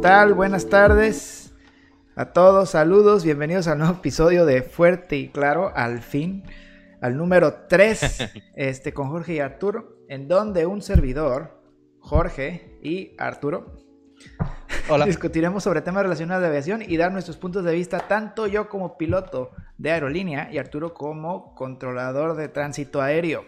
tal? 0.00 0.32
Buenas 0.32 0.66
tardes 0.70 1.52
a 2.16 2.32
todos, 2.32 2.70
saludos, 2.70 3.22
bienvenidos 3.22 3.68
al 3.68 3.78
nuevo 3.78 3.94
episodio 3.94 4.46
de 4.46 4.62
Fuerte 4.62 5.18
y 5.18 5.28
Claro, 5.28 5.72
al 5.74 6.00
fin, 6.00 6.44
al 7.02 7.18
número 7.18 7.66
3, 7.68 8.32
este, 8.54 8.94
con 8.94 9.10
Jorge 9.10 9.34
y 9.34 9.38
Arturo, 9.40 9.98
en 10.08 10.26
donde 10.26 10.64
un 10.64 10.80
servidor, 10.80 11.62
Jorge 11.98 12.78
y 12.82 13.14
Arturo, 13.18 13.76
Hola. 14.88 15.04
discutiremos 15.06 15.64
sobre 15.64 15.82
temas 15.82 16.04
relacionados 16.04 16.44
a 16.44 16.48
aviación 16.48 16.80
y 16.80 16.96
dar 16.96 17.12
nuestros 17.12 17.36
puntos 17.36 17.62
de 17.62 17.72
vista, 17.74 17.98
tanto 18.08 18.46
yo 18.46 18.70
como 18.70 18.96
piloto 18.96 19.50
de 19.76 19.90
aerolínea 19.90 20.50
y 20.50 20.56
Arturo 20.56 20.94
como 20.94 21.54
controlador 21.54 22.36
de 22.36 22.48
tránsito 22.48 23.02
aéreo. 23.02 23.44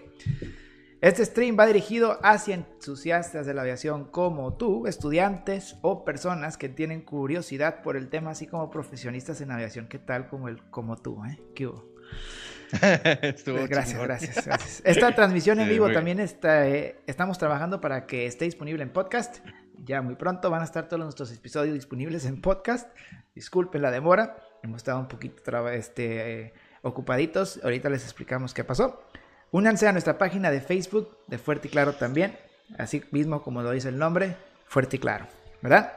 Este 1.02 1.24
stream 1.24 1.56
va 1.58 1.66
dirigido 1.66 2.20
hacia 2.22 2.54
entusiastas 2.54 3.44
de 3.44 3.54
la 3.54 3.62
aviación 3.62 4.04
como 4.04 4.54
tú, 4.54 4.86
estudiantes 4.86 5.76
o 5.82 6.04
personas 6.04 6.56
que 6.56 6.68
tienen 6.68 7.00
curiosidad 7.00 7.82
por 7.82 7.96
el 7.96 8.08
tema, 8.08 8.30
así 8.30 8.46
como 8.46 8.70
profesionistas 8.70 9.40
en 9.40 9.50
aviación. 9.50 9.88
¿Qué 9.88 9.98
tal 9.98 10.28
como, 10.28 10.46
el, 10.46 10.62
como 10.70 10.96
tú? 10.96 11.20
Eh? 11.24 11.42
¿Qué 11.56 11.66
hubo? 11.66 11.84
Estuvo 13.20 13.56
gracias, 13.66 13.88
chingón. 13.88 14.06
gracias, 14.06 14.46
gracias. 14.46 14.82
Esta 14.84 15.12
transmisión 15.16 15.58
en 15.58 15.68
vivo 15.68 15.90
también 15.90 16.20
está, 16.20 16.68
eh, 16.68 17.00
estamos 17.08 17.36
trabajando 17.36 17.80
para 17.80 18.06
que 18.06 18.26
esté 18.26 18.44
disponible 18.44 18.84
en 18.84 18.90
podcast. 18.90 19.44
Ya 19.84 20.02
muy 20.02 20.14
pronto 20.14 20.50
van 20.50 20.60
a 20.60 20.64
estar 20.64 20.86
todos 20.86 21.02
nuestros 21.02 21.32
episodios 21.32 21.74
disponibles 21.74 22.26
en 22.26 22.40
podcast. 22.40 22.96
Disculpen 23.34 23.82
la 23.82 23.90
demora, 23.90 24.36
hemos 24.62 24.76
estado 24.76 25.00
un 25.00 25.08
poquito 25.08 25.68
este, 25.68 26.42
eh, 26.42 26.54
ocupaditos. 26.82 27.58
Ahorita 27.64 27.90
les 27.90 28.04
explicamos 28.04 28.54
qué 28.54 28.62
pasó. 28.62 29.02
Únanse 29.52 29.86
a 29.86 29.92
nuestra 29.92 30.16
página 30.16 30.50
de 30.50 30.62
Facebook 30.62 31.16
de 31.26 31.36
Fuerte 31.36 31.68
y 31.68 31.70
Claro 31.70 31.92
también, 31.92 32.36
así 32.78 33.04
mismo 33.10 33.42
como 33.42 33.62
lo 33.62 33.70
dice 33.70 33.90
el 33.90 33.98
nombre, 33.98 34.34
Fuerte 34.66 34.96
y 34.96 34.98
Claro, 34.98 35.26
¿verdad? 35.60 35.92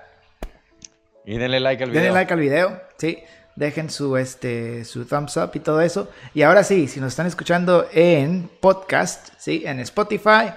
Y 1.25 1.37
denle 1.37 1.61
like 1.61 1.81
al 1.81 1.89
video. 1.89 2.03
Denle 2.03 2.13
like 2.13 2.33
al 2.33 2.39
video, 2.39 2.81
sí. 2.97 3.19
Dejen 3.55 3.89
su, 3.89 4.17
este, 4.17 4.83
su 4.83 5.05
thumbs 5.05 5.37
up 5.37 5.51
y 5.53 5.59
todo 5.61 5.79
eso. 5.79 6.11
Y 6.33 6.41
ahora 6.41 6.65
sí, 6.65 6.89
si 6.89 6.99
nos 6.99 7.13
están 7.13 7.27
escuchando 7.27 7.87
en 7.93 8.49
podcast, 8.59 9.29
¿sí? 9.37 9.63
En 9.65 9.79
Spotify, 9.79 10.51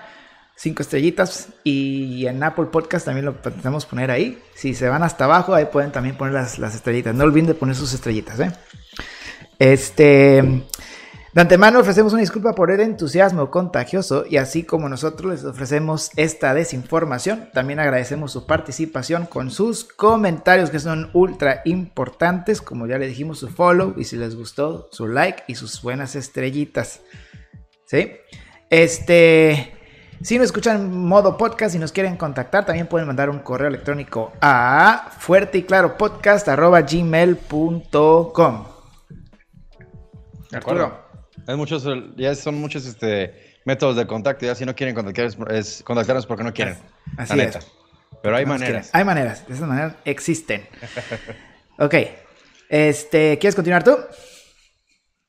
cinco 0.56 0.83
estrellitas. 0.83 1.51
Y 1.62 2.27
en 2.27 2.42
Apple 2.42 2.67
Podcast 2.67 3.06
también 3.06 3.27
lo 3.27 3.41
podemos 3.41 3.86
poner 3.86 4.11
ahí. 4.11 4.42
Si 4.55 4.75
se 4.75 4.89
van 4.89 5.05
hasta 5.05 5.27
abajo, 5.27 5.55
ahí 5.55 5.67
pueden 5.67 5.92
también 5.92 6.17
poner 6.17 6.34
las, 6.34 6.58
las 6.58 6.75
estrellitas. 6.75 7.14
No 7.14 7.23
olviden 7.23 7.47
de 7.47 7.55
poner 7.55 7.77
sus 7.77 7.95
estrellitas, 7.95 8.41
¿eh? 8.41 8.51
Este... 9.61 10.64
De 11.34 11.43
antemano 11.43 11.81
ofrecemos 11.81 12.15
una 12.15 12.23
disculpa 12.23 12.55
por 12.55 12.71
el 12.71 12.81
entusiasmo 12.81 13.51
contagioso 13.51 14.25
y 14.29 14.39
así 14.39 14.62
como 14.62 14.89
nosotros 14.89 15.31
les 15.31 15.45
ofrecemos 15.45 16.11
esta 16.17 16.55
desinformación, 16.55 17.51
también 17.53 17.81
agradecemos 17.81 18.33
su 18.33 18.47
participación 18.47 19.27
con 19.27 19.51
sus 19.51 19.85
comentarios 19.85 20.70
que 20.70 20.81
son 20.81 21.11
ultra 21.12 21.61
importantes, 21.67 22.62
como 22.62 22.87
ya 22.87 22.97
le 22.97 23.07
dijimos 23.07 23.41
su 23.41 23.48
follow 23.48 23.93
y 23.98 24.05
si 24.05 24.17
les 24.17 24.37
gustó 24.37 24.89
su 24.91 25.07
like 25.07 25.45
y 25.48 25.55
sus 25.55 25.83
buenas 25.83 26.17
estrellitas. 26.17 27.03
¿Sí? 27.85 28.13
Este, 28.70 29.75
si 30.23 30.39
nos 30.39 30.47
escuchan 30.47 30.97
modo 30.97 31.37
podcast 31.37 31.75
y 31.75 31.79
nos 31.79 31.92
quieren 31.92 32.17
contactar, 32.17 32.65
también 32.65 32.87
pueden 32.87 33.07
mandar 33.07 33.29
un 33.29 33.41
correo 33.41 33.69
electrónico 33.69 34.33
a 34.41 35.11
fuerte 35.19 35.59
y 35.59 35.63
claro 35.65 35.98
podcast 35.98 36.48
gmail.com. 36.48 37.35
De 40.51 41.08
Es 41.49 41.57
muchos, 41.57 41.85
ya 42.17 42.35
son 42.35 42.61
muchos 42.61 42.85
este, 42.87 43.59
métodos 43.65 43.97
de 43.97 44.07
contacto. 44.07 44.45
Ya 44.45 44.55
si 44.55 44.67
no 44.67 44.75
quieren 44.77 44.95
contactar, 44.95 45.31
es, 45.51 45.83
contactarnos 45.83 46.27
porque 46.27 46.45
no 46.45 46.53
quieren. 46.53 46.77
Así 47.17 47.35
la 47.35 47.45
es. 47.45 47.55
neta. 47.55 47.67
Pero 48.23 48.37
hay 48.37 48.45
No 48.45 48.51
maneras. 48.51 48.91
Hay 48.93 49.05
maneras, 49.05 49.49
de 49.49 49.55
esas 49.55 49.67
maneras 49.67 49.95
existen. 50.05 50.69
ok. 51.79 51.95
Este, 52.69 53.39
¿quieres 53.39 53.55
continuar 53.55 53.83
tú? 53.83 53.97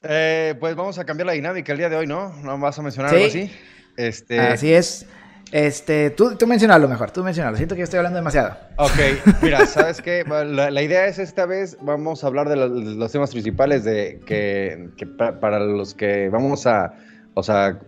Eh, 0.03 0.55
pues 0.59 0.75
vamos 0.75 0.99
a 0.99 1.05
cambiar 1.05 1.27
la 1.27 1.33
dinámica 1.33 1.71
el 1.71 1.77
día 1.77 1.89
de 1.89 1.95
hoy, 1.95 2.07
¿no? 2.07 2.33
¿No 2.43 2.57
vas 2.57 2.77
a 2.77 2.81
mencionar 2.81 3.11
Sí. 3.11 3.15
algo 3.15 3.27
así? 3.27 3.51
Este, 3.95 4.39
Así 4.39 4.73
es. 4.73 5.05
Este, 5.51 6.11
tú, 6.11 6.35
tú 6.35 6.45
mencionalo 6.45 6.87
mejor, 6.87 7.11
tú 7.11 7.23
mencionalo. 7.23 7.57
Siento 7.57 7.75
que 7.75 7.81
estoy 7.81 7.97
hablando 7.97 8.17
demasiado. 8.17 8.55
Ok, 8.77 9.41
mira, 9.41 9.65
¿sabes 9.65 10.01
qué? 10.01 10.23
La, 10.23 10.81
idea 10.81 11.07
es 11.07 11.17
esta 11.17 11.45
vez, 11.45 11.77
vamos 11.81 12.23
a 12.23 12.27
hablar 12.27 12.49
de 12.49 12.55
los, 12.55 13.11
temas 13.11 13.31
principales 13.31 13.83
de 13.83 14.19
que, 14.25 14.89
que 14.95 15.07
pa- 15.07 15.39
para 15.39 15.59
los 15.59 15.95
que 15.95 16.29
vamos 16.29 16.67
a, 16.67 16.93
o 17.33 17.41
sea, 17.41 17.79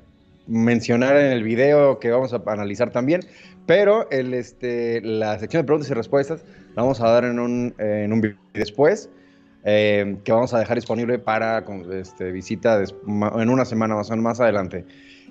mencionar 0.47 1.16
en 1.17 1.31
el 1.31 1.44
video 1.44 1.99
que 1.99 2.09
vamos 2.09 2.33
a 2.33 2.41
analizar 2.47 2.89
también, 2.89 3.22
pero 3.67 4.09
el, 4.09 4.33
este, 4.33 5.01
la 5.01 5.38
sección 5.38 5.61
de 5.61 5.66
preguntas 5.66 5.89
y 5.91 5.93
respuestas 5.93 6.43
la 6.75 6.81
vamos 6.81 6.99
a 6.99 7.09
dar 7.09 7.25
en 7.25 7.39
un, 7.39 7.75
en 7.78 8.11
un 8.11 8.22
video 8.22 8.38
después, 8.53 9.09
eh, 9.63 10.17
que 10.23 10.31
vamos 10.31 10.53
a 10.55 10.59
dejar 10.59 10.78
disponible 10.78 11.19
para 11.19 11.63
este, 11.93 12.31
visita 12.31 12.81
en 12.81 13.49
una 13.49 13.66
semana 13.66 13.95
más, 13.95 14.09
más 14.09 14.39
adelante. 14.39 14.85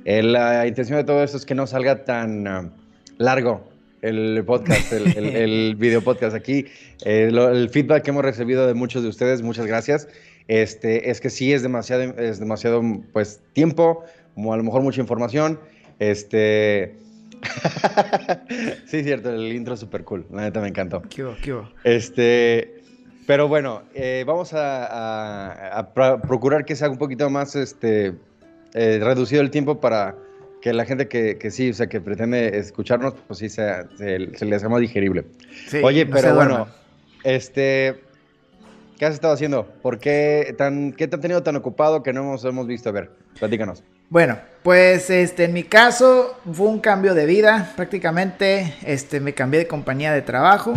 Eh, 0.05 0.23
la 0.23 0.67
intención 0.67 0.99
de 0.99 1.05
todo 1.05 1.23
esto 1.23 1.37
es 1.37 1.45
que 1.47 1.55
no 1.55 1.67
salga 1.67 2.05
tan 2.05 2.47
ah, 2.47 2.71
largo 3.19 3.69
el 4.03 4.43
podcast, 4.47 4.93
el, 4.93 5.17
el- 5.17 5.37
el 5.37 5.77
video 5.77 6.01
podcast 6.03 6.35
aquí. 6.35 6.67
Eh, 7.05 7.29
lo- 7.31 7.51
el 7.51 7.69
feedback 7.69 8.03
que 8.05 8.11
hemos 8.11 8.25
recibido 8.25 8.67
de 8.67 8.75
muchos 8.75 9.03
de 9.03 9.09
ustedes, 9.11 9.43
muchas 9.43 9.67
gracias. 9.67 10.09
Este, 10.49 11.11
es 11.11 11.21
que 11.21 11.31
sí 11.31 11.53
es 11.53 11.63
demasiado, 11.63 12.03
es 12.19 12.41
demasiado 12.41 12.83
pues, 13.13 13.41
tiempo, 13.53 14.05
como 14.35 14.53
a 14.53 14.57
lo 14.57 14.63
mejor 14.65 14.83
mucha 14.83 15.01
información. 15.01 15.61
Este. 15.99 16.97
sí, 18.87 19.03
cierto, 19.03 19.31
el 19.33 19.53
intro 19.53 19.75
es 19.75 19.81
súper 19.81 20.05
cool. 20.05 20.27
La 20.33 20.43
neta 20.43 20.61
me 20.61 20.69
encantó. 20.69 21.03
¿Qué? 21.03 21.27
¿Qué? 21.43 21.61
Este, 21.85 22.83
pero 23.27 23.49
bueno, 23.49 23.83
eh, 23.95 24.25
vamos 24.27 24.53
a, 24.55 24.87
a- 24.87 25.79
a 25.79 25.95
pro- 25.95 26.21
procurar 26.23 26.65
que 26.65 26.75
sea 26.75 26.89
un 26.91 26.99
poquito 26.99 27.29
más 27.31 27.55
este, 27.55 28.15
eh, 28.75 29.01
reducido 29.03 29.43
el 29.43 29.51
tiempo 29.51 29.81
para 29.81 30.17
que 30.61 30.73
la 30.73 30.85
gente 30.85 31.09
que, 31.09 31.39
que 31.39 31.51
sí, 31.51 31.71
o 31.71 31.75
sea, 31.75 31.87
que 31.89 32.01
pretende 32.01 32.59
escucharnos, 32.59 33.15
pues 33.27 33.39
sí, 33.39 33.49
sea, 33.49 33.87
se, 33.97 34.37
se 34.37 34.45
les 34.45 34.63
haga 34.63 34.71
más 34.71 34.81
digerible. 34.81 35.25
Sí, 35.67 35.81
Oye, 35.83 36.05
no 36.05 36.17
se 36.17 36.23
pero 36.23 36.35
bueno, 36.35 36.69
este, 37.25 38.01
¿qué 38.99 39.07
has 39.07 39.15
estado 39.15 39.35
haciendo? 39.35 39.67
¿Por 39.83 39.99
qué, 39.99 40.55
tan, 40.59 40.93
qué 40.93 41.09
te 41.09 41.17
han 41.17 41.21
tenido 41.23 41.43
tan 41.43 41.57
ocupado 41.57 42.03
que 42.03 42.13
no 42.13 42.21
hemos, 42.21 42.45
hemos 42.45 42.67
visto? 42.67 42.91
A 42.91 42.93
ver, 42.93 43.11
platícanos. 43.39 43.83
Bueno, 44.11 44.39
pues 44.63 45.09
este, 45.09 45.45
en 45.45 45.53
mi 45.53 45.63
caso 45.63 46.37
fue 46.53 46.67
un 46.67 46.81
cambio 46.81 47.15
de 47.15 47.27
vida. 47.27 47.73
Prácticamente 47.77 48.75
este, 48.85 49.21
me 49.21 49.35
cambié 49.35 49.61
de 49.61 49.67
compañía 49.69 50.13
de 50.13 50.21
trabajo. 50.21 50.75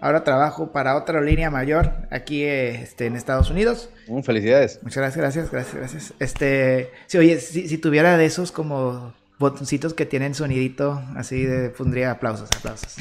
Ahora 0.00 0.24
trabajo 0.24 0.72
para 0.72 0.96
otra 0.96 1.20
línea 1.20 1.50
mayor 1.50 1.92
aquí 2.10 2.42
este, 2.44 3.06
en 3.06 3.16
Estados 3.16 3.50
Unidos. 3.50 3.90
Mm, 4.08 4.20
felicidades. 4.20 4.80
Muchas 4.82 5.02
gracias, 5.02 5.16
gracias, 5.22 5.50
gracias, 5.50 5.74
gracias. 5.76 6.14
Este, 6.18 6.90
sí, 7.06 7.18
oye, 7.18 7.38
si, 7.38 7.68
si 7.68 7.76
tuviera 7.76 8.16
de 8.16 8.24
esos 8.24 8.50
como 8.50 9.12
botoncitos 9.38 9.94
que 9.94 10.06
tienen 10.06 10.34
sonidito, 10.34 11.02
así 11.16 11.44
de 11.44 11.70
pondría 11.70 12.12
aplausos, 12.12 12.48
aplausos. 12.56 12.96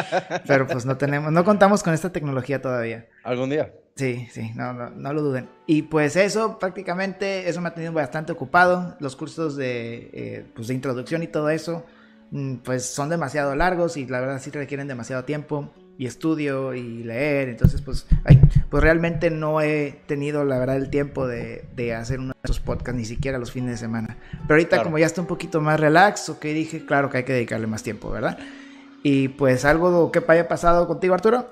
Pero 0.46 0.66
pues 0.66 0.84
no 0.84 0.96
tenemos, 0.96 1.32
no 1.32 1.44
contamos 1.44 1.82
con 1.82 1.94
esta 1.94 2.10
tecnología 2.12 2.60
todavía. 2.60 3.06
¿Algún 3.24 3.50
día? 3.50 3.72
Sí, 3.94 4.28
sí, 4.30 4.52
no, 4.54 4.72
no, 4.72 4.90
no 4.90 5.12
lo 5.12 5.22
duden. 5.22 5.48
Y 5.66 5.82
pues 5.82 6.16
eso, 6.16 6.58
prácticamente, 6.58 7.48
eso 7.48 7.60
me 7.60 7.68
ha 7.68 7.74
tenido 7.74 7.92
bastante 7.92 8.32
ocupado. 8.32 8.96
Los 9.00 9.16
cursos 9.16 9.56
de, 9.56 10.10
eh, 10.12 10.46
pues, 10.54 10.68
de 10.68 10.74
introducción 10.74 11.22
y 11.22 11.26
todo 11.26 11.50
eso, 11.50 11.84
mm, 12.30 12.56
pues 12.56 12.86
son 12.86 13.10
demasiado 13.10 13.54
largos 13.54 13.96
y 13.96 14.06
la 14.06 14.20
verdad 14.20 14.40
sí 14.40 14.50
requieren 14.50 14.88
demasiado 14.88 15.24
tiempo 15.24 15.70
y 15.98 16.06
estudio 16.06 16.74
y 16.74 17.04
leer. 17.04 17.48
Entonces, 17.48 17.80
pues, 17.82 18.06
ay, 18.24 18.40
pues 18.70 18.82
realmente 18.82 19.30
no 19.30 19.60
he 19.60 20.00
tenido, 20.06 20.44
la 20.44 20.58
verdad, 20.58 20.76
el 20.76 20.90
tiempo 20.90 21.26
de, 21.26 21.64
de 21.76 21.94
hacer 21.94 22.18
uno 22.18 22.32
de 22.34 22.40
esos 22.44 22.60
podcasts, 22.60 22.98
ni 22.98 23.04
siquiera 23.04 23.38
los 23.38 23.52
fines 23.52 23.70
de 23.72 23.76
semana. 23.76 24.16
Pero 24.42 24.54
ahorita 24.54 24.70
Claro. 24.76 24.84
como 24.84 24.98
ya 24.98 25.06
está 25.06 25.20
un 25.20 25.26
poquito 25.26 25.60
más 25.60 25.78
relax, 25.78 26.28
ok, 26.28 26.42
dije, 26.46 26.84
claro 26.86 27.10
que 27.10 27.18
hay 27.18 27.24
que 27.24 27.32
dedicarle 27.34 27.66
más 27.66 27.82
tiempo, 27.82 28.10
¿verdad? 28.10 28.38
Y 29.02 29.28
pues 29.28 29.64
algo 29.64 30.10
que 30.12 30.22
haya 30.28 30.48
pasado 30.48 30.86
contigo, 30.86 31.14
Arturo. 31.14 31.46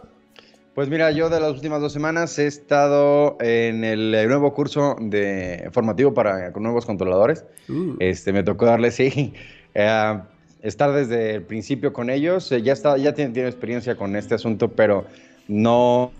Pues 0.75 0.89
mira, 0.89 1.11
yo 1.11 1.29
de 1.29 1.41
las 1.41 1.51
últimas 1.53 1.81
dos 1.81 1.93
semanas 1.93 2.39
he 2.39 2.47
estado 2.47 3.37
en 3.41 3.83
el 3.85 4.13
nuevo 4.29 4.55
curso 4.55 4.97
de 5.01 5.69
formativo 5.73 6.15
para 6.15 6.51
nuevos 6.53 6.87
controladores. 6.87 7.45
Uh. 7.69 7.97
Este, 7.99 8.33
me 8.33 8.45
tocó 8.45 8.67
darle, 8.67 8.93
sí, 8.93 9.35
eh, 9.75 10.21
estar 10.63 10.93
desde 10.93 11.35
el 11.37 11.43
principio 11.43 11.93
con 11.93 12.11
ellos. 12.11 12.51
Eh, 12.53 12.63
ya 12.63 12.73
está, 12.73 12.97
ya 12.97 13.15
tiene, 13.15 13.33
tiene 13.33 13.49
experiencia 13.49 13.97
con 13.97 14.17
este 14.17 14.35
asunto, 14.35 14.69
pero 14.69 15.07
no 15.49 16.13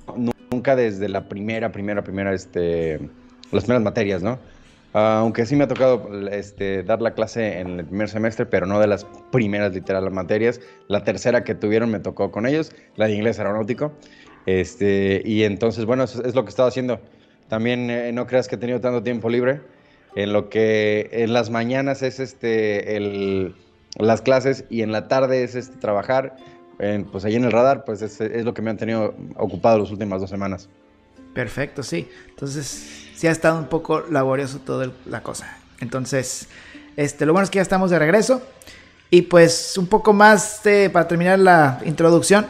nunca 0.51 0.77
desde 0.77 1.09
la 1.09 1.29
primera, 1.29 1.71
primera, 1.71 2.03
primera, 2.03 2.35
este, 2.35 2.99
las 3.53 3.65
primeras 3.65 3.83
materias, 3.83 4.23
¿no? 4.23 4.39
Ah, 4.93 5.19
aunque 5.21 5.47
sí 5.47 5.55
me 5.55 5.65
ha 5.65 5.69
tocado 5.69 6.11
este, 6.31 6.83
dar 6.83 7.01
la 7.01 7.13
clase 7.15 7.61
en 7.61 7.79
el 7.79 7.87
primer 7.87 8.09
semestre, 8.09 8.45
pero 8.45 8.67
no 8.67 8.81
de 8.81 8.89
las 8.89 9.07
primeras 9.31 9.73
literal 9.73 10.11
materias. 10.11 10.61
La 10.89 11.05
tercera 11.05 11.45
que 11.45 11.55
tuvieron 11.55 11.91
me 11.91 12.01
tocó 12.01 12.33
con 12.33 12.47
ellos, 12.47 12.73
la 12.97 13.07
de 13.07 13.15
inglés 13.15 13.39
aeronáutico. 13.39 13.93
Este, 14.47 15.23
y 15.25 15.45
entonces, 15.45 15.85
bueno, 15.85 16.05
eso 16.05 16.25
es 16.25 16.35
lo 16.35 16.43
que 16.43 16.49
he 16.49 16.51
estado 16.51 16.69
haciendo. 16.69 17.01
También 17.49 17.89
eh, 17.91 18.13
no 18.13 18.27
creas 18.27 18.49
que 18.49 18.57
he 18.57 18.59
tenido 18.59 18.81
tanto 18.81 19.03
tiempo 19.03 19.29
libre. 19.29 19.61
En 20.17 20.33
lo 20.33 20.49
que 20.49 21.09
en 21.13 21.33
las 21.33 21.51
mañanas 21.51 22.03
es 22.03 22.19
este, 22.19 22.97
el, 22.97 23.55
las 24.01 24.23
clases 24.23 24.65
y 24.71 24.83
en 24.83 24.93
la 24.93 25.09
tarde 25.09 25.45
es 25.45 25.55
este, 25.55 25.77
trabajar. 25.79 26.37
pues 27.13 27.25
ahí 27.25 27.37
en 27.37 27.45
el 27.45 27.53
radar, 27.53 27.85
pues 27.85 28.03
es, 28.03 28.21
es 28.21 28.45
lo 28.45 28.55
que 28.55 28.63
me 28.63 28.71
han 28.71 28.77
tenido 28.77 29.15
ocupado 29.37 29.79
las 29.79 29.91
últimas 29.91 30.21
dos 30.21 30.31
semanas. 30.31 30.69
Perfecto, 31.35 31.83
sí. 31.83 32.09
Entonces, 32.29 33.09
sí 33.15 33.27
ha 33.27 33.31
estado 33.31 33.59
un 33.59 33.67
poco 33.67 34.01
laborioso 34.11 34.61
toda 34.61 34.91
la 35.07 35.23
cosa. 35.23 35.59
Entonces, 35.81 36.49
este, 36.97 37.27
lo 37.27 37.33
bueno 37.33 37.45
es 37.45 37.51
que 37.51 37.57
ya 37.57 37.63
estamos 37.63 37.91
de 37.91 37.99
regreso. 37.99 38.43
Y 39.11 39.23
pues 39.23 39.77
un 39.77 39.89
poco 39.89 40.13
más 40.13 40.61
para 40.93 41.09
terminar 41.09 41.39
la 41.41 41.81
introducción, 41.85 42.47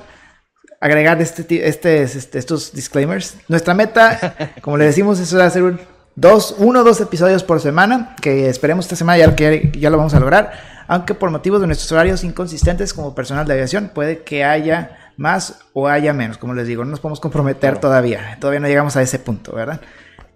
agregar 0.79 1.21
este, 1.23 1.67
este, 1.67 2.03
este, 2.03 2.39
estos 2.39 2.73
disclaimers. 2.73 3.37
Nuestra 3.49 3.73
meta, 3.73 4.53
como 4.61 4.77
le 4.77 4.85
decimos, 4.85 5.19
es 5.21 5.33
hacer 5.33 5.63
un, 5.63 5.81
dos, 6.17 6.55
uno 6.59 6.81
o 6.81 6.85
dos 6.85 7.01
episodios 7.01 7.43
por 7.43 7.61
semana, 7.61 8.15
que 8.21 8.49
esperemos 8.49 8.85
esta 8.85 8.97
semana 8.97 9.19
ya, 9.19 9.35
que 9.35 9.73
ya 9.79 9.89
lo 9.89 9.97
vamos 9.97 10.15
a 10.15 10.21
lograr. 10.21 10.80
Aunque 10.91 11.15
por 11.15 11.31
motivos 11.31 11.61
de 11.61 11.69
nuestros 11.69 11.93
horarios 11.93 12.25
inconsistentes 12.25 12.93
como 12.93 13.15
personal 13.15 13.47
de 13.47 13.53
aviación, 13.53 13.93
puede 13.95 14.25
que 14.25 14.43
haya 14.43 15.13
más 15.17 15.61
o 15.73 15.87
haya 15.87 16.13
menos. 16.13 16.37
Como 16.37 16.53
les 16.53 16.67
digo, 16.67 16.85
no 16.85 16.91
nos 16.91 16.99
podemos 16.99 17.21
comprometer 17.21 17.79
todavía. 17.79 18.37
Todavía 18.41 18.59
no 18.59 18.67
llegamos 18.67 18.97
a 18.97 19.03
ese 19.03 19.21
punto, 19.21 19.55
¿verdad? 19.55 19.81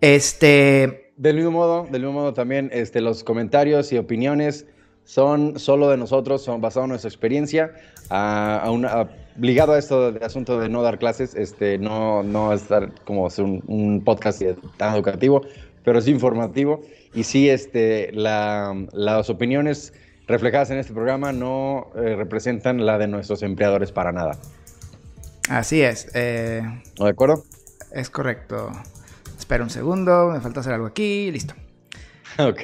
Este. 0.00 1.10
Del 1.16 1.34
mismo 1.34 1.50
modo, 1.50 1.88
del 1.90 2.02
mismo 2.02 2.20
modo 2.20 2.34
también, 2.34 2.70
este, 2.72 3.00
los 3.00 3.24
comentarios 3.24 3.92
y 3.92 3.98
opiniones 3.98 4.64
son 5.02 5.58
solo 5.58 5.90
de 5.90 5.96
nosotros, 5.96 6.44
son 6.44 6.60
basados 6.60 6.84
en 6.84 6.90
nuestra 6.90 7.08
experiencia. 7.08 7.72
A, 8.10 8.70
una, 8.70 9.08
ligado 9.36 9.72
a 9.72 9.78
esto 9.80 10.12
de 10.12 10.24
asunto 10.24 10.60
de 10.60 10.68
no 10.68 10.82
dar 10.82 11.00
clases, 11.00 11.34
este, 11.34 11.78
no, 11.78 12.22
no 12.22 12.52
estar 12.52 12.92
como 13.02 13.28
un, 13.38 13.64
un 13.66 14.04
podcast 14.04 14.40
tan 14.76 14.94
educativo, 14.94 15.42
pero 15.82 15.98
es 15.98 16.06
informativo. 16.06 16.80
Y 17.12 17.24
sí, 17.24 17.50
este, 17.50 18.12
la, 18.12 18.72
las 18.92 19.28
opiniones 19.30 19.92
reflejadas 20.26 20.70
en 20.70 20.78
este 20.78 20.92
programa 20.92 21.32
no 21.32 21.90
eh, 21.96 22.16
representan 22.16 22.84
la 22.84 22.98
de 22.98 23.08
nuestros 23.08 23.42
empleadores 23.42 23.92
para 23.92 24.12
nada. 24.12 24.38
Así 25.48 25.82
es. 25.82 26.08
Eh, 26.14 26.62
¿De 26.98 27.08
acuerdo? 27.08 27.44
Es 27.92 28.10
correcto. 28.10 28.70
Espera 29.38 29.62
un 29.62 29.70
segundo, 29.70 30.30
me 30.32 30.40
falta 30.40 30.60
hacer 30.60 30.72
algo 30.72 30.86
aquí, 30.86 31.30
listo. 31.30 31.54
ok. 32.38 32.60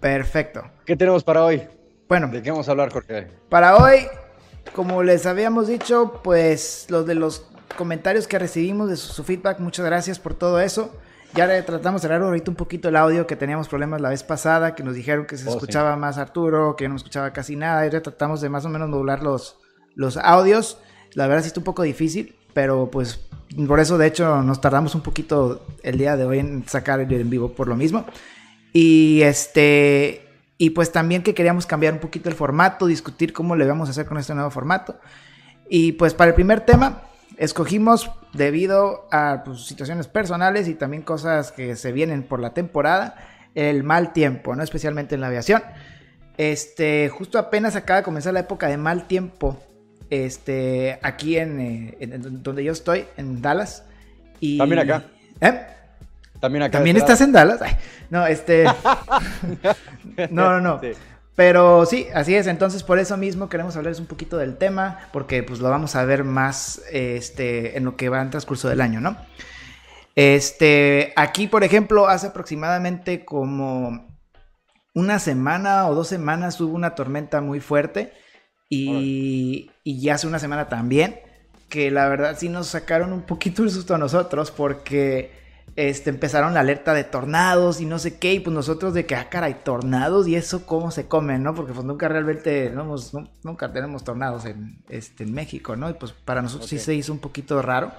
Perfecto. 0.00 0.64
¿Qué 0.86 0.96
tenemos 0.96 1.22
para 1.22 1.44
hoy? 1.44 1.62
Bueno. 2.08 2.28
¿De 2.28 2.42
qué 2.42 2.50
vamos 2.50 2.68
a 2.68 2.72
hablar, 2.72 2.90
Jorge? 2.90 3.28
Para 3.48 3.76
hoy, 3.76 4.06
como 4.74 5.02
les 5.02 5.26
habíamos 5.26 5.68
dicho, 5.68 6.20
pues 6.24 6.86
los 6.88 7.06
de 7.06 7.14
los 7.14 7.46
comentarios 7.76 8.26
que 8.26 8.38
recibimos 8.38 8.88
de 8.88 8.96
su, 8.96 9.22
feedback, 9.22 9.60
muchas 9.60 9.86
gracias 9.86 10.18
por 10.18 10.34
todo 10.34 10.60
eso. 10.60 10.94
Ya 11.34 11.46
le 11.46 11.62
tratamos 11.62 12.02
de 12.02 12.08
cerrar 12.08 12.22
ahorita 12.22 12.50
un 12.50 12.56
poquito 12.56 12.88
el 12.88 12.96
audio, 12.96 13.26
que 13.26 13.36
teníamos 13.36 13.68
problemas 13.68 14.00
la 14.00 14.08
vez 14.08 14.22
pasada, 14.22 14.74
que 14.74 14.82
nos 14.82 14.94
dijeron 14.94 15.26
que 15.26 15.36
se 15.36 15.48
oh, 15.48 15.52
escuchaba 15.52 15.94
más 15.96 16.18
Arturo, 16.18 16.74
que 16.76 16.88
no 16.88 16.96
escuchaba 16.96 17.32
casi 17.32 17.54
nada, 17.54 17.86
y 17.86 17.90
ya 17.90 18.02
tratamos 18.02 18.40
de 18.40 18.48
más 18.48 18.64
o 18.64 18.68
menos 18.68 18.88
modular 18.88 19.22
los, 19.22 19.58
los 19.94 20.16
audios. 20.16 20.78
La 21.14 21.28
verdad 21.28 21.42
sí 21.42 21.48
está 21.48 21.60
un 21.60 21.64
poco 21.64 21.82
difícil, 21.82 22.34
pero 22.52 22.90
pues 22.90 23.20
por 23.66 23.78
eso 23.80 23.96
de 23.98 24.06
hecho 24.06 24.42
nos 24.42 24.60
tardamos 24.60 24.94
un 24.94 25.02
poquito 25.02 25.64
el 25.82 25.98
día 25.98 26.16
de 26.16 26.24
hoy 26.24 26.38
en 26.40 26.68
sacar 26.68 27.00
el 27.00 27.12
en 27.12 27.30
vivo 27.30 27.52
por 27.52 27.68
lo 27.68 27.76
mismo. 27.76 28.04
Y 28.72 29.22
este 29.22 30.26
y 30.58 30.70
pues 30.70 30.92
también 30.92 31.22
que 31.22 31.34
queríamos 31.34 31.64
cambiar 31.66 31.94
un 31.94 32.00
poquito 32.00 32.28
el 32.28 32.34
formato, 32.34 32.86
discutir 32.86 33.32
cómo 33.32 33.56
le 33.56 33.66
vamos 33.66 33.88
a 33.88 33.92
hacer 33.92 34.06
con 34.06 34.18
este 34.18 34.34
nuevo 34.34 34.50
formato. 34.50 34.96
Y 35.68 35.92
pues 35.92 36.12
para 36.12 36.30
el 36.30 36.34
primer 36.34 36.60
tema 36.60 37.02
escogimos 37.36 38.10
debido 38.32 39.08
a 39.10 39.42
pues, 39.44 39.66
situaciones 39.66 40.08
personales 40.08 40.68
y 40.68 40.74
también 40.74 41.02
cosas 41.02 41.52
que 41.52 41.76
se 41.76 41.92
vienen 41.92 42.22
por 42.22 42.40
la 42.40 42.54
temporada, 42.54 43.16
el 43.54 43.82
mal 43.82 44.12
tiempo, 44.12 44.54
¿no? 44.54 44.62
Especialmente 44.62 45.14
en 45.14 45.20
la 45.20 45.28
aviación. 45.28 45.62
Este, 46.36 47.08
justo 47.08 47.38
apenas 47.38 47.76
acaba 47.76 47.98
de 47.98 48.04
comenzar 48.04 48.32
la 48.32 48.40
época 48.40 48.68
de 48.68 48.76
mal 48.76 49.06
tiempo, 49.06 49.58
este, 50.08 50.98
aquí 51.02 51.36
en, 51.36 51.60
eh, 51.60 52.18
donde 52.18 52.64
yo 52.64 52.72
estoy, 52.72 53.06
en 53.16 53.42
Dallas. 53.42 53.84
Y, 54.38 54.58
También 54.58 54.78
acá. 54.80 55.04
¿Eh? 55.40 55.60
También 56.40 56.62
acá. 56.62 56.78
¿También 56.78 56.96
estás 56.96 57.20
en 57.20 57.32
Dallas? 57.32 57.60
no, 58.08 58.26
este. 58.26 58.64
no, 60.30 60.60
no, 60.60 60.60
no. 60.60 60.80
Pero 61.40 61.86
sí, 61.86 62.06
así 62.12 62.34
es. 62.34 62.46
Entonces, 62.46 62.82
por 62.82 62.98
eso 62.98 63.16
mismo 63.16 63.48
queremos 63.48 63.74
hablarles 63.74 63.98
un 63.98 64.04
poquito 64.04 64.36
del 64.36 64.58
tema, 64.58 65.08
porque 65.10 65.42
pues 65.42 65.60
lo 65.60 65.70
vamos 65.70 65.96
a 65.96 66.04
ver 66.04 66.22
más 66.22 66.82
este, 66.92 67.78
en 67.78 67.86
lo 67.86 67.96
que 67.96 68.10
va 68.10 68.20
en 68.20 68.28
transcurso 68.28 68.68
del 68.68 68.82
año, 68.82 69.00
¿no? 69.00 69.16
Este, 70.14 71.14
aquí, 71.16 71.46
por 71.46 71.64
ejemplo, 71.64 72.08
hace 72.08 72.26
aproximadamente 72.26 73.24
como 73.24 74.06
una 74.92 75.18
semana 75.18 75.86
o 75.86 75.94
dos 75.94 76.08
semanas 76.08 76.60
hubo 76.60 76.74
una 76.74 76.94
tormenta 76.94 77.40
muy 77.40 77.60
fuerte 77.60 78.12
y, 78.68 79.70
y 79.82 79.98
ya 80.02 80.16
hace 80.16 80.26
una 80.26 80.40
semana 80.40 80.68
también, 80.68 81.20
que 81.70 81.90
la 81.90 82.06
verdad 82.06 82.36
sí 82.38 82.50
nos 82.50 82.66
sacaron 82.66 83.14
un 83.14 83.22
poquito 83.22 83.62
el 83.62 83.70
susto 83.70 83.94
a 83.94 83.98
nosotros 83.98 84.50
porque 84.50 85.32
este, 85.76 86.10
empezaron 86.10 86.54
la 86.54 86.60
alerta 86.60 86.94
de 86.94 87.04
tornados 87.04 87.80
y 87.80 87.86
no 87.86 87.98
sé 87.98 88.18
qué, 88.18 88.34
y 88.34 88.40
pues 88.40 88.54
nosotros 88.54 88.94
de 88.94 89.06
que, 89.06 89.14
ah, 89.14 89.28
caray, 89.28 89.56
tornados 89.64 90.28
y 90.28 90.34
eso 90.34 90.66
cómo 90.66 90.90
se 90.90 91.06
comen, 91.06 91.42
¿no? 91.42 91.54
Porque 91.54 91.72
pues 91.72 91.84
nunca 91.84 92.08
realmente, 92.08 92.70
no, 92.74 92.96
nunca 93.42 93.72
tenemos 93.72 94.04
tornados 94.04 94.44
en, 94.44 94.78
este, 94.88 95.24
en 95.24 95.32
México, 95.32 95.76
¿no? 95.76 95.88
Y 95.88 95.94
pues 95.94 96.12
para 96.12 96.42
nosotros 96.42 96.68
sí 96.68 96.78
se 96.78 96.94
hizo 96.94 97.12
un 97.12 97.18
poquito 97.18 97.60
raro, 97.62 97.92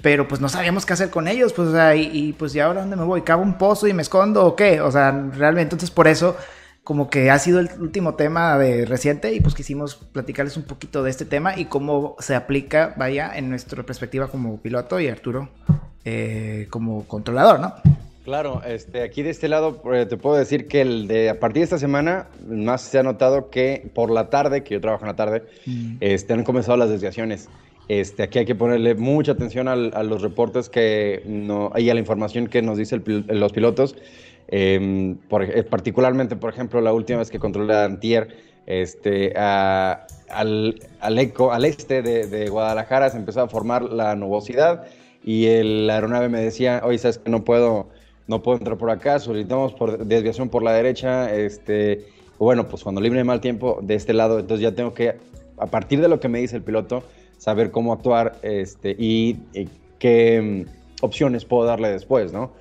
pero 0.00 0.26
pues 0.26 0.40
no 0.40 0.48
sabíamos 0.48 0.86
qué 0.86 0.92
hacer 0.92 1.10
con 1.10 1.28
ellos, 1.28 1.52
pues, 1.52 1.68
o 1.68 1.72
sea, 1.72 1.94
y, 1.94 2.10
y 2.12 2.32
pues, 2.32 2.54
¿y 2.54 2.60
ahora 2.60 2.80
dónde 2.80 2.96
me 2.96 3.04
voy? 3.04 3.22
¿Cabo 3.22 3.42
un 3.42 3.58
pozo 3.58 3.86
y 3.86 3.92
me 3.92 4.02
escondo 4.02 4.44
o 4.44 4.56
qué? 4.56 4.80
O 4.80 4.90
sea, 4.90 5.10
realmente, 5.10 5.74
entonces 5.74 5.90
por 5.90 6.08
eso 6.08 6.36
como 6.84 7.10
que 7.10 7.30
ha 7.30 7.38
sido 7.38 7.60
el 7.60 7.68
último 7.78 8.14
tema 8.14 8.58
de 8.58 8.84
reciente 8.84 9.32
y 9.32 9.40
pues 9.40 9.54
quisimos 9.54 9.94
platicarles 9.94 10.56
un 10.56 10.64
poquito 10.64 11.02
de 11.02 11.10
este 11.10 11.24
tema 11.24 11.58
y 11.58 11.66
cómo 11.66 12.16
se 12.18 12.34
aplica, 12.34 12.94
vaya, 12.96 13.30
en 13.34 13.50
nuestra 13.50 13.82
perspectiva 13.84 14.28
como 14.28 14.60
piloto 14.60 14.98
y 14.98 15.08
Arturo 15.08 15.48
eh, 16.04 16.66
como 16.70 17.04
controlador, 17.06 17.60
¿no? 17.60 17.74
Claro, 18.24 18.62
este, 18.64 19.02
aquí 19.02 19.22
de 19.22 19.30
este 19.30 19.48
lado 19.48 19.82
eh, 19.92 20.06
te 20.06 20.16
puedo 20.16 20.36
decir 20.36 20.68
que 20.68 20.80
el 20.80 21.08
de 21.08 21.30
a 21.30 21.40
partir 21.40 21.60
de 21.60 21.64
esta 21.64 21.78
semana 21.78 22.28
más 22.48 22.82
se 22.82 22.98
ha 22.98 23.02
notado 23.02 23.50
que 23.50 23.90
por 23.94 24.10
la 24.10 24.30
tarde, 24.30 24.62
que 24.62 24.74
yo 24.74 24.80
trabajo 24.80 25.04
en 25.04 25.08
la 25.08 25.16
tarde, 25.16 25.42
mm. 25.66 25.96
este, 26.00 26.32
han 26.32 26.44
comenzado 26.44 26.76
las 26.76 26.88
desviaciones. 26.88 27.48
Este, 27.88 28.22
aquí 28.22 28.38
hay 28.38 28.44
que 28.44 28.54
ponerle 28.54 28.94
mucha 28.94 29.32
atención 29.32 29.66
a 29.66 29.74
los 29.74 30.22
reportes 30.22 30.68
que 30.68 31.22
no, 31.26 31.72
y 31.76 31.90
a 31.90 31.94
la 31.94 32.00
información 32.00 32.46
que 32.46 32.62
nos 32.62 32.78
dicen 32.78 33.02
los 33.28 33.52
pilotos. 33.52 33.96
Em, 34.48 35.16
eh, 35.30 35.62
particularmente, 35.62 36.36
por 36.36 36.52
ejemplo, 36.52 36.80
la 36.80 36.92
última 36.92 37.20
vez 37.20 37.30
que 37.30 37.38
controlé 37.38 37.74
a 37.74 37.84
Antier, 37.84 38.28
este, 38.66 39.32
al, 39.36 40.06
al, 41.00 41.64
este 41.64 42.02
de, 42.02 42.26
de, 42.26 42.48
Guadalajara 42.48 43.10
se 43.10 43.16
empezó 43.16 43.42
a 43.42 43.48
formar 43.48 43.82
la 43.82 44.14
nubosidad 44.14 44.84
y 45.24 45.46
el, 45.46 45.86
la 45.86 45.94
aeronave 45.94 46.28
me 46.28 46.40
decía, 46.40 46.82
oye, 46.84 46.98
sabes 46.98 47.18
que 47.18 47.30
no 47.30 47.44
puedo, 47.44 47.88
no 48.26 48.42
puedo 48.42 48.58
entrar 48.58 48.78
por 48.78 48.90
acá, 48.90 49.18
solicitamos 49.18 49.72
por 49.72 50.04
desviación 50.04 50.48
por 50.48 50.62
la 50.62 50.72
derecha, 50.72 51.34
este, 51.34 52.06
bueno, 52.38 52.68
pues 52.68 52.82
cuando 52.82 53.00
libre 53.00 53.22
mal 53.24 53.40
tiempo 53.40 53.78
de 53.82 53.94
este 53.94 54.12
lado, 54.12 54.38
entonces 54.38 54.62
ya 54.62 54.74
tengo 54.74 54.94
que, 54.94 55.14
a 55.58 55.66
partir 55.66 56.00
de 56.00 56.08
lo 56.08 56.20
que 56.20 56.28
me 56.28 56.40
dice 56.40 56.56
el 56.56 56.62
piloto, 56.62 57.02
saber 57.38 57.70
cómo 57.70 57.92
actuar 57.92 58.36
este, 58.42 58.94
y, 58.98 59.38
qué 59.98 60.66
mm, 60.66 61.04
opciones 61.04 61.44
puedo 61.44 61.64
darle 61.64 61.90
después, 61.90 62.32
¿no? 62.32 62.52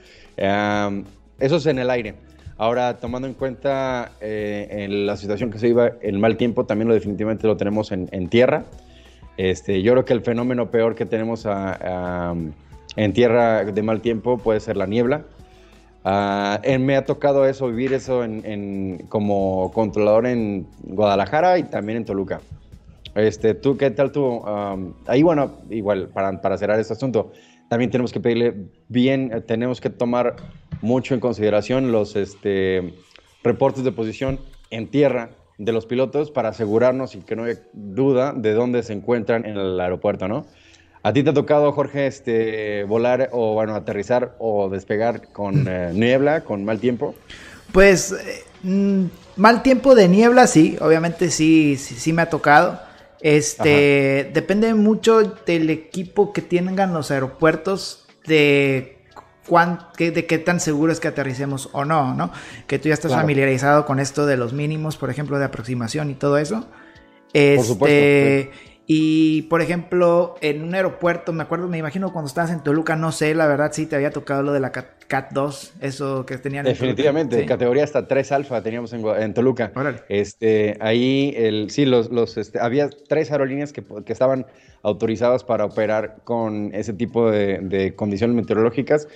Eso 1.42 1.58
es 1.58 1.66
en 1.66 1.80
el 1.80 1.90
aire. 1.90 2.16
Ahora, 2.58 2.98
tomando 2.98 3.28
en 3.28 3.34
cuenta 3.34 4.12
eh, 4.22 4.68
en 4.70 5.08
la 5.08 5.18
situación 5.18 5.50
que 5.52 5.58
se 5.58 5.68
iba, 5.68 5.92
el 6.02 6.20
mal 6.20 6.38
tiempo 6.38 6.66
también 6.66 6.88
lo 6.88 6.94
definitivamente 6.94 7.48
lo 7.48 7.58
tenemos 7.58 7.92
en, 7.92 8.08
en 8.12 8.30
tierra. 8.30 8.66
Este, 9.38 9.82
yo 9.82 9.94
creo 9.94 10.06
que 10.06 10.14
el 10.14 10.22
fenómeno 10.22 10.70
peor 10.70 10.94
que 10.94 11.06
tenemos 11.06 11.48
en 12.96 13.14
tierra 13.14 13.64
de 13.64 13.82
mal 13.82 14.02
tiempo 14.02 14.38
puede 14.38 14.60
ser 14.60 14.78
la 14.78 14.86
niebla. 14.86 15.24
Ah, 16.04 16.62
me 16.80 16.96
ha 16.96 17.06
tocado 17.06 17.46
eso, 17.46 17.68
vivir 17.68 17.94
eso 17.94 18.24
como 19.10 19.72
controlador 19.74 20.28
en 20.28 20.68
Guadalajara 20.84 21.58
y 21.58 21.64
también 21.64 21.98
en 21.98 22.06
Toluca. 22.06 22.42
Este, 23.16 23.56
¿Tú 23.56 23.78
qué 23.78 23.92
tal 23.92 24.12
tú? 24.12 24.42
ahí, 25.08 25.24
bueno, 25.24 25.52
igual, 25.70 26.10
para, 26.10 26.40
para 26.42 26.58
cerrar 26.58 26.80
este 26.80 26.94
asunto, 26.94 27.32
también 27.72 27.90
tenemos 27.90 28.12
que 28.12 28.20
pedirle 28.20 28.54
bien, 28.90 29.32
eh, 29.34 29.42
tenemos 29.42 29.80
que 29.80 29.90
tomar 29.90 30.36
mucho 30.82 31.14
en 31.14 31.20
consideración 31.20 31.92
los 31.92 32.16
este, 32.16 32.94
reportes 33.44 33.84
de 33.84 33.92
posición 33.92 34.40
en 34.70 34.88
tierra 34.88 35.32
de 35.58 35.72
los 35.72 35.86
pilotos 35.86 36.32
para 36.32 36.50
asegurarnos 36.50 37.16
y 37.16 37.20
que 37.20 37.36
no 37.36 37.44
haya 37.44 37.60
duda 37.74 38.34
de 38.34 38.54
dónde 38.54 38.84
se 38.84 38.94
encuentran 38.94 39.46
en 39.46 39.58
el 39.58 39.80
aeropuerto, 39.80 40.28
¿no? 40.28 40.46
¿A 41.04 41.14
ti 41.14 41.24
te 41.24 41.32
ha 41.32 41.34
tocado, 41.34 41.72
Jorge, 41.72 42.06
este, 42.06 42.84
volar 42.84 43.30
o, 43.32 43.54
bueno, 43.54 43.76
aterrizar 43.76 44.36
o 44.40 44.70
despegar 44.70 45.32
con 45.32 45.68
eh, 45.68 45.92
niebla, 45.96 46.42
con 46.42 46.64
mal 46.64 46.80
tiempo? 46.80 47.16
Pues, 47.72 48.12
eh, 48.12 48.44
mm, 48.64 49.06
mal 49.36 49.64
tiempo 49.64 49.96
de 49.96 50.08
niebla, 50.08 50.46
sí, 50.46 50.78
obviamente 50.80 51.32
sí, 51.32 51.76
sí, 51.78 51.96
sí 51.96 52.14
me 52.14 52.22
ha 52.22 52.30
tocado. 52.30 52.80
Este, 53.20 54.32
depende 54.34 54.74
mucho 54.74 55.22
del 55.46 55.70
equipo 55.70 56.34
que 56.34 56.42
tengan 56.42 56.94
los 56.94 57.12
aeropuertos, 57.12 58.06
de 58.26 59.01
de 59.98 60.26
qué 60.26 60.38
tan 60.38 60.60
seguro 60.60 60.92
es 60.92 61.00
que 61.00 61.08
aterricemos 61.08 61.70
o 61.74 61.86
no, 61.86 62.14
¿no? 62.16 62.32
Que 62.68 62.80
tú 62.80 62.88
ya 62.90 62.94
estás 62.94 63.12
familiarizado 63.12 63.86
con 63.86 64.00
esto 64.00 64.26
de 64.26 64.38
los 64.38 64.54
mínimos, 64.54 64.98
por 64.98 65.10
ejemplo, 65.10 65.38
de 65.40 65.46
aproximación 65.46 66.10
y 66.10 66.16
todo 66.16 66.38
eso. 66.38 66.68
Este, 67.34 68.52
Y 68.94 69.44
por 69.44 69.62
ejemplo, 69.62 70.36
en 70.42 70.64
un 70.64 70.76
aeropuerto, 70.76 71.32
me 71.32 71.44
acuerdo, 71.44 71.70
me 71.70 71.78
imagino 71.78 72.12
cuando 72.12 72.28
estabas 72.28 72.52
en 72.52 72.62
Toluca, 72.62 72.98
no 72.98 73.14
sé, 73.14 73.34
la 73.34 73.48
verdad 73.48 73.72
sí 73.72 73.86
te 73.86 73.96
había 73.96 74.12
tocado 74.12 74.44
lo 74.44 74.52
de 74.52 74.60
la 74.60 74.74
CAT, 74.74 75.32
2, 75.32 75.76
eso 75.80 76.26
que 76.26 76.38
tenían. 76.38 76.66
Definitivamente, 76.66 77.46
categoría 77.46 77.86
hasta 77.86 78.08
3 78.08 78.32
alfa 78.34 78.62
teníamos 78.62 78.92
en, 78.92 79.34
Toluca. 79.34 79.72
Este, 80.10 80.78
ahí, 80.82 81.34
el, 81.38 81.70
sí, 81.70 81.86
los, 81.86 82.12
los 82.12 82.38
este, 82.38 82.60
había 82.60 82.90
tres 83.08 83.32
aerolíneas 83.32 83.72
que, 83.72 83.82
que, 84.06 84.12
estaban 84.12 84.46
autorizadas 84.84 85.46
para 85.46 85.64
operar 85.64 86.18
con 86.26 86.72
ese 86.74 86.92
tipo 86.92 87.32
de, 87.32 87.60
de 87.60 87.96
condiciones 87.96 88.36
meteorológicas. 88.36 89.08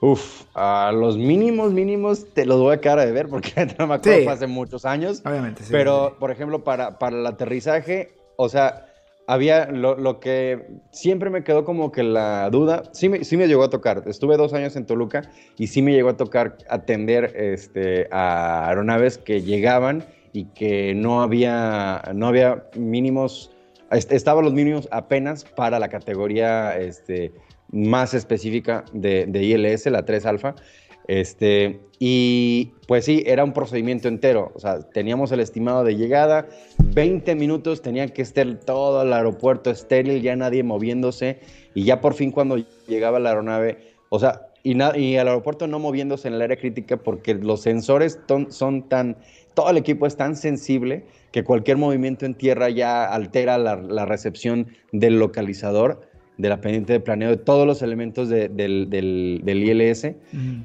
Uf, 0.00 0.44
a 0.54 0.92
los 0.94 1.18
mínimos, 1.18 1.72
mínimos 1.72 2.26
te 2.32 2.46
los 2.46 2.58
voy 2.58 2.74
a 2.74 2.80
quedar 2.80 3.00
de 3.00 3.12
ver 3.12 3.28
porque 3.28 3.52
no 3.78 3.86
me 3.86 3.94
acuerdo, 3.94 4.24
fue 4.24 4.32
hace 4.32 4.46
muchos 4.46 4.84
años. 4.84 5.22
Obviamente, 5.24 5.62
sí. 5.62 5.68
Pero, 5.70 6.16
por 6.18 6.30
ejemplo, 6.30 6.64
para, 6.64 6.98
para 6.98 7.18
el 7.18 7.26
aterrizaje, 7.26 8.14
o 8.36 8.48
sea, 8.48 8.86
había 9.30 9.66
lo, 9.66 10.18
que 10.18 10.66
siempre 10.90 11.30
me 11.30 11.44
quedó 11.44 11.64
como 11.64 11.92
que 11.92 12.02
la 12.02 12.50
duda, 12.50 12.82
sí 12.92 13.08
me, 13.08 13.22
sí 13.22 13.36
me 13.36 13.46
llegó 13.46 13.62
a 13.62 13.70
tocar, 13.70 14.02
estuve 14.06 14.36
dos 14.36 14.52
años 14.54 14.74
en 14.74 14.86
Toluca 14.86 15.30
y 15.56 15.68
sí 15.68 15.82
me 15.82 15.92
llegó 15.92 16.08
a 16.08 16.16
tocar 16.16 16.58
atender 16.68 17.32
este, 17.36 18.08
a 18.10 18.68
aeronaves 18.68 19.18
que 19.18 19.42
llegaban 19.42 20.04
y 20.32 20.46
que 20.46 20.94
no 20.94 21.22
había, 21.22 22.02
no 22.12 22.26
había 22.26 22.64
mínimos, 22.74 23.52
estaban 23.90 24.44
los 24.44 24.52
mínimos 24.52 24.88
apenas 24.90 25.44
para 25.44 25.78
la 25.78 25.88
categoría 25.88 26.76
este, 26.76 27.32
más 27.72 28.14
específica 28.14 28.84
de, 28.92 29.26
de 29.26 29.44
ILS, 29.44 29.86
la 29.86 30.04
3 30.04 30.26
alfa. 30.26 30.54
Este, 31.08 31.80
y 31.98 32.72
pues 32.86 33.04
sí, 33.04 33.24
era 33.26 33.42
un 33.42 33.52
procedimiento 33.52 34.08
entero. 34.08 34.52
O 34.54 34.60
sea, 34.60 34.80
teníamos 34.80 35.32
el 35.32 35.40
estimado 35.40 35.82
de 35.82 35.96
llegada, 35.96 36.48
20 36.78 37.34
minutos, 37.34 37.82
tenía 37.82 38.06
que 38.08 38.22
estar 38.22 38.46
todo 38.60 39.02
el 39.02 39.12
aeropuerto 39.12 39.70
estéril, 39.70 40.22
ya 40.22 40.36
nadie 40.36 40.62
moviéndose. 40.62 41.40
Y 41.74 41.84
ya 41.84 42.00
por 42.00 42.14
fin 42.14 42.30
cuando 42.30 42.58
llegaba 42.86 43.18
la 43.18 43.30
aeronave, 43.30 43.78
o 44.08 44.18
sea, 44.18 44.50
y, 44.62 44.76
y 44.98 45.16
el 45.16 45.26
aeropuerto 45.28 45.66
no 45.66 45.78
moviéndose 45.78 46.28
en 46.28 46.34
el 46.34 46.42
área 46.42 46.56
crítica 46.56 46.96
porque 46.96 47.34
los 47.34 47.62
sensores 47.62 48.20
son 48.50 48.88
tan, 48.88 49.16
todo 49.54 49.70
el 49.70 49.78
equipo 49.78 50.06
es 50.06 50.16
tan 50.16 50.36
sensible 50.36 51.04
que 51.32 51.44
cualquier 51.44 51.76
movimiento 51.76 52.26
en 52.26 52.34
tierra 52.34 52.68
ya 52.70 53.04
altera 53.04 53.56
la, 53.58 53.76
la 53.76 54.04
recepción 54.04 54.68
del 54.92 55.18
localizador 55.18 56.09
de 56.40 56.48
la 56.48 56.60
pendiente 56.60 56.92
de 56.92 57.00
planeo 57.00 57.30
de 57.30 57.36
todos 57.36 57.66
los 57.66 57.82
elementos 57.82 58.28
del, 58.28 58.56
del, 58.56 59.42
ILS. 59.44 60.12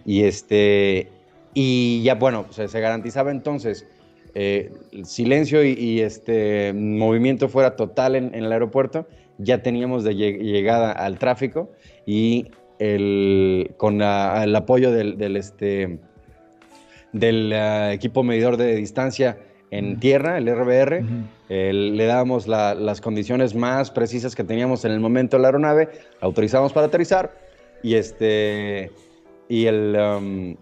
Y 0.05 0.23
este 0.23 1.09
y 1.53 2.03
ya, 2.03 2.15
bueno, 2.15 2.45
se, 2.49 2.67
se 2.67 2.79
garantizaba 2.81 3.31
entonces 3.31 3.87
eh, 4.37 4.73
silencio 5.05 5.63
y, 5.63 6.01
este 6.01 6.73
movimiento 6.73 7.47
fuera 7.47 7.77
total 7.77 8.15
en, 8.15 8.35
el 8.35 8.51
aeropuerto. 8.51 9.07
Ya 9.37 9.63
teníamos 9.63 10.03
de 10.03 10.15
llegada 10.15 10.91
al 10.91 11.17
tráfico 11.17 11.71
y 12.05 12.51
el, 12.79 13.71
con 13.77 14.01
el 14.01 14.55
apoyo 14.55 14.91
del, 14.91 15.17
del 15.17 15.37
este, 15.37 15.99
del 17.13 17.53
ah, 17.53 17.93
equipo 17.93 18.23
medidor 18.23 18.57
de 18.57 18.75
distancia 18.75 19.37
en 19.71 19.99
tierra, 19.99 20.37
el 20.37 20.53
RBR. 20.53 21.05
Le 21.49 22.05
dábamos 22.05 22.47
las 22.47 23.01
condiciones 23.01 23.55
más 23.55 23.91
precisas 23.91 24.35
que 24.35 24.43
teníamos 24.43 24.85
en 24.85 24.91
el 24.91 24.99
momento 24.99 25.37
de 25.37 25.41
la 25.41 25.49
aeronave, 25.49 25.89
la 26.19 26.27
autorizamos 26.27 26.73
para 26.73 26.87
aterrizar 26.87 27.37
y 27.83 27.95
este 27.95 28.91
y 29.47 29.67
el 29.67 29.95
um, 29.95 30.55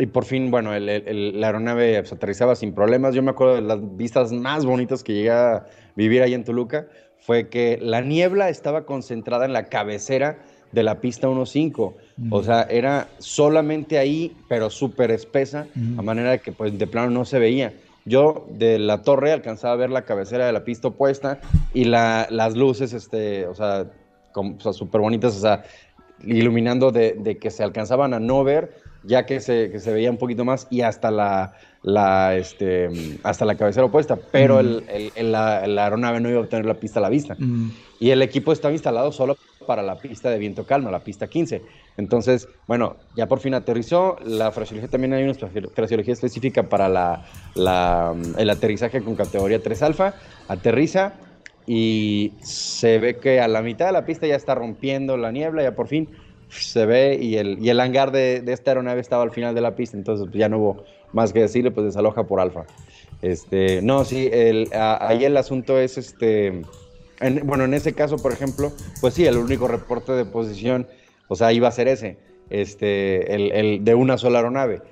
y 0.00 0.06
por 0.06 0.24
fin, 0.24 0.50
bueno, 0.50 0.70
la 0.78 1.46
aeronave 1.46 2.00
pues, 2.00 2.12
aterrizaba 2.12 2.56
sin 2.56 2.72
problemas. 2.72 3.14
Yo 3.14 3.22
me 3.22 3.32
acuerdo 3.32 3.56
de 3.56 3.60
las 3.60 3.96
vistas 3.98 4.32
más 4.32 4.64
bonitas 4.64 5.04
que 5.04 5.12
llegué 5.12 5.30
a 5.30 5.66
vivir 5.94 6.22
ahí 6.22 6.32
en 6.32 6.42
Toluca, 6.42 6.86
fue 7.18 7.48
que 7.48 7.78
la 7.82 8.00
niebla 8.00 8.48
estaba 8.48 8.86
concentrada 8.86 9.44
en 9.44 9.52
la 9.52 9.64
cabecera 9.64 10.38
de 10.72 10.82
la 10.84 11.02
pista 11.02 11.28
1.5. 11.28 11.94
O 12.30 12.42
sea, 12.42 12.62
era 12.62 13.08
solamente 13.18 13.98
ahí, 13.98 14.34
pero 14.48 14.70
súper 14.70 15.10
espesa, 15.10 15.66
a 15.98 16.02
manera 16.02 16.38
que 16.38 16.52
pues 16.52 16.78
de 16.78 16.86
plano 16.86 17.10
no 17.10 17.26
se 17.26 17.38
veía. 17.38 17.74
Yo 18.10 18.44
de 18.50 18.80
la 18.80 19.02
torre 19.02 19.30
alcanzaba 19.30 19.74
a 19.74 19.76
ver 19.76 19.90
la 19.90 20.02
cabecera 20.02 20.44
de 20.44 20.52
la 20.52 20.64
pista 20.64 20.88
opuesta 20.88 21.38
y 21.72 21.84
las 21.84 22.56
luces, 22.56 22.92
este, 22.92 23.46
o 23.46 23.54
sea, 23.54 23.86
súper 24.72 25.00
bonitas, 25.00 25.36
o 25.36 25.40
sea, 25.40 25.62
iluminando 26.24 26.90
de, 26.90 27.38
que 27.40 27.50
se 27.52 27.62
alcanzaban 27.62 28.12
a 28.12 28.18
no 28.18 28.42
ver, 28.42 28.74
ya 29.04 29.26
que 29.26 29.38
se, 29.38 29.70
que 29.70 29.78
se 29.78 29.92
veía 29.92 30.10
un 30.10 30.16
poquito 30.16 30.44
más 30.44 30.66
y 30.70 30.80
hasta 30.80 31.12
la, 31.12 31.52
la, 31.82 32.36
este, 32.36 32.88
hasta 33.22 33.44
la 33.44 33.54
cabecera 33.54 33.86
opuesta, 33.86 34.18
pero 34.32 34.58
el, 34.58 34.84
el, 35.14 35.30
la, 35.30 35.60
aeronave 35.60 36.18
no 36.18 36.28
iba 36.28 36.38
a 36.38 36.42
obtener 36.42 36.66
la 36.66 36.74
pista 36.74 36.98
a 36.98 37.02
la 37.02 37.10
vista. 37.10 37.36
Y 38.00 38.10
el 38.10 38.22
equipo 38.22 38.52
estaba 38.52 38.72
instalado 38.72 39.12
solo 39.12 39.36
para 39.70 39.84
la 39.84 39.94
pista 39.94 40.30
de 40.30 40.38
viento 40.40 40.66
calma, 40.66 40.90
la 40.90 40.98
pista 40.98 41.28
15. 41.28 41.62
Entonces, 41.96 42.48
bueno, 42.66 42.96
ya 43.16 43.28
por 43.28 43.38
fin 43.38 43.54
aterrizó. 43.54 44.16
La 44.24 44.50
fraseología 44.50 44.90
también 44.90 45.12
hay 45.12 45.22
una 45.22 45.34
fraseología 45.34 46.12
específica 46.12 46.64
para 46.64 46.88
la, 46.88 47.24
la, 47.54 48.12
el 48.36 48.50
aterrizaje 48.50 49.00
con 49.00 49.14
categoría 49.14 49.62
3 49.62 49.82
alfa. 49.82 50.14
Aterriza 50.48 51.12
y 51.68 52.32
se 52.42 52.98
ve 52.98 53.18
que 53.18 53.40
a 53.40 53.46
la 53.46 53.62
mitad 53.62 53.86
de 53.86 53.92
la 53.92 54.04
pista 54.04 54.26
ya 54.26 54.34
está 54.34 54.56
rompiendo 54.56 55.16
la 55.16 55.30
niebla, 55.30 55.62
ya 55.62 55.76
por 55.76 55.86
fin 55.86 56.08
se 56.48 56.84
ve 56.84 57.16
y 57.22 57.36
el, 57.36 57.64
y 57.64 57.68
el 57.68 57.78
hangar 57.78 58.10
de, 58.10 58.40
de 58.40 58.52
esta 58.52 58.72
aeronave 58.72 59.00
estaba 59.00 59.22
al 59.22 59.30
final 59.30 59.54
de 59.54 59.60
la 59.60 59.76
pista, 59.76 59.96
entonces 59.96 60.26
pues, 60.26 60.36
ya 60.36 60.48
no 60.48 60.58
hubo 60.58 60.84
más 61.12 61.32
que 61.32 61.42
decirle, 61.42 61.70
pues 61.70 61.86
desaloja 61.86 62.24
por 62.24 62.40
alfa. 62.40 62.64
Este, 63.22 63.82
no, 63.82 64.04
sí, 64.04 64.28
el, 64.32 64.68
ahí 64.72 65.24
el 65.24 65.36
asunto 65.36 65.78
es 65.78 65.96
este 65.96 66.62
bueno, 67.44 67.64
en 67.64 67.74
ese 67.74 67.92
caso, 67.92 68.16
por 68.16 68.32
ejemplo, 68.32 68.72
pues 69.00 69.14
sí, 69.14 69.26
el 69.26 69.36
único 69.36 69.68
reporte 69.68 70.12
de 70.12 70.24
posición, 70.24 70.86
o 71.28 71.36
sea, 71.36 71.52
iba 71.52 71.68
a 71.68 71.72
ser 71.72 71.88
ese, 71.88 72.18
este, 72.48 73.34
el, 73.34 73.84
de 73.84 73.94
una 73.94 74.16
sola 74.16 74.38
aeronave. 74.38 74.82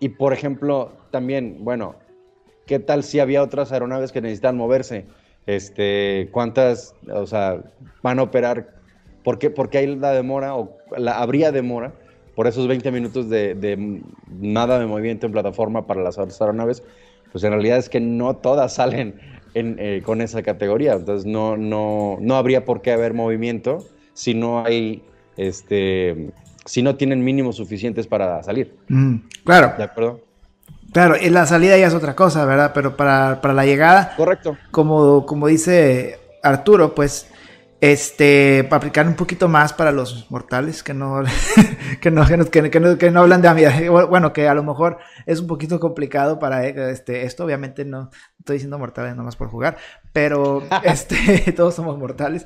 Y 0.00 0.10
por 0.10 0.32
ejemplo, 0.32 0.92
también, 1.10 1.58
bueno, 1.60 1.96
¿qué 2.66 2.78
tal 2.78 3.04
si 3.04 3.20
había 3.20 3.42
otras 3.42 3.72
aeronaves 3.72 4.12
que 4.12 4.22
necesitan 4.22 4.56
moverse? 4.56 5.04
Este, 5.46 6.28
¿Cuántas, 6.32 6.94
o 7.12 7.26
sea, 7.26 7.62
van 8.02 8.18
a 8.18 8.22
operar? 8.22 8.74
¿Por 9.22 9.38
qué, 9.38 9.50
porque 9.50 9.78
hay 9.78 9.96
la 9.96 10.12
demora 10.12 10.56
o 10.56 10.78
la, 10.96 11.18
habría 11.20 11.52
demora 11.52 11.92
por 12.34 12.46
esos 12.46 12.66
20 12.68 12.90
minutos 12.90 13.28
de, 13.28 13.54
de 13.54 14.02
nada 14.28 14.78
de 14.78 14.86
movimiento 14.86 15.26
en 15.26 15.32
plataforma 15.32 15.86
para 15.86 16.02
las 16.02 16.16
otras 16.16 16.40
aeronaves? 16.40 16.82
Pues 17.32 17.44
en 17.44 17.50
realidad 17.50 17.76
es 17.78 17.90
que 17.90 18.00
no 18.00 18.36
todas 18.36 18.74
salen 18.74 19.20
eh, 19.54 20.02
con 20.04 20.20
esa 20.20 20.42
categoría. 20.42 20.94
Entonces 20.94 21.26
no, 21.26 21.56
no, 21.56 22.18
no 22.20 22.36
habría 22.36 22.64
por 22.64 22.82
qué 22.82 22.92
haber 22.92 23.14
movimiento 23.14 23.84
si 24.12 24.34
no 24.34 24.64
hay, 24.64 25.02
este, 25.36 26.30
si 26.64 26.82
no 26.82 26.96
tienen 26.96 27.24
mínimos 27.24 27.56
suficientes 27.56 28.06
para 28.06 28.42
salir. 28.42 28.74
Mm, 28.88 29.16
claro. 29.44 29.74
¿De 29.76 29.84
acuerdo? 29.84 30.20
Claro, 30.92 31.14
y 31.20 31.30
la 31.30 31.46
salida 31.46 31.78
ya 31.78 31.86
es 31.86 31.94
otra 31.94 32.16
cosa, 32.16 32.44
¿verdad? 32.44 32.72
Pero 32.74 32.96
para, 32.96 33.40
para 33.40 33.54
la 33.54 33.64
llegada, 33.64 34.14
correcto. 34.16 34.56
Como, 34.72 35.24
como 35.24 35.46
dice 35.46 36.18
Arturo, 36.42 36.94
pues 36.94 37.28
este, 37.80 38.64
para 38.64 38.76
aplicar 38.76 39.06
un 39.06 39.14
poquito 39.14 39.48
más 39.48 39.72
para 39.72 39.90
los 39.90 40.30
mortales 40.30 40.82
que 40.82 40.92
no, 40.92 41.22
que 42.00 42.10
no, 42.10 42.26
que, 42.26 42.70
que, 42.70 42.80
no, 42.80 42.98
que 42.98 43.10
no 43.10 43.20
hablan 43.20 43.40
de 43.40 43.88
bueno, 43.88 44.32
que 44.32 44.48
a 44.48 44.54
lo 44.54 44.62
mejor 44.62 44.98
es 45.24 45.40
un 45.40 45.46
poquito 45.46 45.80
complicado 45.80 46.38
para 46.38 46.66
este, 46.66 47.24
esto, 47.24 47.44
obviamente 47.44 47.84
no 47.86 48.10
estoy 48.38 48.56
diciendo 48.56 48.78
mortales 48.78 49.16
nomás 49.16 49.36
por 49.36 49.48
jugar, 49.48 49.78
pero 50.12 50.62
este, 50.84 51.52
todos 51.56 51.74
somos 51.74 51.98
mortales, 51.98 52.44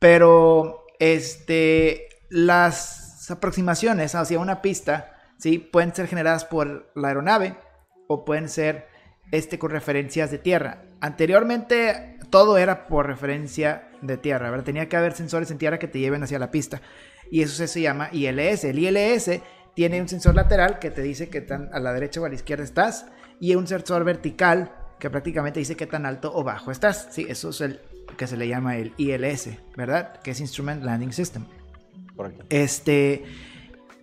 pero 0.00 0.86
este, 0.98 2.08
las 2.28 3.30
aproximaciones 3.30 4.14
hacia 4.16 4.40
una 4.40 4.60
pista, 4.60 5.14
¿sí? 5.38 5.58
Pueden 5.58 5.94
ser 5.94 6.08
generadas 6.08 6.44
por 6.44 6.90
la 6.96 7.08
aeronave 7.08 7.54
o 8.08 8.24
pueden 8.24 8.48
ser 8.48 8.88
este, 9.30 9.58
con 9.58 9.70
referencias 9.70 10.30
de 10.30 10.38
tierra. 10.38 10.82
Anteriormente 11.00 12.18
todo 12.30 12.58
era 12.58 12.86
por 12.88 13.06
referencia 13.06 13.88
de 14.06 14.16
tierra, 14.16 14.50
¿verdad? 14.50 14.64
Tenía 14.64 14.88
que 14.88 14.96
haber 14.96 15.14
sensores 15.14 15.50
en 15.50 15.58
tierra 15.58 15.78
que 15.78 15.88
te 15.88 15.98
lleven 15.98 16.22
hacia 16.22 16.38
la 16.38 16.50
pista. 16.50 16.80
Y 17.30 17.42
eso 17.42 17.66
se 17.66 17.80
llama 17.80 18.08
ILS. 18.12 18.64
El 18.64 18.78
ILS 18.78 19.40
tiene 19.74 20.00
un 20.00 20.08
sensor 20.08 20.34
lateral 20.34 20.78
que 20.78 20.90
te 20.90 21.02
dice 21.02 21.28
que 21.28 21.40
tan 21.40 21.68
a 21.72 21.80
la 21.80 21.92
derecha 21.92 22.20
o 22.20 22.24
a 22.24 22.28
la 22.28 22.34
izquierda 22.34 22.64
estás 22.64 23.06
y 23.40 23.54
un 23.54 23.66
sensor 23.66 24.04
vertical 24.04 24.72
que 24.98 25.10
prácticamente 25.10 25.58
dice 25.58 25.76
qué 25.76 25.86
tan 25.86 26.06
alto 26.06 26.32
o 26.34 26.44
bajo 26.44 26.70
estás. 26.70 27.08
Sí, 27.10 27.26
eso 27.28 27.50
es 27.50 27.60
el 27.60 27.80
que 28.16 28.26
se 28.26 28.36
le 28.36 28.48
llama 28.48 28.76
el 28.76 28.92
ILS, 28.96 29.50
¿verdad? 29.76 30.20
Que 30.22 30.30
es 30.30 30.40
Instrument 30.40 30.82
Landing 30.84 31.12
System. 31.12 31.44
Este, 32.48 33.24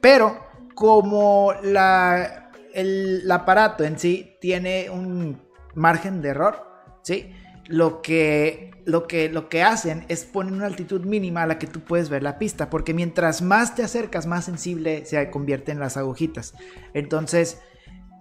pero 0.02 0.46
como 0.76 1.54
la, 1.64 2.52
el, 2.74 3.22
el 3.24 3.32
aparato 3.32 3.84
en 3.84 3.98
sí 3.98 4.36
tiene 4.42 4.90
un 4.90 5.42
margen 5.74 6.22
de 6.22 6.30
error, 6.30 6.66
¿sí? 7.04 7.34
Lo 7.68 8.02
que, 8.02 8.72
lo 8.86 9.08
que, 9.08 9.30
lo 9.30 9.50
que 9.50 9.64
hacen 9.64 10.06
es 10.08 10.26
poner 10.26 10.54
una 10.54 10.66
altitud 10.66 11.02
mínima 11.06 11.44
a 11.44 11.48
la 11.48 11.60
que 11.60 11.68
tú 11.68 11.82
puedes 11.82 12.10
ver 12.10 12.24
la 12.24 12.40
pista, 12.40 12.70
porque 12.70 12.94
mientras 12.94 13.42
más 13.42 13.76
te 13.76 13.84
acercas, 13.84 14.28
más 14.28 14.46
sensible 14.46 15.06
se 15.06 15.30
convierten 15.30 15.80
las 15.80 15.98
agujitas. 15.98 16.54
Entonces, 16.94 17.60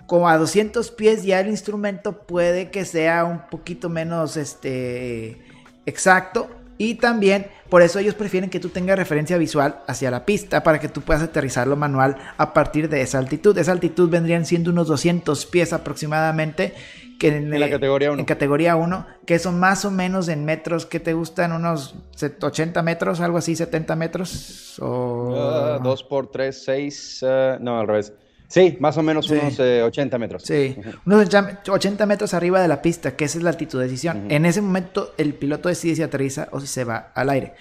como 0.06 0.28
a 0.28 0.36
200 0.38 0.90
pies 0.90 1.24
ya 1.24 1.40
el 1.40 1.48
instrumento 1.48 2.26
puede 2.26 2.70
que 2.70 2.84
sea 2.84 3.24
un 3.24 3.48
poquito 3.48 3.88
menos, 3.88 4.36
este, 4.36 5.40
exacto 5.86 6.48
y 6.82 6.94
también 6.94 7.48
por 7.68 7.82
eso 7.82 7.98
ellos 7.98 8.14
prefieren 8.14 8.48
que 8.48 8.58
tú 8.58 8.70
tengas 8.70 8.98
referencia 8.98 9.36
visual 9.36 9.82
hacia 9.86 10.10
la 10.10 10.24
pista 10.24 10.62
para 10.62 10.80
que 10.80 10.88
tú 10.88 11.02
puedas 11.02 11.22
aterrizarlo 11.22 11.76
manual 11.76 12.16
a 12.38 12.54
partir 12.54 12.88
de 12.88 13.02
esa 13.02 13.18
altitud. 13.18 13.56
Esa 13.58 13.72
altitud 13.72 14.08
vendrían 14.08 14.46
siendo 14.46 14.70
unos 14.70 14.88
200 14.88 15.44
pies 15.44 15.74
aproximadamente. 15.74 16.72
Que 17.20 17.36
en, 17.36 17.60
la 17.60 17.68
categoría 17.68 18.12
1. 18.12 18.20
En 18.20 18.24
categoría 18.24 18.76
1, 18.76 19.06
que 19.26 19.38
son 19.38 19.60
más 19.60 19.84
o 19.84 19.90
menos 19.90 20.28
en 20.28 20.46
metros, 20.46 20.86
que 20.86 21.00
te 21.00 21.12
gustan 21.12 21.52
unos 21.52 21.94
80 22.40 22.82
metros, 22.82 23.20
algo 23.20 23.36
así, 23.36 23.54
70 23.54 23.94
metros. 23.94 24.78
O... 24.80 25.78
2 25.82 26.02
ah, 26.02 26.08
por 26.08 26.30
3, 26.30 26.64
6, 26.64 27.20
uh, 27.22 27.26
no, 27.62 27.78
al 27.78 27.86
revés. 27.86 28.14
Sí, 28.48 28.78
más 28.80 28.96
o 28.96 29.02
menos 29.02 29.28
unos 29.28 29.60
80 29.60 30.16
eh, 30.16 30.18
metros. 30.18 30.44
Sí, 30.44 30.76
unos 31.04 31.28
80 31.68 32.06
metros 32.06 32.32
arriba 32.32 32.62
de 32.62 32.68
la 32.68 32.80
pista, 32.80 33.14
que 33.14 33.26
esa 33.26 33.36
es 33.36 33.44
la 33.44 33.50
altitud 33.50 33.78
de 33.78 33.84
decisión. 33.84 34.30
En 34.30 34.46
ese 34.46 34.62
momento 34.62 35.12
el 35.18 35.34
piloto 35.34 35.68
decide 35.68 35.96
si 35.96 36.02
aterriza 36.02 36.48
o 36.52 36.58
si 36.58 36.68
se 36.68 36.84
va 36.84 37.12
al 37.14 37.28
aire. 37.28 37.52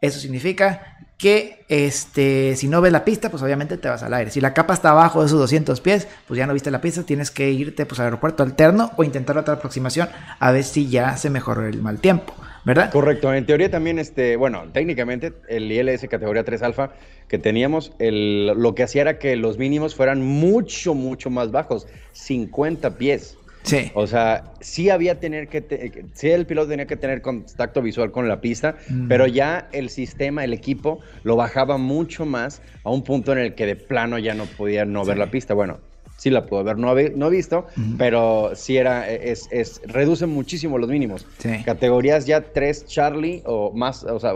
Eso 0.00 0.18
significa 0.18 1.05
que 1.18 1.64
este, 1.68 2.56
si 2.56 2.68
no 2.68 2.80
ves 2.80 2.92
la 2.92 3.04
pista, 3.04 3.30
pues 3.30 3.42
obviamente 3.42 3.78
te 3.78 3.88
vas 3.88 4.02
al 4.02 4.12
aire. 4.12 4.30
Si 4.30 4.40
la 4.40 4.52
capa 4.52 4.74
está 4.74 4.90
abajo 4.90 5.20
de 5.20 5.26
esos 5.26 5.38
200 5.38 5.80
pies, 5.80 6.08
pues 6.26 6.38
ya 6.38 6.46
no 6.46 6.52
viste 6.52 6.70
la 6.70 6.80
pista, 6.80 7.02
tienes 7.04 7.30
que 7.30 7.50
irte 7.50 7.86
pues, 7.86 7.98
al 8.00 8.06
aeropuerto 8.06 8.42
alterno 8.42 8.92
o 8.96 9.04
intentar 9.04 9.38
otra 9.38 9.54
aproximación 9.54 10.08
a 10.38 10.52
ver 10.52 10.64
si 10.64 10.88
ya 10.88 11.16
se 11.16 11.30
mejoró 11.30 11.66
el 11.66 11.80
mal 11.80 12.00
tiempo. 12.00 12.34
¿verdad? 12.66 12.90
Correcto. 12.90 13.32
En 13.32 13.46
teoría 13.46 13.70
también, 13.70 14.00
este, 14.00 14.34
bueno, 14.34 14.64
técnicamente 14.72 15.32
el 15.48 15.70
ILS 15.70 16.08
categoría 16.08 16.42
3 16.42 16.62
alfa 16.62 16.90
que 17.28 17.38
teníamos, 17.38 17.92
el, 18.00 18.46
lo 18.46 18.74
que 18.74 18.82
hacía 18.82 19.02
era 19.02 19.18
que 19.20 19.36
los 19.36 19.56
mínimos 19.56 19.94
fueran 19.94 20.20
mucho, 20.20 20.92
mucho 20.92 21.30
más 21.30 21.52
bajos, 21.52 21.86
50 22.10 22.98
pies. 22.98 23.38
Sí. 23.66 23.90
O 23.94 24.06
sea, 24.06 24.52
sí 24.60 24.90
había 24.90 25.18
tener 25.18 25.48
que, 25.48 26.04
sí 26.14 26.30
el 26.30 26.46
piloto 26.46 26.68
tenía 26.68 26.86
que 26.86 26.96
tener 26.96 27.20
contacto 27.20 27.82
visual 27.82 28.12
con 28.12 28.28
la 28.28 28.40
pista, 28.40 28.76
mm. 28.88 29.08
pero 29.08 29.26
ya 29.26 29.68
el 29.72 29.90
sistema, 29.90 30.44
el 30.44 30.52
equipo, 30.52 31.00
lo 31.24 31.34
bajaba 31.34 31.76
mucho 31.76 32.24
más 32.24 32.62
a 32.84 32.90
un 32.90 33.02
punto 33.02 33.32
en 33.32 33.38
el 33.38 33.54
que 33.54 33.66
de 33.66 33.74
plano 33.74 34.18
ya 34.18 34.34
no 34.34 34.44
podía 34.44 34.84
no 34.84 35.04
ver 35.04 35.18
la 35.18 35.32
pista. 35.32 35.52
Bueno, 35.52 35.78
sí 36.16 36.30
la 36.30 36.46
puedo 36.46 36.62
ver, 36.62 36.78
no, 36.78 36.94
no 36.94 37.30
visto, 37.30 37.66
pero 37.98 38.52
sí 38.54 38.76
era, 38.76 39.10
es, 39.10 39.48
es, 39.50 39.82
reduce 39.84 40.26
muchísimo 40.26 40.78
los 40.78 40.88
mínimos. 40.88 41.26
Categorías 41.64 42.26
ya 42.26 42.40
3 42.40 42.86
Charlie 42.86 43.42
o 43.44 43.72
más, 43.72 44.04
o 44.04 44.20
sea, 44.20 44.32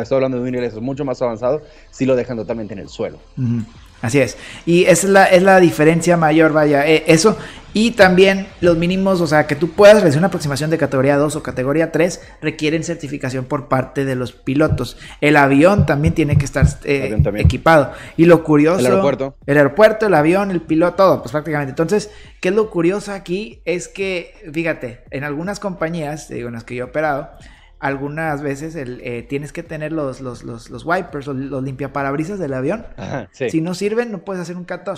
estoy 0.00 0.16
hablando 0.16 0.38
de 0.38 0.44
un 0.44 0.52
nivel 0.52 0.80
mucho 0.80 1.04
más 1.04 1.20
avanzado, 1.20 1.62
sí 1.90 2.06
lo 2.06 2.16
dejan 2.16 2.36
totalmente 2.36 2.74
en 2.74 2.80
el 2.80 2.88
suelo. 2.88 3.18
Así 4.00 4.20
es. 4.20 4.36
Y 4.64 4.84
esa 4.84 5.06
es 5.06 5.12
la, 5.12 5.24
es 5.24 5.42
la 5.42 5.60
diferencia 5.60 6.16
mayor, 6.16 6.52
vaya. 6.52 6.86
Eh, 6.86 7.04
eso. 7.06 7.36
Y 7.74 7.92
también 7.92 8.46
los 8.60 8.76
mínimos, 8.76 9.20
o 9.20 9.26
sea, 9.26 9.46
que 9.46 9.54
tú 9.54 9.70
puedas 9.70 9.96
realizar 9.96 10.18
una 10.18 10.28
aproximación 10.28 10.70
de 10.70 10.78
categoría 10.78 11.16
2 11.16 11.36
o 11.36 11.42
categoría 11.42 11.92
3, 11.92 12.20
requieren 12.40 12.82
certificación 12.82 13.44
por 13.44 13.68
parte 13.68 14.04
de 14.04 14.14
los 14.14 14.32
pilotos. 14.32 14.96
El 15.20 15.36
avión 15.36 15.84
también 15.84 16.14
tiene 16.14 16.38
que 16.38 16.44
estar 16.44 16.66
eh, 16.84 17.16
equipado. 17.36 17.92
Y 18.16 18.24
lo 18.24 18.42
curioso. 18.42 18.80
El 18.80 18.86
aeropuerto. 18.86 19.36
El 19.46 19.58
aeropuerto, 19.58 20.06
el 20.06 20.14
avión, 20.14 20.50
el 20.50 20.62
piloto, 20.62 20.96
todo, 20.96 21.22
pues 21.22 21.32
prácticamente. 21.32 21.70
Entonces, 21.70 22.10
¿qué 22.40 22.48
es 22.48 22.54
lo 22.54 22.70
curioso 22.70 23.12
aquí? 23.12 23.60
Es 23.64 23.88
que, 23.88 24.34
fíjate, 24.52 25.02
en 25.10 25.24
algunas 25.24 25.60
compañías, 25.60 26.28
digo, 26.28 26.48
en 26.48 26.54
las 26.54 26.64
que 26.64 26.74
yo 26.74 26.86
he 26.86 26.88
operado, 26.88 27.30
algunas 27.80 28.42
veces 28.42 28.74
el, 28.74 29.00
eh, 29.02 29.22
tienes 29.22 29.52
que 29.52 29.62
tener 29.62 29.92
los, 29.92 30.20
los, 30.20 30.42
los, 30.42 30.70
los 30.70 30.84
wipers, 30.84 31.26
los, 31.26 31.36
los, 31.36 31.62
limpiaparabrisas 31.62 32.38
del 32.38 32.54
avión. 32.54 32.86
Si 33.30 33.60
no 33.60 33.74
sirven, 33.74 34.10
no 34.10 34.24
puedes 34.24 34.42
hacer 34.42 34.56
un 34.56 34.64
cat 34.64 34.88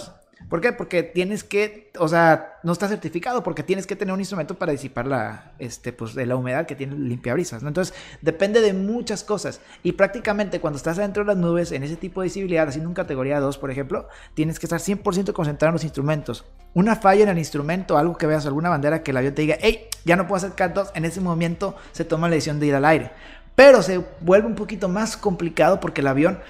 ¿Por 0.49 0.61
qué? 0.61 0.73
Porque 0.73 1.03
tienes 1.03 1.45
que, 1.45 1.93
o 1.99 2.09
sea, 2.09 2.59
no 2.65 2.73
está 2.73 2.89
certificado 2.89 3.43
porque 3.43 3.63
tienes 3.63 3.87
que 3.87 3.95
tener 3.95 4.13
un 4.13 4.21
instrumento 4.21 4.59
para 4.59 4.73
disipar 4.73 5.07
la, 5.07 5.53
este, 5.59 5.93
pues, 5.93 6.15
de 6.15 6.27
la 6.27 6.35
humedad 6.35 6.67
que 6.67 6.75
tiene 6.75 6.95
el 6.95 7.09
limpiabrisas, 7.09 7.63
¿no? 7.63 7.69
Entonces, 7.69 7.95
depende 8.21 8.61
de 8.61 8.73
muchas 8.73 9.23
cosas. 9.23 9.61
Y 9.83 9.93
prácticamente 9.93 10.61
cuando 10.61 10.77
estás 10.77 10.99
adentro 10.99 11.23
de 11.23 11.29
las 11.29 11.37
nubes, 11.37 11.71
en 11.71 11.85
ese 11.85 11.97
tipo 11.97 12.21
de 12.21 12.27
visibilidad, 12.27 12.67
haciendo 12.67 12.89
un 12.89 12.95
categoría 12.95 13.39
2, 13.39 13.59
por 13.59 13.71
ejemplo, 13.71 14.09
tienes 14.35 14.59
que 14.59 14.67
estar 14.67 14.81
100% 14.81 15.33
concentrado 15.33 15.71
en 15.71 15.75
los 15.75 15.85
instrumentos. 15.85 16.45
Una 16.75 16.97
falla 16.97 17.23
en 17.23 17.29
el 17.29 17.39
instrumento, 17.39 17.97
algo 17.97 18.17
que 18.17 18.27
veas, 18.27 18.45
alguna 18.47 18.71
bandera 18.71 19.05
que 19.05 19.13
el 19.13 19.19
avión 19.19 19.35
te 19.35 19.43
diga, 19.43 19.57
hey, 19.61 19.87
ya 20.05 20.17
no 20.17 20.27
puedo 20.27 20.39
hacer 20.39 20.57
cat 20.57 20.75
2, 20.75 20.93
en 20.95 21.05
ese 21.05 21.21
momento 21.21 21.77
se 21.93 22.05
toma 22.05 22.29
la 22.29 22.35
decisión 22.35 22.59
de 22.59 22.67
ir 22.67 22.75
al 22.75 22.85
aire. 22.85 23.13
Pero 23.55 23.83
se 23.83 24.05
vuelve 24.21 24.49
un 24.49 24.55
poquito 24.55 24.89
más 24.89 25.17
complicado 25.17 25.81
porque 25.81 26.01
el 26.01 26.07
avión, 26.07 26.41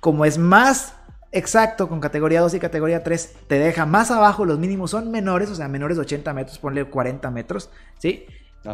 como 0.00 0.24
es 0.24 0.38
más 0.38 0.94
exacto 1.32 1.88
con 1.88 2.00
categoría 2.00 2.40
2 2.40 2.54
y 2.54 2.60
categoría 2.60 3.02
3 3.02 3.34
te 3.46 3.58
deja 3.58 3.86
más 3.86 4.10
abajo, 4.10 4.44
los 4.44 4.58
mínimos 4.58 4.90
son 4.90 5.10
menores, 5.10 5.50
o 5.50 5.54
sea, 5.54 5.68
menores 5.68 5.96
de 5.96 6.02
80 6.02 6.32
metros, 6.34 6.58
ponle 6.58 6.84
40 6.84 7.30
metros, 7.30 7.70
¿sí? 7.98 8.26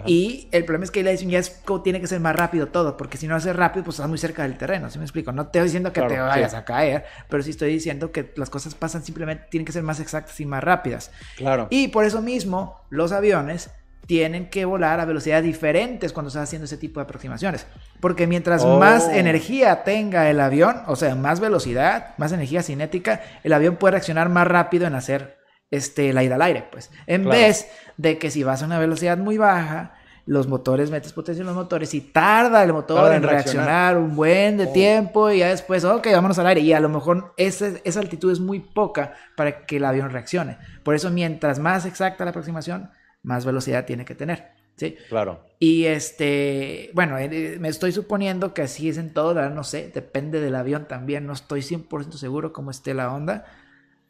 Y 0.05 0.49
el 0.53 0.65
problema 0.65 0.85
es 0.85 0.91
que 0.91 1.03
la 1.03 1.11
decisión 1.11 1.31
ya 1.31 1.39
es 1.39 1.63
tiene 1.83 2.01
que 2.01 2.07
ser 2.07 2.21
más 2.21 2.37
rápido 2.37 2.67
todo, 2.67 2.97
porque 2.97 3.17
si 3.17 3.27
no 3.27 3.37
hace 3.37 3.53
rápido, 3.55 3.85
pues 3.85 3.97
estás 3.97 4.09
muy 4.09 4.19
cerca 4.19 4.43
del 4.43 4.59
terreno, 4.59 4.91
¿sí 4.91 4.99
me 4.99 5.05
explico? 5.05 5.33
No 5.33 5.45
te 5.47 5.59
estoy 5.59 5.63
diciendo 5.63 5.93
que 5.93 6.03
te 6.03 6.19
vayas 6.19 6.53
a 6.55 6.65
caer, 6.65 7.07
pero 7.31 7.43
sí 7.43 7.51
estoy 7.51 7.73
diciendo 7.73 8.13
que 8.13 8.33
las 8.37 8.51
cosas 8.51 8.75
pasan 8.75 9.03
simplemente, 9.03 9.47
tienen 9.51 9.65
que 9.65 9.73
ser 9.73 9.83
más 9.83 9.99
exactas 10.01 10.39
y 10.41 10.47
más 10.47 10.63
rápidas. 10.63 11.11
Claro. 11.37 11.69
Y 11.71 11.89
por 11.89 12.05
eso 12.05 12.21
mismo, 12.21 12.83
los 12.91 13.13
aviones 13.13 13.71
tienen 14.09 14.49
que 14.49 14.65
volar 14.65 15.01
a 15.01 15.05
velocidades 15.05 15.45
diferentes 15.45 16.15
cuando 16.15 16.29
estás 16.29 16.45
haciendo 16.45 16.65
ese 16.65 16.79
tipo 16.79 16.99
de 16.99 17.05
aproximaciones. 17.05 17.67
Porque 18.01 18.27
mientras 18.27 18.65
más 18.65 19.05
oh. 19.07 19.11
energía 19.11 19.85
tenga 19.85 20.31
el 20.31 20.41
avión, 20.41 20.81
o 20.87 20.97
sea, 20.97 21.15
más 21.15 21.41
velocidad, 21.41 22.15
más 22.17 22.33
energía 22.33 22.63
cinética, 22.63 23.21
el 23.45 23.53
avión 23.53 23.77
puede 23.77 23.93
reaccionar 23.93 24.31
más 24.31 24.47
rápido 24.47 24.87
en 24.87 24.95
hacer 24.95 25.37
este, 25.71 26.15
la 26.15 26.25
ida 26.25 26.37
al 26.37 26.43
aire, 26.43 26.65
pues. 26.73 26.91
En 27.07 27.29
vez 27.29 27.71
de 27.99 28.17
que 28.17 28.31
si 28.31 28.43
vas 28.43 28.63
a 28.63 28.65
una 28.65 28.79
velocidad 28.79 29.19
muy 29.19 29.37
baja, 29.37 29.93
los 30.25 30.49
motores, 30.49 30.91
metes 30.91 31.13
potencia 31.13 31.43
en 31.43 31.47
los 31.47 31.57
motores 31.57 31.93
y 31.93 32.01
tarda 32.01 32.63
el 32.63 32.73
motor 32.73 33.13
en, 33.13 33.23
reaccionar. 33.23 33.99
un 33.99 34.17
buen 34.17 34.57
de 34.57 34.65
oh. 34.69 34.73
tiempo 34.73 35.31
y 35.31 35.41
ya 35.41 35.49
después, 35.49 35.85
ok, 35.85 36.07
vámonos 36.13 36.39
al 36.39 36.47
aire. 36.47 36.63
Y 36.63 36.73
a 36.73 36.81
lo 36.81 36.89
mejor 36.89 37.35
esa, 37.37 37.73
esa 37.85 38.01
altitud 38.01 38.33
es 38.33 38.41
muy 38.41 38.61
poca 38.61 39.13
para 39.37 39.67
que 39.67 39.77
el 39.77 39.85
avión 39.85 40.09
reaccione. 40.09 40.57
Por 40.83 40.95
eso, 40.95 41.11
mientras 41.11 41.59
más 41.59 41.85
exacta 41.85 42.25
la 42.25 42.31
aproximación, 42.31 42.91
más 43.29 43.45
velocidad 43.45 43.85
tiene 43.85 44.07
que 44.07 44.15
tener. 44.15 44.53
¿sí? 44.77 44.97
Claro. 45.11 45.45
Y 45.59 45.85
este, 45.85 46.91
bueno, 46.95 47.19
eh, 47.19 47.29
eh, 47.31 47.59
me 47.61 47.69
estoy 47.69 47.93
suponiendo 47.93 48.55
que 48.55 48.63
así 48.63 48.89
es 48.89 48.97
en 48.97 49.13
todo, 49.13 49.35
no 49.51 49.65
sé, 49.65 49.91
depende 49.95 50.41
del 50.41 50.55
avión 50.55 50.89
también, 50.89 51.27
no 51.27 51.35
estoy 51.35 51.61
100% 51.61 52.13
seguro 52.13 52.55
cómo 52.55 52.71
esté 52.71 52.95
la 52.95 53.13
onda, 53.13 53.45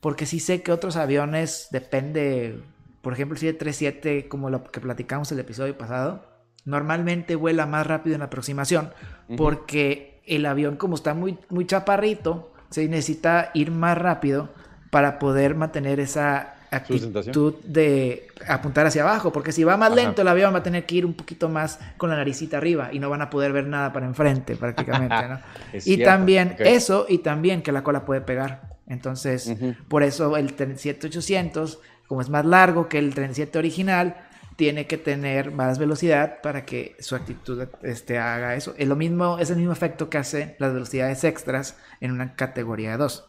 porque 0.01 0.25
sí 0.25 0.39
sé 0.39 0.63
que 0.63 0.71
otros 0.71 0.97
aviones 0.97 1.67
depende, 1.73 2.63
por 3.03 3.13
ejemplo, 3.13 3.35
el 3.35 3.41
737, 3.41 4.29
como 4.29 4.51
lo 4.51 4.63
que 4.63 4.81
platicamos 4.81 5.33
el 5.33 5.41
episodio 5.41 5.77
pasado, 5.77 6.25
normalmente 6.65 7.35
vuela 7.35 7.67
más 7.67 7.87
rápido 7.87 8.15
en 8.15 8.21
la 8.21 8.27
aproximación, 8.27 8.93
porque 9.37 10.21
el 10.27 10.47
avión 10.47 10.77
como 10.77 10.95
está 10.95 11.13
muy, 11.15 11.39
muy 11.49 11.67
chaparrito, 11.67 12.53
se 12.71 12.87
necesita 12.87 13.51
ir 13.55 13.73
más 13.73 13.99
rápido 13.99 14.51
para 14.91 15.19
poder 15.19 15.57
mantener 15.57 15.99
esa 15.99 16.58
actitud 16.71 17.55
de 17.65 18.29
apuntar 18.47 18.87
hacia 18.87 19.03
abajo, 19.03 19.33
porque 19.33 19.53
si 19.53 19.65
va 19.65 19.77
más 19.77 19.95
lento 19.95 20.23
el 20.23 20.29
avión 20.29 20.55
va 20.55 20.59
a 20.59 20.63
tener 20.63 20.87
que 20.87 20.97
ir 20.97 21.07
un 21.07 21.15
poquito 21.15 21.49
más 21.49 21.79
con 21.97 22.11
la 22.11 22.17
naricita 22.17 22.59
arriba 22.59 22.91
y 22.93 22.99
no 22.99 23.11
van 23.11 23.23
a 23.23 23.31
poder 23.31 23.53
ver 23.53 23.67
nada 23.67 23.93
para 23.93 24.07
enfrente 24.07 24.57
prácticamente, 24.57 25.29
¿no? 25.29 25.41
y 25.85 26.03
también 26.03 26.57
eso 26.59 27.07
y 27.09 27.19
también 27.19 27.63
que 27.63 27.73
la 27.73 27.83
cola 27.83 28.05
puede 28.05 28.21
pegar. 28.21 28.79
Entonces, 28.87 29.55
por 29.89 30.03
eso 30.03 30.37
el 30.37 30.51
7800, 30.51 31.79
como 32.07 32.23
es 32.23 32.31
más 32.31 32.45
largo 32.47 32.89
que 32.89 32.99
el 32.99 33.15
37 33.15 33.59
original, 33.59 34.17
tiene 34.57 34.89
que 34.89 34.99
tener 34.99 35.53
más 35.53 35.79
velocidad 35.79 36.41
para 36.43 36.65
que 36.65 36.97
su 36.99 37.15
actitud 37.15 37.69
este, 37.83 38.19
haga 38.19 38.57
eso. 38.57 38.75
Es 38.77 38.89
lo 38.89 38.97
mismo, 38.97 39.39
es 39.39 39.51
el 39.51 39.57
mismo 39.57 39.73
efecto 39.73 40.11
que 40.11 40.19
hace 40.19 40.57
las 40.59 40.73
velocidades 40.73 41.23
extras 41.23 41.77
en 42.01 42.11
una 42.11 42.35
categoría 42.35 42.97
2. 42.97 43.28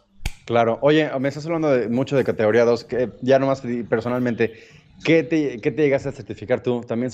Claro. 0.49 0.79
Oye, 0.81 1.07
me 1.19 1.29
estás 1.29 1.45
hablando 1.45 1.69
de, 1.69 1.89
mucho 1.89 2.17
de 2.17 2.23
categoría 2.23 2.65
2, 2.65 2.83
que 2.85 3.11
ya 3.21 3.37
nomás 3.37 3.61
personalmente, 3.87 4.53
¿qué 5.03 5.21
te, 5.21 5.61
qué 5.61 5.69
te 5.69 5.83
llegaste 5.83 6.09
a 6.09 6.11
certificar 6.11 6.63
tú? 6.63 6.81
¿También 6.81 7.11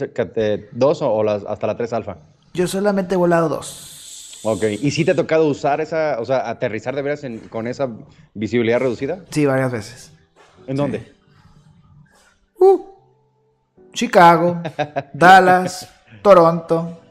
2 0.72 1.02
o, 1.02 1.22
las, 1.22 1.44
hasta 1.44 1.68
la 1.68 1.76
3 1.76 1.92
alfa? 1.92 2.16
Yo 2.54 2.66
solamente 2.66 3.16
he 3.16 3.18
volado 3.18 3.50
2. 3.50 4.40
Ok, 4.44 4.64
¿y 4.82 4.90
si 4.92 5.04
te 5.04 5.12
ha 5.12 5.16
tocado 5.16 5.48
usar 5.48 5.82
esa, 5.82 6.16
o 6.22 6.24
sea, 6.24 6.50
aterrizar 6.50 6.96
de 6.96 7.02
veras 7.02 7.24
con 7.50 7.68
esa 7.68 7.90
visibilidad 8.34 8.80
reducida? 8.80 9.26
Sí, 9.32 9.46
varias 9.46 9.70
veces. 9.70 10.14
¿En 10.66 10.78
dónde? 10.78 11.12
Uh, 12.58 12.86
Chicago, 13.92 14.62
Dallas, 15.14 15.90
Toronto. 16.22 17.02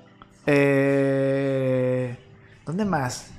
Eh, 0.47 2.17
¿Dónde 2.65 2.87
más? 2.87 3.34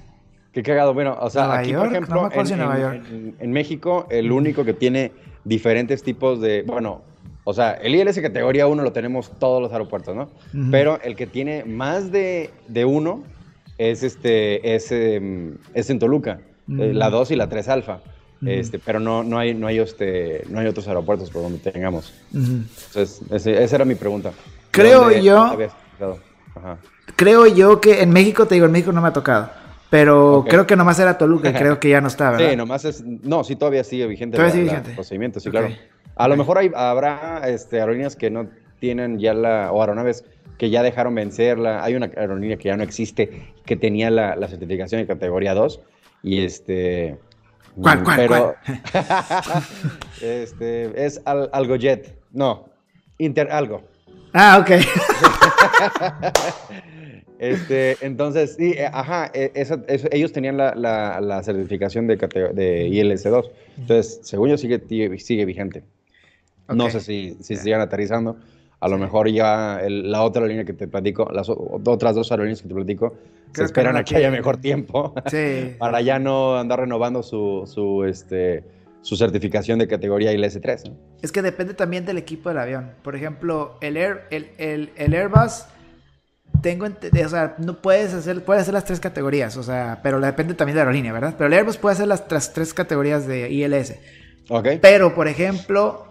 Qué 0.55 0.63
cagado. 0.63 0.93
Bueno, 0.93 1.17
o 1.19 1.29
sea, 1.29 1.59
aquí, 1.59 1.73
por 1.73 1.87
ejemplo, 1.87 2.29
en, 2.31 3.51
México, 3.51 4.07
el 4.09 4.31
único 4.31 4.63
que 4.63 4.73
tiene 4.73 5.11
diferentes 5.43 6.01
tipos 6.01 6.39
de. 6.39 6.63
Bueno, 6.65 7.01
o 7.43 7.53
sea, 7.53 7.73
el 7.73 7.93
ILS 7.93 8.21
categoría 8.21 8.65
1 8.65 8.81
lo 8.81 8.93
tenemos 8.93 9.37
todos 9.37 9.61
los 9.61 9.73
aeropuertos, 9.73 10.15
¿no? 10.15 10.29
Pero 10.71 10.97
el 11.03 11.17
que 11.17 11.27
tiene 11.27 11.65
más 11.65 12.09
de, 12.09 12.51
de 12.69 12.85
uno 12.85 13.23
es, 13.77 14.01
este, 14.01 14.75
es, 14.75 14.93
em, 14.93 15.57
es 15.73 15.89
en 15.89 15.99
Toluca, 15.99 16.39
eh, 16.69 16.93
la 16.93 17.09
2 17.09 17.31
y 17.31 17.35
la 17.35 17.49
3 17.49 17.67
alfa. 17.67 17.99
Este, 18.45 18.79
pero 18.79 19.01
no, 19.01 19.25
no, 19.25 19.37
hay, 19.37 19.53
no, 19.53 19.67
hay 19.67 19.79
este, 19.79 20.43
no 20.49 20.59
hay 20.59 20.67
otros 20.67 20.87
aeropuertos 20.87 21.31
por 21.31 21.41
donde 21.41 21.59
tengamos. 21.59 22.13
Entonces, 22.33 23.21
esa 23.29 23.75
era 23.75 23.83
mi 23.83 23.95
pregunta. 23.95 24.31
Creo 24.71 25.11
yo. 25.11 25.57
creo 27.17 27.45
yo 27.45 27.81
que 27.81 28.01
en 28.01 28.11
México, 28.11 28.45
te 28.45 28.55
digo, 28.55 28.67
en 28.67 28.71
México 28.71 28.93
no 28.93 29.01
me 29.01 29.09
ha 29.09 29.13
tocado. 29.13 29.64
Pero 29.89 30.45
creo 30.47 30.65
que 30.67 30.75
nomás 30.75 30.99
era 30.99 31.17
Toluca 31.17 31.53
creo 31.57 31.79
que 31.79 31.89
ya 31.89 32.01
no 32.01 32.07
está, 32.07 32.31
¿verdad? 32.31 32.49
Sí, 32.49 32.55
nomás 32.55 32.85
es. 32.85 33.03
No, 33.03 33.43
sí, 33.43 33.55
todavía 33.55 33.83
sigue 33.83 34.07
vigente. 34.07 34.37
Todavía 34.37 34.55
la- 34.55 34.59
sigue 34.61 34.69
vigente. 34.71 34.95
procedimiento, 34.95 35.39
sí, 35.39 35.49
claro. 35.49 35.69
A 36.15 36.27
lo 36.27 36.37
mejor 36.37 36.57
hay, 36.57 36.71
habrá 36.75 37.41
este, 37.47 37.79
aerolíneas 37.79 38.15
que 38.15 38.29
no 38.31 38.47
tienen 38.79 39.19
ya 39.19 39.33
la. 39.33 39.71
O 39.71 39.81
aeronaves 39.81 40.23
que 40.57 40.69
ya 40.69 40.81
dejaron 40.83 41.13
vencerla. 41.15 41.83
Hay 41.83 41.95
una 41.95 42.05
aerolínea 42.17 42.57
que 42.57 42.69
ya 42.69 42.77
no 42.77 42.83
existe, 42.83 43.53
que 43.65 43.75
tenía 43.75 44.09
la, 44.09 44.35
la 44.35 44.47
certificación 44.47 45.01
de 45.01 45.07
categoría 45.07 45.53
2. 45.53 45.81
Y 46.23 46.43
este. 46.43 47.17
¿Cuál, 47.79 48.03
cuál, 48.03 48.15
pero, 48.17 48.55
este, 50.21 51.05
es 51.05 51.21
Al- 51.25 51.49
Algojet. 51.51 52.17
No, 52.31 52.69
Inter 53.17 53.51
Algo. 53.51 53.83
Ah, 54.33 54.57
ok. 54.61 54.69
Este, 57.37 57.97
entonces, 58.01 58.55
sí, 58.57 58.71
eh, 58.77 58.89
ajá, 58.91 59.29
eso- 59.33 59.81
ellos 60.11 60.31
tenían 60.31 60.55
la, 60.57 60.73
la- 60.73 61.19
la 61.19 61.43
certificación 61.43 62.07
de, 62.07 62.15
de 62.15 62.87
ILS2. 62.87 63.49
Entonces, 63.77 64.19
según 64.23 64.49
yo, 64.49 64.57
sigue, 64.57 64.81
sigue, 65.19 65.45
vigente. 65.45 65.83
No 66.69 66.89
sé 66.89 67.01
si, 67.01 67.37
si 67.41 67.55
sigan 67.57 67.81
aterrizando. 67.81 68.37
A 68.79 68.87
lo 68.87 68.95
Sí. 68.97 69.01
mejor 69.03 69.29
ya 69.29 69.79
el- 69.83 70.11
la 70.11 70.21
otra 70.23 70.45
línea 70.47 70.63
que 70.65 70.73
te 70.73 70.87
platico, 70.87 71.29
las 71.33 71.49
otras 71.49 72.15
dos 72.15 72.31
aerolíneas 72.31 72.61
que 72.61 72.67
te 72.69 72.73
platico, 72.75 73.09
Creo 73.09 73.19
se 73.51 73.61
que 73.61 73.63
esperan 73.65 73.93
la 73.95 73.99
a 74.01 74.03
que 74.03 74.15
haya 74.17 74.31
mejor 74.31 74.57
tiempo 74.57 75.13
Sí. 75.27 75.75
para 75.79 76.01
ya 76.01 76.19
no 76.19 76.57
andar 76.57 76.79
renovando 76.81 77.21
su, 77.23 77.63
su, 77.65 78.03
este, 78.05 78.63
su 79.05 79.15
certificación 79.15 79.77
de 79.77 79.87
categoría 79.87 80.33
ILS3. 80.33 80.89
¿no? 80.89 80.97
Es 81.21 81.31
que 81.31 81.43
depende 81.43 81.75
también 81.75 82.07
del 82.07 82.17
equipo 82.17 82.49
del 82.49 82.57
avión. 82.57 82.93
Por 83.03 83.15
ejemplo, 83.15 83.77
el, 83.79 83.97
Air, 83.97 84.23
el, 84.31 84.49
el, 84.57 84.89
el 84.95 85.13
Airbus, 85.13 85.65
tengo 86.63 86.87
o 86.87 87.29
sea, 87.29 87.55
no 87.59 87.83
puedes 87.83 88.15
hacer, 88.15 88.43
puedes 88.43 88.63
hacer 88.63 88.73
las 88.73 88.83
tres 88.83 88.99
categorías, 88.99 89.57
o 89.57 89.63
sea, 89.63 89.99
pero 90.01 90.19
depende 90.19 90.55
también 90.55 90.73
de 90.73 90.79
la 90.79 90.85
aerolínea, 90.85 91.13
¿verdad? 91.13 91.35
Pero 91.37 91.45
el 91.45 91.53
Airbus 91.53 91.77
puede 91.77 91.93
hacer 91.93 92.07
las, 92.07 92.23
las 92.31 92.51
tres 92.51 92.73
categorías 92.73 93.27
de 93.27 93.51
ILS. 93.51 93.93
¿Ok? 94.49 94.69
Pero, 94.81 95.13
por 95.13 95.27
ejemplo, 95.27 96.07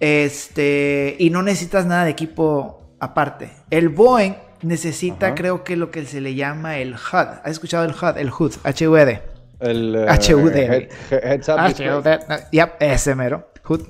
este, 0.00 1.16
y 1.18 1.28
no 1.28 1.42
necesitas 1.42 1.84
nada 1.84 2.06
de 2.06 2.12
equipo 2.12 2.94
aparte. 2.98 3.50
El 3.68 3.90
Boeing 3.90 4.36
necesita, 4.62 5.26
Ajá. 5.26 5.34
creo 5.34 5.64
que 5.64 5.76
lo 5.76 5.90
que 5.90 6.06
se 6.06 6.22
le 6.22 6.34
llama 6.34 6.78
el 6.78 6.94
HUD. 6.94 7.28
¿Has 7.44 7.50
escuchado 7.50 7.84
el 7.84 7.92
HUD? 7.92 8.16
El 8.16 8.30
HUD, 8.30 8.54
H-U-D. 8.64 9.37
El 9.60 9.94
eh, 9.96 10.06
HUD. 10.34 10.52
head- 10.54 10.88
head- 11.10 11.22
heads 11.24 11.48
up 11.48 11.66
display. 11.66 11.88
HUD. 11.88 12.04
Yep, 12.52 12.70
ese 12.80 13.14
mero. 13.14 13.48
HUD. 13.64 13.82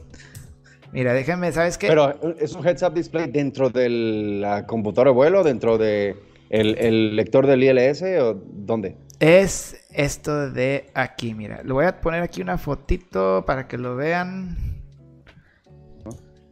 Mira, 0.93 1.13
déjame, 1.13 1.53
¿sabes 1.53 1.77
qué? 1.77 1.89
Pero 1.89 2.11
eh, 2.11 2.37
es 2.41 2.55
un 2.55 2.67
heads 2.67 2.83
up 2.83 2.95
display 2.95 3.31
dentro 3.31 3.69
de 3.69 3.89
la 3.91 4.67
computadora 4.67 5.11
de 5.11 5.15
vuelo, 5.15 5.45
dentro 5.45 5.77
de 5.77 6.17
el, 6.49 6.79
el 6.79 7.15
lector 7.17 7.47
del 7.47 7.63
ILS 7.63 8.03
o 8.23 8.35
dónde? 8.35 8.97
Es 9.21 9.77
esto 9.93 10.51
de 10.51 10.87
aquí, 10.95 11.35
mira. 11.35 11.63
Le 11.63 11.73
voy 11.73 11.85
a 11.85 12.01
poner 12.01 12.23
aquí 12.23 12.41
una 12.41 12.57
fotito 12.57 13.45
para 13.45 13.67
que 13.69 13.77
lo 13.77 13.97
vean. 13.97 14.57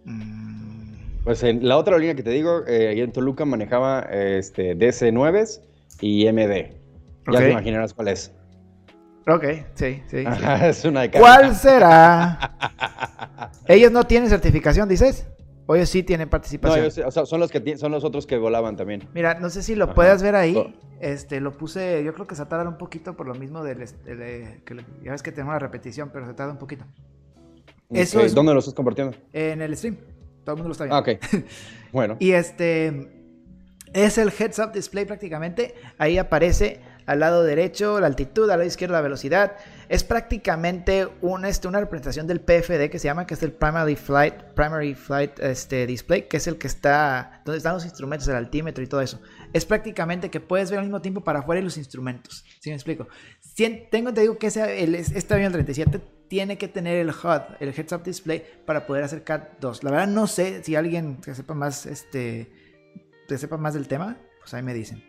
Mm, 0.05 1.23
Pues 1.25 1.43
en 1.43 1.67
la 1.67 1.77
otra 1.77 1.99
línea 1.99 2.15
que 2.15 2.23
te 2.23 2.31
digo, 2.31 2.67
eh, 2.67 2.89
ahí 2.89 3.01
en 3.01 3.13
Toluca 3.13 3.45
manejaba 3.45 4.01
este 4.11 4.77
DC9 4.77 5.61
y 6.01 6.27
MD. 6.31 6.73
Ya 7.33 7.39
te 7.41 7.51
imaginarás 7.51 7.95
cuál 7.95 8.09
es. 8.09 8.33
Ok, 9.27 9.45
sí, 9.75 10.03
sí. 10.07 10.25
Ajá, 10.27 10.69
es 10.69 10.85
una. 10.85 11.11
¿Cuál 11.11 11.55
será? 11.55 12.57
Ellos 13.69 13.91
no 13.93 14.05
tienen 14.05 14.29
certificación, 14.31 14.89
dices. 14.89 15.27
O 15.69 15.75
ellos 15.75 15.89
sí 15.89 16.05
tienen 16.05 16.27
No, 16.27 16.31
participación. 16.31 16.79
ellos, 16.85 16.97
o 17.05 17.11
sea, 17.11 17.27
son 17.27 17.41
los 17.41 17.51
que 17.51 17.77
son 17.77 17.91
los 17.91 18.05
otros 18.05 18.25
que 18.25 18.37
volaban 18.37 18.77
también. 18.77 19.09
Mira, 19.13 19.35
no 19.41 19.51
sé 19.51 19.65
si 19.65 19.75
lo 19.75 19.87
Ajá. 19.87 19.95
puedas 19.95 20.23
ver 20.23 20.37
ahí. 20.37 20.55
Este, 21.01 21.41
lo 21.41 21.57
puse, 21.57 22.05
yo 22.05 22.15
creo 22.15 22.29
que 22.29 22.37
se 22.37 22.47
tarda 22.47 22.69
un 22.69 22.79
poquito 22.79 23.17
por 23.17 23.27
lo 23.27 23.35
mismo 23.35 23.65
del, 23.65 23.79
de- 24.05 24.63
que 24.65 24.75
le- 24.75 24.85
ya 25.03 25.11
ves 25.11 25.25
que 25.25 25.33
tenemos 25.33 25.51
una 25.51 25.59
repetición, 25.59 26.11
pero 26.13 26.25
se 26.25 26.35
tarda 26.35 26.53
un 26.53 26.59
poquito. 26.59 26.85
Eso 27.91 28.19
Ok, 28.21 28.25
es- 28.27 28.35
¿Dónde 28.35 28.53
lo 28.53 28.61
estás 28.61 28.75
compartiendo? 28.75 29.17
En 29.33 29.61
el 29.61 29.77
stream, 29.77 29.97
todo 30.45 30.55
el 30.55 30.63
mundo 30.63 30.69
lo 30.69 30.73
está 30.73 30.85
viendo. 30.85 30.97
Ah, 30.97 31.01
ok. 31.01 31.45
Bueno. 31.93 32.17
Y 32.21 32.31
este 32.31 33.11
es 33.93 34.19
el 34.19 34.29
heads 34.39 34.61
up 34.61 34.71
display 34.73 35.05
prácticamente. 35.05 35.75
Ahí 35.99 36.17
aparece 36.17 36.81
al 37.07 37.21
lado 37.21 37.45
derecho 37.45 38.01
la 38.01 38.07
altitud, 38.09 38.51
al 38.51 38.59
lado 38.59 38.65
izquierdo 38.65 38.95
la 38.95 39.01
velocidad. 39.01 39.57
Es 39.89 40.05
prácticamente 40.05 41.09
este, 41.45 41.69
una 41.69 41.81
representación 41.81 42.27
del 42.27 42.41
PFD 42.41 42.91
que 42.91 42.99
se 42.99 43.05
llama, 43.05 43.27
que 43.27 43.35
es 43.35 43.43
el 43.43 43.53
Primary 43.53 43.97
Flight, 43.97 44.35
Primary 44.55 44.95
Flight 44.95 45.39
este, 45.39 45.87
Display, 45.87 46.29
que 46.29 46.37
es 46.37 46.47
el 46.47 46.59
que 46.59 46.67
está, 46.67 47.43
donde 47.45 47.59
están 47.59 47.75
los 47.75 47.85
instrumentos, 47.85 48.27
el 48.29 48.35
altímetro 48.35 48.83
y 48.83 48.87
todo 48.87 49.01
eso. 49.01 49.21
Es 49.53 49.65
prácticamente 49.65 50.31
que 50.31 50.41
puedes 50.41 50.71
ver 50.71 50.81
al 50.81 50.87
mismo 50.87 51.01
tiempo 51.01 51.23
para 51.23 51.39
afuera 51.39 51.61
y 51.61 51.65
los 51.65 51.77
instrumentos. 51.77 52.45
¿Sí 52.61 52.71
me 52.71 52.75
explico? 52.75 53.07
Tengo 53.55 54.11
entendido 54.11 54.39
que 54.39 54.49
ese, 54.49 54.83
el, 54.83 54.95
este 54.97 55.35
avión 55.35 55.53
37 55.53 56.01
tiene 56.29 56.59
que 56.59 56.69
tener 56.69 56.97
el 56.97 57.11
HUD, 57.11 57.57
el 57.61 57.73
Heads 57.73 57.93
Up 57.93 58.03
Display, 58.03 58.45
para 58.67 58.87
poder 58.87 59.05
hacer 59.05 59.23
CAT 59.23 59.61
2. 59.61 59.85
La 59.85 59.91
verdad 59.93 60.09
no 60.09 60.27
sé 60.27 60.63
si 60.65 60.75
alguien 60.75 61.21
que 61.21 61.35
sepa 61.35 61.55
más, 61.55 61.87
este, 61.87 62.51
que 63.29 63.39
sepa 63.39 63.57
más 63.57 63.75
del 63.75 63.87
tema, 63.87 64.19
pues 64.41 64.53
ahí 64.55 64.63
me 64.63 64.75
dicen. 64.75 65.03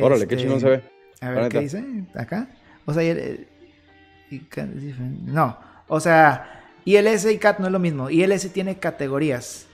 Órale, 0.00 0.26
qué 0.26 0.34
Este, 0.34 0.44
chingón 0.46 0.60
se 0.60 0.68
ve. 0.68 0.82
A 1.20 1.30
ver, 1.30 1.48
¿qué 1.48 1.60
dice? 1.60 1.84
¿Acá? 2.14 2.48
O 2.86 2.92
sea, 2.94 3.02
y 3.02 3.08
el- 3.08 3.46
CAT 4.48 4.66
no, 5.26 5.58
o 5.88 6.00
sea, 6.00 6.62
ILS 6.86 7.26
y 7.30 7.38
CAT 7.38 7.58
no 7.58 7.66
es 7.66 7.72
lo 7.72 7.78
mismo. 7.78 8.08
ILS 8.08 8.50
tiene 8.52 8.78
categorías. 8.78 9.66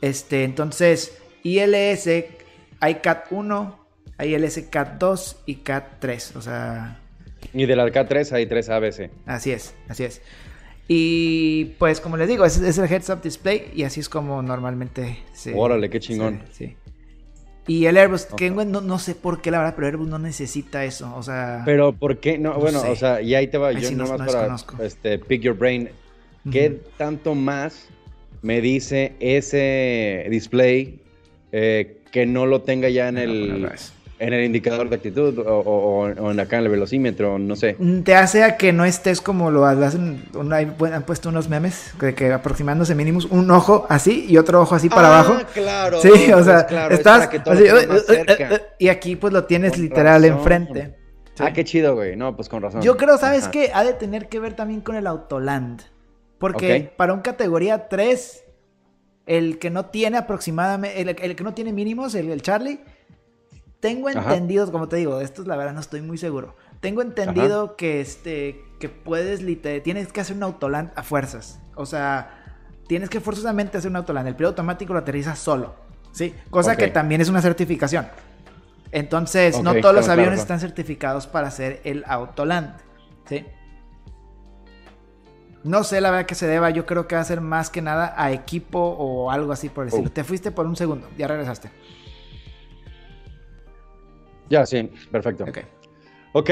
Este, 0.00 0.42
entonces, 0.44 1.16
ILS 1.44 2.08
hay 2.80 2.94
CAT 2.96 3.26
1, 3.30 3.86
hay 4.18 4.34
ILS 4.34 4.62
CAT 4.68 4.98
2 4.98 5.42
y 5.46 5.54
CAT 5.56 6.00
3. 6.00 6.36
O 6.36 6.42
sea, 6.42 6.98
Y 7.54 7.66
del 7.66 7.78
K3 7.78 8.32
hay 8.32 8.46
3 8.46 8.68
ABC. 8.68 9.10
Así 9.26 9.52
es, 9.52 9.74
así 9.88 10.04
es. 10.04 10.20
Y 10.88 11.66
pues 11.78 12.00
como 12.00 12.16
les 12.16 12.26
digo, 12.28 12.44
es, 12.44 12.58
es 12.58 12.76
el 12.78 12.90
heads 12.90 13.10
up 13.10 13.22
display 13.22 13.70
y 13.74 13.84
así 13.84 14.00
es 14.00 14.08
como 14.08 14.42
normalmente 14.42 15.20
se... 15.32 15.54
Órale, 15.54 15.88
qué 15.88 16.00
chingón. 16.00 16.42
se- 16.52 16.66
sí. 16.66 16.76
Y 17.66 17.86
el 17.86 17.96
Airbus, 17.96 18.26
que 18.26 18.50
no, 18.50 18.64
no 18.80 18.98
sé 18.98 19.14
por 19.14 19.40
qué 19.42 19.50
la 19.50 19.58
verdad, 19.58 19.74
pero 19.76 19.86
Airbus 19.86 20.08
no 20.08 20.18
necesita 20.18 20.84
eso. 20.84 21.14
O 21.16 21.22
sea, 21.22 21.62
Pero 21.64 21.92
¿por 21.92 22.18
qué? 22.18 22.38
No, 22.38 22.54
No 22.54 22.58
bueno, 22.60 22.80
sé. 22.80 22.88
o 22.90 22.96
sea, 22.96 23.20
y 23.22 23.34
ahí 23.34 23.46
te 23.48 23.58
va, 23.58 23.68
Ahí 23.68 23.80
yo 23.80 23.88
sí 23.88 23.94
no- 23.94 24.04
nomás 24.04 24.18
no 24.20 24.26
para 24.26 24.56
este, 24.84 25.18
pick 25.18 25.42
your 25.42 25.56
brain. 25.56 25.88
¿Qué 26.50 26.80
tanto 26.96 27.34
más 27.34 27.88
me 28.42 28.60
dice 28.62 29.12
ese 29.20 30.26
display 30.30 31.00
eh, 31.52 31.98
que 32.10 32.24
no 32.26 32.46
lo 32.46 32.62
tenga 32.62 32.88
ya 32.88 33.08
en 33.08 33.16
Voy 33.16 33.24
a 33.24 33.26
ponerlo 33.26 33.68
el. 33.68 33.78
En 34.20 34.32
el 34.34 34.44
indicador 34.44 34.88
de 34.88 34.96
actitud 34.96 35.38
o, 35.38 35.42
o- 35.60 36.04
o 36.12 36.30
en 36.30 36.38
acá 36.38 36.58
en 36.58 36.64
el 36.64 36.68
velocímetro? 36.70 37.38
No 37.38 37.56
sé. 37.56 37.76
Te 38.04 38.14
hace 38.14 38.44
a 38.44 38.56
que 38.56 38.72
no 38.72 38.84
estés 38.84 39.20
como 39.20 39.50
lo 39.50 39.64
hacen, 39.64 40.22
han 40.38 41.02
puesto 41.04 41.30
unos 41.30 41.48
memes 41.48 41.92
de 42.00 42.14
que 42.14 42.32
aproximándose 42.32 42.94
mínimos 42.94 43.24
un 43.24 43.50
ojo 43.50 43.86
así 43.88 44.26
y 44.28 44.36
otro 44.38 44.60
ojo 44.60 44.74
así 44.74 44.88
para 44.88 45.08
Ah, 45.08 45.20
abajo. 45.20 45.36
claro. 45.54 46.00
Sí, 46.00 46.08
o 46.30 46.34
pues 46.34 46.44
sea, 46.44 46.66
claro, 46.66 46.92
es 46.94 47.00
estás 47.00 47.28
así, 47.46 47.62
uh, 47.64 47.98
cerca. 48.06 48.48
uh, 48.54 48.58
y 48.78 48.88
aquí 48.88 49.16
pues 49.16 49.32
lo 49.32 49.44
tienes 49.44 49.72
Con 49.72 49.82
literal 49.82 50.22
razón. 50.22 50.36
enfrente. 50.38 50.96
Sí. 51.34 51.42
Ah, 51.46 51.52
qué 51.54 51.64
chido, 51.64 51.94
güey. 51.94 52.16
No, 52.16 52.36
pues 52.36 52.48
con 52.48 52.62
razón. 52.62 52.82
Yo 52.82 52.96
creo, 52.98 53.16
¿sabes 53.16 53.44
Ajá. 53.44 53.50
qué? 53.52 53.70
Ha 53.72 53.82
de 53.84 53.94
tener 53.94 54.28
que 54.28 54.38
ver 54.38 54.54
también 54.54 54.82
con 54.82 54.94
el 54.96 55.06
Autoland. 55.06 55.80
Porque 56.38 56.92
para 56.96 57.12
un 57.14 57.20
categoría 57.20 57.88
3, 57.88 58.44
el 59.26 59.58
que 59.58 59.70
no 59.70 59.86
tiene 59.86 60.18
aproximadamente, 60.18 61.00
el, 61.00 61.08
el 61.10 61.36
que 61.36 61.44
no 61.44 61.54
tiene 61.54 61.72
mínimos, 61.72 62.14
el, 62.14 62.30
el 62.30 62.42
Charlie, 62.42 62.80
tengo 63.80 64.08
Ajá. 64.08 64.20
entendido, 64.20 64.70
como 64.70 64.88
te 64.88 64.96
digo, 64.96 65.20
esto 65.20 65.42
es 65.42 65.48
la 65.48 65.56
verdad, 65.56 65.72
no 65.72 65.80
estoy 65.80 66.02
muy 66.02 66.18
seguro. 66.18 66.54
Tengo 66.80 67.02
entendido 67.02 67.76
que 67.76 68.00
este, 68.00 68.64
que 68.78 68.88
puedes, 68.88 69.42
lite- 69.42 69.80
tienes 69.80 70.12
que 70.12 70.20
hacer 70.20 70.36
un 70.36 70.42
Autoland 70.42 70.92
a 70.96 71.02
fuerzas. 71.02 71.60
O 71.74 71.86
sea, 71.86 72.64
tienes 72.86 73.10
que 73.10 73.20
forzosamente 73.20 73.78
hacer 73.78 73.90
un 73.90 73.96
Autoland. 73.96 74.28
El 74.28 74.36
piloto 74.36 74.60
automático 74.60 74.92
lo 74.92 75.00
aterriza 75.00 75.36
solo. 75.36 75.74
¿Sí? 76.12 76.34
Cosa 76.50 76.76
que 76.76 76.88
también 76.88 77.20
es 77.20 77.28
una 77.28 77.40
certificación. 77.42 78.08
Entonces, 78.92 79.62
no 79.62 79.74
todos 79.80 79.94
los 79.94 80.08
aviones 80.08 80.32
claro. 80.32 80.42
están 80.42 80.60
certificados 80.60 81.26
para 81.26 81.48
hacer 81.48 81.80
el 81.84 82.04
Autoland. 82.06 82.76
¿Sí? 83.28 83.46
No 85.62 85.84
sé 85.84 86.00
la 86.00 86.10
verdad 86.10 86.26
que 86.26 86.34
se 86.34 86.46
deba, 86.46 86.70
yo 86.70 86.86
creo 86.86 87.06
que 87.06 87.14
va 87.14 87.20
a 87.20 87.24
ser 87.24 87.40
más 87.42 87.68
que 87.68 87.82
nada 87.82 88.14
a 88.16 88.32
equipo 88.32 88.78
o 88.80 89.30
algo 89.30 89.52
así 89.52 89.68
por 89.68 89.84
decirlo. 89.84 90.08
Oh. 90.08 90.12
Te 90.12 90.24
fuiste 90.24 90.50
por 90.50 90.66
un 90.66 90.74
segundo, 90.74 91.08
ya 91.18 91.28
regresaste. 91.28 91.70
Ya, 94.50 94.66
sí, 94.66 94.90
perfecto. 95.10 95.44
Ok. 95.44 95.58
Ok, 96.32 96.50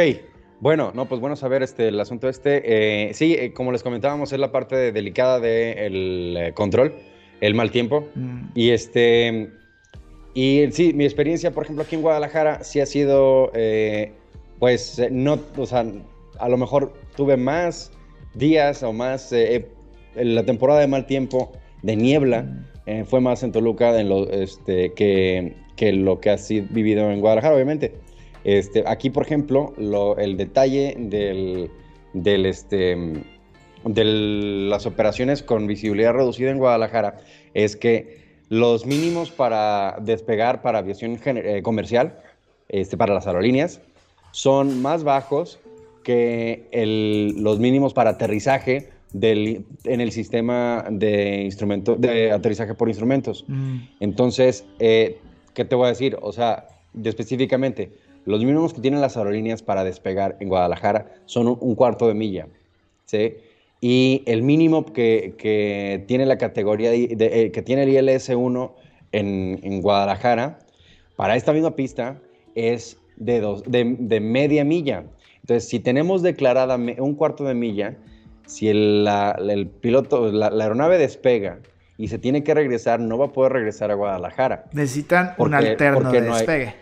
bueno, 0.60 0.90
no, 0.94 1.06
pues 1.08 1.20
bueno 1.20 1.36
saber 1.36 1.62
este, 1.62 1.88
el 1.88 2.00
asunto 2.00 2.28
este. 2.28 2.62
Eh, 3.08 3.14
sí, 3.14 3.34
eh, 3.34 3.52
como 3.52 3.70
les 3.72 3.82
comentábamos, 3.82 4.32
es 4.32 4.38
la 4.38 4.50
parte 4.50 4.74
de- 4.76 4.92
delicada 4.92 5.38
del 5.40 6.36
eh, 6.36 6.52
control, 6.54 6.94
el 7.40 7.54
mal 7.54 7.70
tiempo. 7.70 8.08
Mm, 8.14 8.38
Y 8.54 8.70
este, 8.70 9.50
y 10.34 10.66
sí, 10.72 10.92
mi 10.94 11.04
experiencia, 11.04 11.52
por 11.52 11.64
ejemplo, 11.64 11.84
aquí 11.84 11.96
en 11.96 12.02
Guadalajara, 12.02 12.64
sí 12.64 12.80
ha 12.80 12.86
sido, 12.86 13.50
eh, 13.54 14.12
pues, 14.58 15.00
no, 15.10 15.38
o 15.56 15.66
sea, 15.66 15.84
a 16.38 16.48
lo 16.48 16.56
mejor 16.56 16.92
tuve 17.16 17.36
más 17.36 17.92
días 18.34 18.82
o 18.82 18.92
más, 18.92 19.32
la 20.14 20.44
temporada 20.44 20.80
de 20.80 20.86
mal 20.88 21.06
tiempo, 21.06 21.52
de 21.82 21.94
niebla, 21.96 22.42
Mm. 22.86 23.04
fue 23.04 23.20
más 23.20 23.42
en 23.42 23.52
Toluca 23.52 23.98
en 24.00 24.08
lo, 24.08 24.28
este, 24.30 24.92
que, 24.94 25.54
que 25.78 25.92
lo 25.92 26.20
que 26.20 26.30
has 26.30 26.48
vivido 26.48 27.10
en 27.10 27.20
Guadalajara, 27.20 27.54
obviamente. 27.54 27.94
Este, 28.44 28.82
aquí, 28.86 29.10
por 29.10 29.22
ejemplo, 29.24 29.74
el 30.18 30.36
detalle 30.36 30.96
del, 30.98 31.70
del, 32.12 32.46
este, 32.46 32.96
de 33.84 34.04
las 34.04 34.86
operaciones 34.86 35.42
con 35.42 35.66
visibilidad 35.66 36.12
reducida 36.12 36.50
en 36.50 36.58
Guadalajara 36.58 37.20
es 37.54 37.76
que 37.76 38.18
los 38.48 38.86
mínimos 38.86 39.30
para 39.30 39.96
despegar 40.00 40.62
para 40.62 40.78
aviación 40.78 41.18
eh, 41.24 41.62
comercial, 41.62 42.18
este, 42.68 42.96
para 42.96 43.14
las 43.14 43.26
aerolíneas, 43.28 43.80
son 44.32 44.82
más 44.82 45.04
bajos 45.04 45.60
que 46.02 47.34
los 47.38 47.60
mínimos 47.60 47.94
para 47.94 48.10
aterrizaje 48.10 48.88
en 49.14 50.00
el 50.00 50.10
sistema 50.10 50.86
de, 50.90 51.42
instrumento, 51.42 51.94
de 51.96 52.32
aterrizaje 52.32 52.74
por 52.74 52.88
instrumentos. 52.88 53.44
Mm. 53.46 53.76
Entonces, 54.00 54.64
eh, 54.78 55.18
¿qué 55.54 55.64
te 55.64 55.74
voy 55.74 55.86
a 55.86 55.88
decir? 55.90 56.18
O 56.22 56.32
sea, 56.32 56.68
específicamente, 57.04 57.90
los 58.24 58.40
mínimos 58.40 58.74
que 58.74 58.80
tienen 58.80 59.00
las 59.00 59.16
aerolíneas 59.16 59.62
para 59.62 59.84
despegar 59.84 60.36
en 60.40 60.48
Guadalajara 60.48 61.06
son 61.24 61.56
un, 61.60 61.74
cuarto 61.74 62.08
de 62.08 62.14
milla, 62.14 62.46
¿sí? 63.04 63.34
Y 63.80 64.22
el 64.26 64.42
mínimo 64.42 64.84
que, 64.84 66.04
tiene 66.06 66.26
la 66.26 66.36
categoría, 66.36 66.90
de, 66.90 67.16
eh, 67.20 67.52
que 67.52 67.62
tiene 67.62 67.84
el 67.84 67.90
ILS-1 67.90 68.72
en, 69.12 69.80
Guadalajara, 69.80 70.58
para 71.16 71.36
esta 71.36 71.52
misma 71.52 71.76
pista, 71.76 72.20
es 72.54 72.98
de, 73.16 73.40
dos, 73.40 73.62
de, 73.66 74.20
media 74.20 74.64
milla. 74.64 75.04
Entonces, 75.40 75.68
si 75.68 75.80
tenemos 75.80 76.22
declarada 76.22 76.76
un 76.76 77.14
cuarto 77.14 77.44
de 77.44 77.54
milla, 77.54 77.96
si 78.46 78.68
el, 78.68 79.70
piloto, 79.80 80.32
la, 80.32 80.48
aeronave 80.48 80.98
despega 80.98 81.60
y 81.98 82.06
se 82.06 82.18
tiene 82.18 82.44
que 82.44 82.54
regresar, 82.54 83.00
no 83.00 83.18
va 83.18 83.26
a 83.26 83.32
poder 83.32 83.52
regresar 83.52 83.90
a 83.90 83.94
Guadalajara. 83.94 84.64
Necesitan 84.72 85.34
un 85.36 85.52
alterno 85.52 86.10
de 86.10 86.20
despegue. 86.22 86.74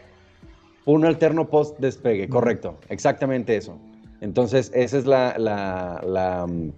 un 0.85 1.07
alterno 1.07 1.49
post 1.49 1.79
despegue, 1.81 2.29
correcto. 2.29 2.79
Exactamente 2.91 3.57
eso. 3.57 3.79
Entonces, 4.21 4.71
esa 4.75 4.99
es 4.99 5.07
la, 5.07 6.47
mm, 6.47 6.69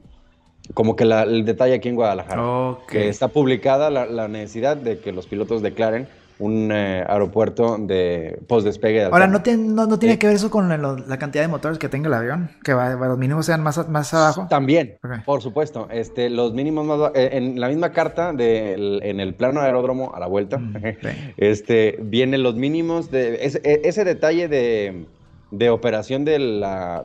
como 0.73 0.95
que 0.95 1.05
el 1.05 1.45
detalle 1.45 1.75
aquí 1.75 1.89
en 1.89 1.97
Guadalajara. 1.97 2.79
Que 2.89 3.09
está 3.09 3.27
publicada 3.29 3.91
la, 3.91 4.29
necesidad 4.29 4.77
de 4.77 5.01
que 5.01 5.11
los 5.13 5.27
pilotos 5.27 5.61
declaren 5.61 6.07
un 6.39 6.71
eh, 6.73 7.05
aeropuerto 7.07 7.77
de 7.79 8.39
post-despegue. 8.47 9.05
Ahora, 9.05 9.27
¿no, 9.27 9.43
tiene, 9.43 9.65
no, 9.65 9.99
tiene 9.99 10.19
que 10.19 10.27
ver 10.27 10.37
eso 10.37 10.51
con 10.51 10.69
la 10.69 11.19
cantidad 11.19 11.43
de 11.43 11.49
motores 11.49 11.79
que 11.79 11.89
tenga 11.89 12.09
el 12.09 12.15
avión? 12.15 12.51
¿Que 12.63 12.73
los 12.73 13.19
mínimos 13.19 13.47
sean 13.47 13.63
más, 13.63 13.89
más 13.89 14.15
abajo? 14.15 14.47
También, 14.49 14.99
por 15.25 15.43
supuesto. 15.43 15.89
Este, 15.91 16.31
los 16.31 16.53
mínimos 16.53 16.87
más 16.87 17.13
eh, 17.15 17.31
En 17.33 17.61
la 17.61 17.69
misma 17.69 17.93
carta, 17.93 18.33
de, 18.33 19.01
en 19.03 19.21
el 19.21 19.35
plano 19.35 19.61
aeródromo, 19.61 20.15
a 20.15 20.21
la 20.21 20.27
vuelta, 20.27 20.59
mm, 20.59 20.77
este, 21.37 21.99
vienen 22.03 22.43
los 22.43 22.55
mínimos 22.55 23.11
de... 23.11 23.35
E, 23.35 23.81
ese, 23.85 24.05
detalle 24.05 24.49
de, 24.49 25.07
de 25.51 25.71
operación 25.71 26.25
de 26.25 26.39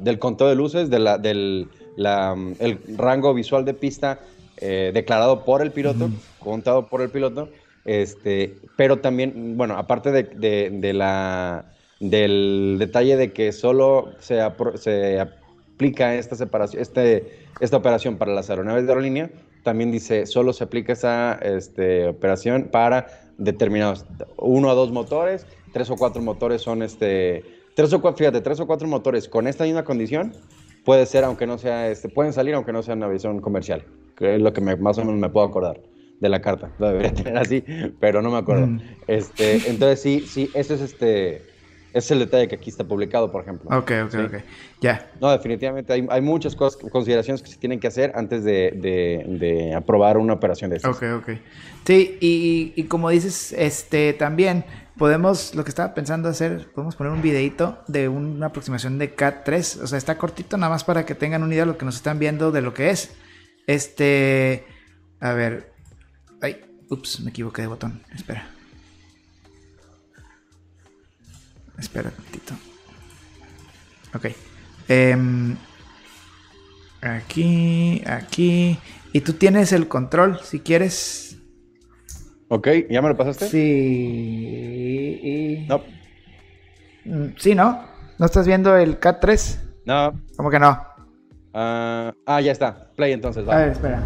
del 0.01 0.19
conteo 0.19 0.47
de 0.47 0.55
luces, 0.55 0.89
de 0.89 0.99
la, 0.99 1.17
del 1.17 1.69
la, 1.95 2.35
el 2.59 2.79
rango 2.97 3.33
visual 3.33 3.65
de 3.65 3.73
pista 3.73 4.19
eh, 4.57 4.91
declarado 4.93 5.43
por 5.43 5.61
el 5.61 5.71
piloto, 5.71 6.09
contado 6.39 6.87
por 6.87 7.01
el 7.01 7.09
piloto, 7.09 7.49
este, 7.85 8.55
pero 8.77 8.99
también, 8.99 9.57
bueno, 9.57 9.77
aparte 9.77 10.11
de, 10.11 10.93
la, 10.93 11.65
del 11.99 12.77
detalle 12.79 13.17
de 13.17 13.33
que 13.33 13.51
solo 13.51 14.13
se, 14.19 14.39
se 14.75 15.19
aplica 15.19 16.15
esta 16.15 16.35
separación, 16.35 16.81
este, 16.81 17.47
esta 17.59 17.77
operación 17.77 18.17
para 18.17 18.33
las 18.33 18.49
aeronaves 18.49 18.85
de 18.85 18.91
aerolínea, 18.91 19.29
también 19.63 19.91
dice, 19.91 20.25
solo 20.25 20.53
se 20.53 20.63
aplica 20.63 20.93
esa 20.93 21.33
este, 21.41 22.07
operación 22.07 22.69
para 22.71 23.07
determinados, 23.37 24.05
uno 24.37 24.69
o 24.69 24.75
dos 24.75 24.91
motores, 24.91 25.45
tres 25.73 25.89
o 25.89 25.95
cuatro 25.95 26.21
motores 26.21 26.61
son 26.61 26.83
este, 26.83 27.43
tres 27.75 27.91
o 27.93 28.01
cuatro, 28.01 28.17
fíjate, 28.19 28.41
tres 28.41 28.59
o 28.59 28.67
cuatro 28.67 28.87
motores 28.87 29.27
con 29.27 29.47
esta 29.47 29.65
misma 29.65 29.83
condición, 29.83 30.33
puede 30.85 31.05
ser, 31.05 31.23
aunque 31.23 31.47
no 31.47 31.57
sea, 31.57 31.89
este, 31.89 32.09
pueden 32.09 32.31
salir 32.31 32.55
aunque 32.55 32.71
no 32.71 32.83
sea 32.83 32.95
una 32.95 33.07
visión 33.07 33.41
comercial, 33.41 33.83
que 34.15 34.35
es 34.35 34.41
lo 34.41 34.53
que 34.53 34.61
más 34.61 34.97
o 34.97 35.01
menos 35.01 35.19
me 35.19 35.29
puedo 35.29 35.45
acordar 35.47 35.81
de 36.23 36.29
la 36.29 36.41
carta. 36.41 36.71
Lo 36.79 36.87
debería 36.87 37.13
tener 37.13 37.37
así, 37.37 37.63
pero 37.99 38.21
no 38.21 38.31
me 38.31 38.37
acuerdo. 38.37 38.65
Mm. 38.65 38.81
Este, 39.05 39.69
entonces 39.69 40.01
sí, 40.01 40.25
sí, 40.27 40.49
ese 40.55 40.75
es 40.75 40.81
este. 40.81 41.43
es 41.93 42.09
el 42.09 42.19
detalle 42.19 42.47
que 42.47 42.55
aquí 42.55 42.69
está 42.69 42.85
publicado, 42.85 43.31
por 43.31 43.43
ejemplo. 43.43 43.69
Ok, 43.77 43.91
ok, 44.05 44.15
ok. 44.25 44.35
Ya. 44.81 45.11
No, 45.21 45.29
definitivamente 45.29 45.93
hay, 45.93 46.07
hay, 46.09 46.21
muchas 46.21 46.55
cosas, 46.55 46.81
consideraciones 46.89 47.43
que 47.43 47.49
se 47.49 47.57
tienen 47.57 47.79
que 47.79 47.87
hacer 47.87 48.13
antes 48.15 48.43
de, 48.43 48.71
de, 49.25 49.73
aprobar 49.75 50.17
una 50.17 50.33
operación 50.33 50.71
de 50.71 50.77
estas. 50.77 50.95
Ok, 50.95 51.03
ok. 51.17 51.29
Sí, 51.85 52.17
y, 52.21 52.73
y, 52.75 52.83
como 52.85 53.09
dices, 53.09 53.53
este 53.57 54.13
también 54.13 54.63
podemos, 54.97 55.53
lo 55.55 55.65
que 55.65 55.69
estaba 55.69 55.93
pensando 55.93 56.29
hacer, 56.29 56.71
podemos 56.73 56.95
poner 56.95 57.11
un 57.11 57.21
videito 57.21 57.79
de 57.87 58.07
una 58.07 58.45
aproximación 58.47 58.97
de 58.97 59.13
CAT 59.13 59.43
3. 59.43 59.77
O 59.83 59.87
sea, 59.87 59.97
está 59.97 60.17
cortito, 60.17 60.55
nada 60.55 60.71
más 60.71 60.85
para 60.85 61.05
que 61.05 61.15
tengan 61.15 61.43
una 61.43 61.53
idea 61.53 61.65
de 61.65 61.71
lo 61.73 61.77
que 61.77 61.83
nos 61.83 61.95
están 61.95 62.17
viendo 62.17 62.53
de 62.53 62.61
lo 62.61 62.73
que 62.73 62.91
es. 62.91 63.13
Este. 63.67 64.65
A 65.19 65.33
ver, 65.33 65.72
Ay, 66.43 66.59
ups, 66.89 67.21
me 67.21 67.29
equivoqué 67.29 67.61
de 67.61 67.69
botón. 67.69 68.03
Espera. 68.13 68.45
Espera 71.79 72.11
un 72.17 72.25
poquito. 72.25 72.53
Ok. 74.13 74.25
Em, 74.89 75.55
aquí, 77.01 78.03
aquí. 78.05 78.77
Y 79.13 79.21
tú 79.21 79.31
tienes 79.33 79.71
el 79.71 79.87
control, 79.87 80.37
si 80.43 80.59
quieres. 80.59 81.37
Ok, 82.49 82.67
¿ya 82.89 83.01
me 83.01 83.07
lo 83.07 83.15
pasaste? 83.15 83.47
Sí. 83.47 84.85
No. 85.69 85.81
Mm, 87.05 87.37
sí, 87.37 87.55
¿no? 87.55 87.85
¿No 88.19 88.25
estás 88.25 88.45
viendo 88.45 88.75
el 88.75 88.99
Cat3? 88.99 89.59
No. 89.85 90.19
¿Cómo 90.35 90.49
que 90.49 90.59
no? 90.59 90.77
ah, 91.53 92.13
ah 92.25 92.41
ya 92.41 92.51
está. 92.51 92.91
Play 92.97 93.13
entonces, 93.13 93.47
va. 93.47 93.55
A 93.55 93.59
ver, 93.59 93.69
espera. 93.69 94.03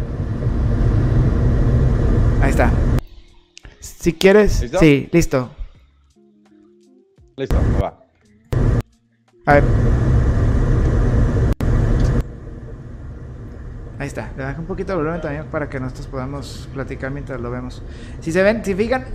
Ahí 2.40 2.50
está. 2.50 2.70
Si 3.80 4.12
quieres. 4.12 4.62
¿Listo? 4.62 4.78
Sí, 4.78 5.08
listo. 5.12 5.50
Listo, 7.36 7.56
va. 7.82 8.04
A 9.46 9.54
ver. 9.54 9.64
Ahí 13.98 14.06
está. 14.06 14.30
Le 14.36 14.44
bajo 14.44 14.60
un 14.60 14.66
poquito 14.66 14.92
el 14.92 14.98
volumen 14.98 15.20
también 15.20 15.46
para 15.46 15.68
que 15.68 15.80
nosotros 15.80 16.06
podamos 16.06 16.68
platicar 16.72 17.10
mientras 17.10 17.40
lo 17.40 17.50
vemos. 17.50 17.82
Si 18.20 18.30
se 18.30 18.42
ven, 18.42 18.64
si 18.64 18.74
fijan, 18.74 19.06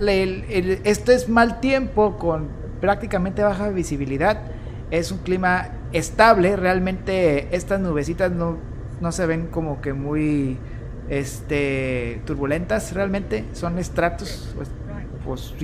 esto 0.84 1.12
es 1.12 1.28
mal 1.28 1.60
tiempo 1.60 2.18
con 2.18 2.48
prácticamente 2.80 3.42
baja 3.42 3.70
visibilidad. 3.70 4.42
Es 4.90 5.10
un 5.10 5.18
clima 5.18 5.70
estable. 5.92 6.56
Realmente 6.56 7.56
estas 7.56 7.80
nubecitas 7.80 8.30
no, 8.30 8.58
no 9.00 9.12
se 9.12 9.24
ven 9.24 9.46
como 9.46 9.80
que 9.80 9.94
muy 9.94 10.58
este, 11.08 12.22
turbulentas 12.24 12.92
realmente, 12.92 13.44
son 13.52 13.78
estratos, 13.78 14.52
pues, 14.56 14.70
pues 15.24 15.54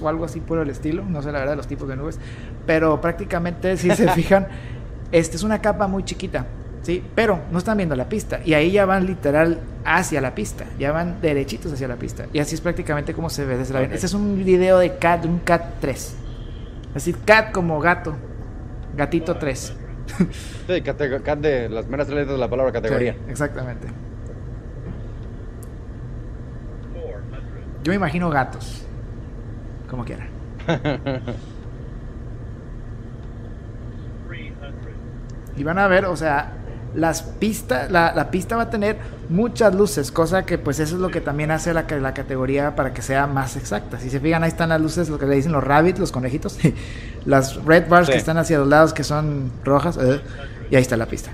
o 0.00 0.08
algo 0.08 0.24
así 0.24 0.40
por 0.40 0.58
el 0.60 0.70
estilo, 0.70 1.04
no 1.04 1.22
sé 1.22 1.32
la 1.32 1.40
verdad 1.40 1.56
los 1.56 1.66
tipos 1.66 1.88
de 1.88 1.96
nubes, 1.96 2.18
pero 2.66 3.00
prácticamente 3.00 3.76
si 3.76 3.90
se 3.90 4.08
fijan, 4.12 4.46
este 5.12 5.36
es 5.36 5.42
una 5.42 5.60
capa 5.60 5.86
muy 5.86 6.04
chiquita, 6.04 6.46
¿sí? 6.82 7.02
Pero 7.14 7.40
no 7.50 7.58
están 7.58 7.76
viendo 7.76 7.96
la 7.96 8.08
pista 8.08 8.40
y 8.44 8.54
ahí 8.54 8.70
ya 8.70 8.86
van 8.86 9.06
literal 9.06 9.60
hacia 9.84 10.20
la 10.20 10.34
pista, 10.34 10.66
ya 10.78 10.92
van 10.92 11.20
derechitos 11.20 11.72
hacia 11.72 11.88
la 11.88 11.96
pista 11.96 12.26
y 12.32 12.38
así 12.38 12.54
es 12.54 12.60
prácticamente 12.60 13.12
como 13.12 13.28
se 13.30 13.44
ve 13.44 13.56
desde 13.56 13.74
la 13.74 13.82
Este 13.82 14.06
es 14.06 14.14
un 14.14 14.44
video 14.44 14.78
de 14.78 14.96
CAT, 14.96 15.24
un 15.24 15.40
CAT 15.40 15.80
3, 15.80 16.14
así 16.94 17.12
CAT 17.12 17.52
como 17.52 17.80
gato, 17.80 18.14
gatito 18.96 19.36
3. 19.36 19.76
Sí, 20.66 20.82
cat, 20.82 20.98
de 20.98 21.68
las 21.68 21.86
meras 21.86 22.08
letras 22.08 22.28
de 22.28 22.38
la 22.38 22.50
palabra 22.50 22.72
categoría. 22.72 23.16
exactamente. 23.28 24.09
Yo 27.82 27.90
me 27.90 27.96
imagino 27.96 28.30
gatos. 28.30 28.82
Como 29.88 30.04
quiera. 30.04 30.28
y 35.56 35.64
van 35.64 35.78
a 35.78 35.88
ver, 35.88 36.04
o 36.06 36.16
sea, 36.16 36.52
las 36.94 37.22
pistas, 37.22 37.90
la, 37.90 38.30
pista 38.30 38.56
va 38.56 38.62
a 38.64 38.70
tener 38.70 38.98
muchas 39.28 39.74
luces, 39.74 40.10
cosa 40.10 40.44
que 40.44 40.58
pues 40.58 40.80
eso 40.80 40.96
es 40.96 41.00
lo 41.00 41.10
que 41.10 41.20
también 41.20 41.50
hace 41.50 41.72
la, 41.72 41.86
la 41.88 42.14
categoría 42.14 42.74
para 42.74 42.92
que 42.92 43.02
sea 43.02 43.26
más 43.26 43.56
exacta. 43.56 43.98
Si 43.98 44.10
se 44.10 44.20
fijan, 44.20 44.42
ahí 44.42 44.48
están 44.48 44.70
las 44.70 44.80
luces, 44.80 45.08
lo 45.08 45.18
que 45.18 45.26
le 45.26 45.36
dicen 45.36 45.52
los 45.52 45.62
rabbits, 45.62 45.98
los 45.98 46.12
conejitos, 46.12 46.58
las 47.24 47.56
red 47.64 47.88
bars 47.88 48.08
que 48.08 48.16
están 48.16 48.38
hacia 48.38 48.58
los 48.58 48.68
lados 48.68 48.92
que 48.92 49.04
son 49.04 49.52
rojas, 49.64 49.98
eh, 50.00 50.20
y 50.70 50.76
ahí 50.76 50.82
está 50.82 50.96
la 50.96 51.06
pista. 51.06 51.30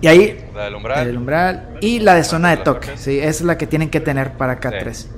Y 0.00 0.06
ahí. 0.06 0.44
La 0.54 0.64
del 1.04 1.16
umbral. 1.16 1.78
Y 1.80 2.00
la 2.00 2.14
de 2.14 2.24
zona 2.24 2.50
de 2.50 2.58
toque. 2.58 2.96
Sí, 2.96 3.18
esa 3.18 3.28
es 3.28 3.42
la 3.42 3.58
que 3.58 3.66
tienen 3.66 3.90
que 3.90 4.00
tener 4.00 4.32
para 4.32 4.60
K3. 4.60 4.92
Sí. 4.92 5.08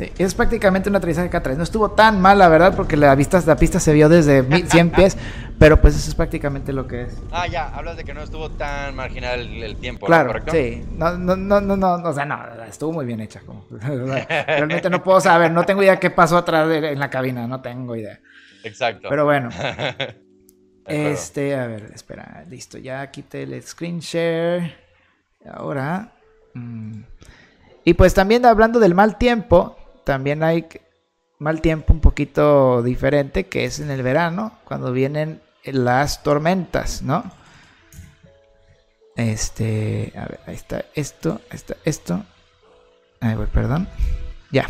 Sí, 0.00 0.10
es 0.16 0.34
prácticamente 0.34 0.88
un 0.88 0.96
aterrizaje 0.96 1.30
K3. 1.30 1.56
No 1.56 1.62
estuvo 1.62 1.90
tan 1.90 2.22
mal, 2.22 2.38
la 2.38 2.48
verdad, 2.48 2.74
porque 2.74 2.96
la, 2.96 3.14
vista, 3.14 3.42
la 3.44 3.56
pista 3.56 3.78
se 3.78 3.92
vio 3.92 4.08
desde 4.08 4.42
100 4.66 4.90
pies, 4.96 5.18
pero 5.58 5.78
pues 5.78 5.94
eso 5.94 6.08
es 6.08 6.14
prácticamente 6.14 6.72
lo 6.72 6.86
que 6.86 7.02
es. 7.02 7.20
Ah, 7.30 7.46
ya, 7.46 7.68
hablas 7.68 7.98
de 7.98 8.04
que 8.04 8.14
no 8.14 8.22
estuvo 8.22 8.50
tan 8.50 8.96
marginal 8.96 9.40
el, 9.40 9.76
tiempo, 9.76 10.06
claro, 10.06 10.32
sí. 10.50 10.86
No, 10.92 11.18
no, 11.18 11.36
no, 11.36 11.60
no, 11.60 11.76
no, 11.76 11.94
o 11.96 12.12
sea, 12.14 12.24
no, 12.24 12.38
estuvo 12.66 12.92
muy 12.92 13.04
bien 13.04 13.20
hecha. 13.20 13.40
Como, 13.40 13.66
realmente 13.70 14.88
no 14.88 15.02
puedo 15.02 15.20
saber, 15.20 15.50
no 15.50 15.64
tengo 15.64 15.82
idea 15.82 16.00
qué 16.00 16.08
pasó 16.08 16.38
atrás 16.38 16.70
en 16.70 16.98
la 16.98 17.10
cabina, 17.10 17.46
no 17.46 17.60
tengo 17.60 17.94
idea. 17.94 18.20
Exacto. 18.64 19.08
Pero 19.08 19.24
bueno. 19.24 19.50
este, 20.86 21.54
a 21.54 21.66
ver, 21.66 21.90
espera, 21.94 22.44
listo, 22.48 22.78
ya 22.78 23.10
quité 23.10 23.42
el 23.44 23.62
screen 23.62 24.00
share. 24.00 24.74
Ahora... 25.46 26.12
Mm, 26.54 27.02
y 27.84 27.94
pues 27.94 28.14
también 28.14 28.44
hablando 28.44 28.78
del 28.78 28.94
mal 28.94 29.16
tiempo, 29.16 29.76
también 30.04 30.42
hay 30.42 30.66
mal 31.38 31.60
tiempo 31.60 31.92
un 31.92 32.00
poquito 32.00 32.82
diferente, 32.82 33.46
que 33.46 33.64
es 33.64 33.80
en 33.80 33.90
el 33.90 34.02
verano, 34.02 34.58
cuando 34.64 34.92
vienen 34.92 35.40
las 35.64 36.22
tormentas, 36.22 37.02
¿no? 37.02 37.24
Este, 39.16 40.12
a 40.16 40.20
ver, 40.26 40.40
ahí 40.46 40.54
está 40.54 40.84
esto, 40.94 41.40
ahí 41.50 41.56
está 41.56 41.76
esto. 41.84 42.24
Ahí 43.20 43.34
voy, 43.34 43.46
perdón. 43.46 43.88
Ya. 44.50 44.66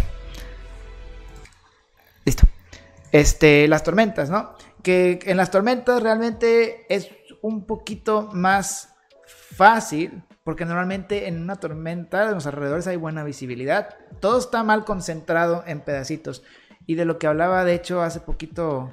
Este, 3.12 3.66
las 3.68 3.82
tormentas, 3.82 4.30
¿no? 4.30 4.54
Que 4.82 5.18
en 5.24 5.36
las 5.36 5.50
tormentas 5.50 6.02
realmente 6.02 6.86
es 6.94 7.10
un 7.42 7.66
poquito 7.66 8.28
más 8.32 8.94
fácil 9.26 10.22
porque 10.44 10.64
normalmente 10.64 11.28
en 11.28 11.42
una 11.42 11.56
tormenta 11.56 12.24
en 12.24 12.34
los 12.34 12.46
alrededores 12.46 12.86
hay 12.86 12.96
buena 12.96 13.24
visibilidad. 13.24 13.96
Todo 14.20 14.38
está 14.38 14.62
mal 14.64 14.84
concentrado 14.84 15.62
en 15.66 15.80
pedacitos. 15.80 16.42
Y 16.86 16.94
de 16.94 17.04
lo 17.04 17.18
que 17.18 17.26
hablaba, 17.26 17.64
de 17.64 17.74
hecho, 17.74 18.02
hace 18.02 18.20
poquito 18.20 18.92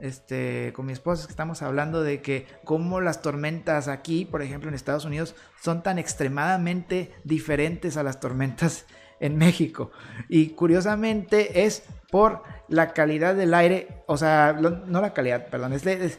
este, 0.00 0.72
con 0.74 0.86
mi 0.86 0.92
esposa, 0.92 1.26
que 1.26 1.30
estamos 1.30 1.62
hablando 1.62 2.02
de 2.02 2.20
que 2.20 2.46
cómo 2.64 3.00
las 3.00 3.22
tormentas 3.22 3.88
aquí, 3.88 4.24
por 4.24 4.42
ejemplo, 4.42 4.68
en 4.68 4.74
Estados 4.74 5.04
Unidos, 5.04 5.34
son 5.62 5.82
tan 5.82 5.98
extremadamente 5.98 7.12
diferentes 7.24 7.96
a 7.96 8.02
las 8.02 8.20
tormentas 8.20 8.84
en 9.20 9.36
México. 9.36 9.90
Y 10.28 10.50
curiosamente 10.50 11.64
es 11.64 11.82
por 12.10 12.42
la 12.68 12.92
calidad 12.92 13.34
del 13.34 13.54
aire, 13.54 13.88
o 14.06 14.16
sea, 14.16 14.52
no 14.52 15.00
la 15.00 15.12
calidad, 15.14 15.46
perdón, 15.48 15.72
es, 15.72 15.86
es, 15.86 16.18